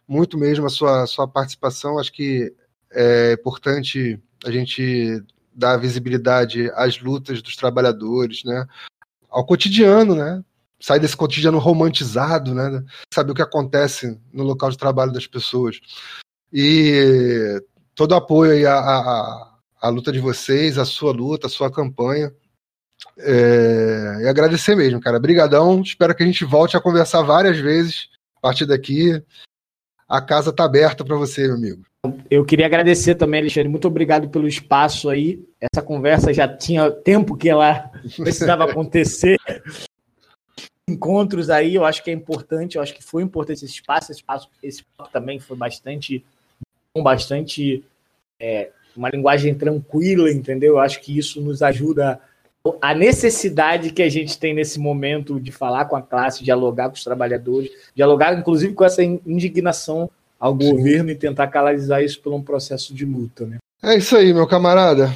muito 0.06 0.36
mesmo 0.36 0.66
a 0.66 0.68
sua, 0.68 1.06
sua 1.06 1.26
participação. 1.26 1.98
Acho 1.98 2.12
que 2.12 2.52
é 2.93 3.32
importante 3.32 4.18
a 4.45 4.51
gente 4.51 5.22
dar 5.55 5.76
visibilidade 5.76 6.70
às 6.74 7.01
lutas 7.01 7.43
dos 7.43 7.57
trabalhadores, 7.57 8.45
né? 8.45 8.66
Ao 9.28 9.45
cotidiano, 9.45 10.14
né? 10.14 10.43
Sair 10.81 10.98
desse 10.98 11.16
cotidiano 11.16 11.59
romantizado, 11.59 12.55
né? 12.55 12.85
Saber 13.12 13.32
o 13.32 13.35
que 13.35 13.43
acontece 13.43 14.19
no 14.32 14.43
local 14.43 14.70
de 14.70 14.78
trabalho 14.78 15.12
das 15.12 15.27
pessoas. 15.27 15.78
E 16.52 17.62
todo 17.94 18.14
apoio 18.14 18.52
aí 18.52 18.66
à, 18.66 18.78
à, 18.78 19.59
à 19.82 19.89
luta 19.89 20.10
de 20.10 20.19
vocês, 20.19 20.78
à 20.78 20.85
sua 20.85 21.12
luta, 21.12 21.47
à 21.47 21.51
sua 21.51 21.70
campanha. 21.70 22.32
É, 23.19 24.23
e 24.23 24.28
agradecer 24.28 24.74
mesmo, 24.74 25.01
cara. 25.01 25.20
Brigadão. 25.20 25.82
Espero 25.82 26.14
que 26.14 26.23
a 26.23 26.27
gente 26.27 26.44
volte 26.44 26.77
a 26.77 26.81
conversar 26.81 27.23
várias 27.23 27.59
vezes 27.59 28.09
a 28.39 28.40
partir 28.40 28.66
daqui. 28.66 29.23
A 30.11 30.20
casa 30.20 30.53
tá 30.53 30.65
aberta 30.65 31.05
para 31.05 31.15
você, 31.15 31.47
meu 31.47 31.55
amigo. 31.55 31.82
Eu 32.28 32.45
queria 32.45 32.66
agradecer 32.66 33.15
também, 33.15 33.43
Alexandre. 33.43 33.69
Muito 33.69 33.87
obrigado 33.87 34.28
pelo 34.28 34.49
espaço 34.49 35.09
aí. 35.09 35.41
Essa 35.61 35.81
conversa 35.81 36.35
já 36.35 36.49
tinha 36.49 36.91
tempo 36.91 37.37
que 37.37 37.49
ela 37.49 37.89
precisava 38.19 38.65
acontecer. 38.65 39.37
Encontros 40.89 41.49
aí, 41.49 41.77
eu 41.77 41.85
acho 41.85 42.03
que 42.03 42.11
é 42.11 42.12
importante, 42.12 42.74
eu 42.74 42.82
acho 42.82 42.93
que 42.93 43.05
foi 43.05 43.23
importante 43.23 43.65
esse 43.65 43.74
espaço. 43.74 44.11
Esse 44.11 44.20
espaço, 44.20 44.49
esse 44.61 44.82
também 45.12 45.39
foi 45.39 45.57
bastante, 45.57 46.24
bastante 46.99 47.85
é, 48.41 48.70
uma 48.97 49.11
linguagem 49.11 49.55
tranquila, 49.55 50.28
entendeu? 50.28 50.74
Eu 50.74 50.81
acho 50.81 51.01
que 51.01 51.16
isso 51.16 51.41
nos 51.41 51.62
ajuda 51.62 52.20
a 52.81 52.95
necessidade 52.95 53.91
que 53.91 54.03
a 54.03 54.09
gente 54.09 54.39
tem 54.39 54.55
nesse 54.55 54.78
momento 54.78 55.41
de 55.41 55.51
falar 55.51 55.87
com 55.87 55.97
a 55.97 56.03
classe, 56.03 56.45
dialogar 56.45 56.89
com 56.89 56.95
os 56.95 57.05
trabalhadores, 57.05 57.70
dialogar 57.95 58.39
inclusive 58.39 58.74
com 58.74 58.85
essa 58.85 59.03
indignação 59.03 60.11
ao 60.39 60.53
Sim. 60.53 60.77
governo 60.77 61.11
e 61.11 61.15
tentar 61.15 61.49
canalizar 61.49 62.03
isso 62.03 62.20
por 62.20 62.32
um 62.32 62.43
processo 62.43 62.95
de 62.95 63.05
luta, 63.05 63.47
né? 63.47 63.59
É 63.82 63.97
isso 63.97 64.16
aí, 64.16 64.32
meu 64.35 64.47
camarada. 64.47 65.11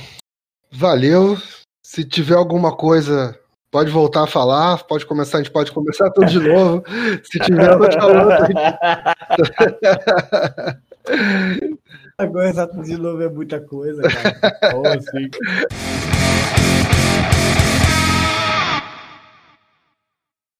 Valeu. 0.72 1.36
Se 1.84 2.02
tiver 2.02 2.34
alguma 2.34 2.74
coisa, 2.74 3.38
pode 3.70 3.90
voltar 3.90 4.24
a 4.24 4.26
falar, 4.26 4.82
pode 4.84 5.04
começar, 5.04 5.38
a 5.38 5.42
gente 5.42 5.52
pode 5.52 5.70
começar 5.70 6.10
tudo 6.10 6.26
de 6.26 6.40
novo. 6.40 6.82
Se 7.22 7.38
tiver 7.40 7.76
outra 7.76 8.06
outra. 8.06 8.48
Agora 12.16 12.66
tudo 12.68 12.84
de 12.84 12.96
novo 12.96 13.22
é 13.22 13.28
muita 13.28 13.60
coisa, 13.60 14.00
cara. 14.02 14.62
assim. 14.96 15.28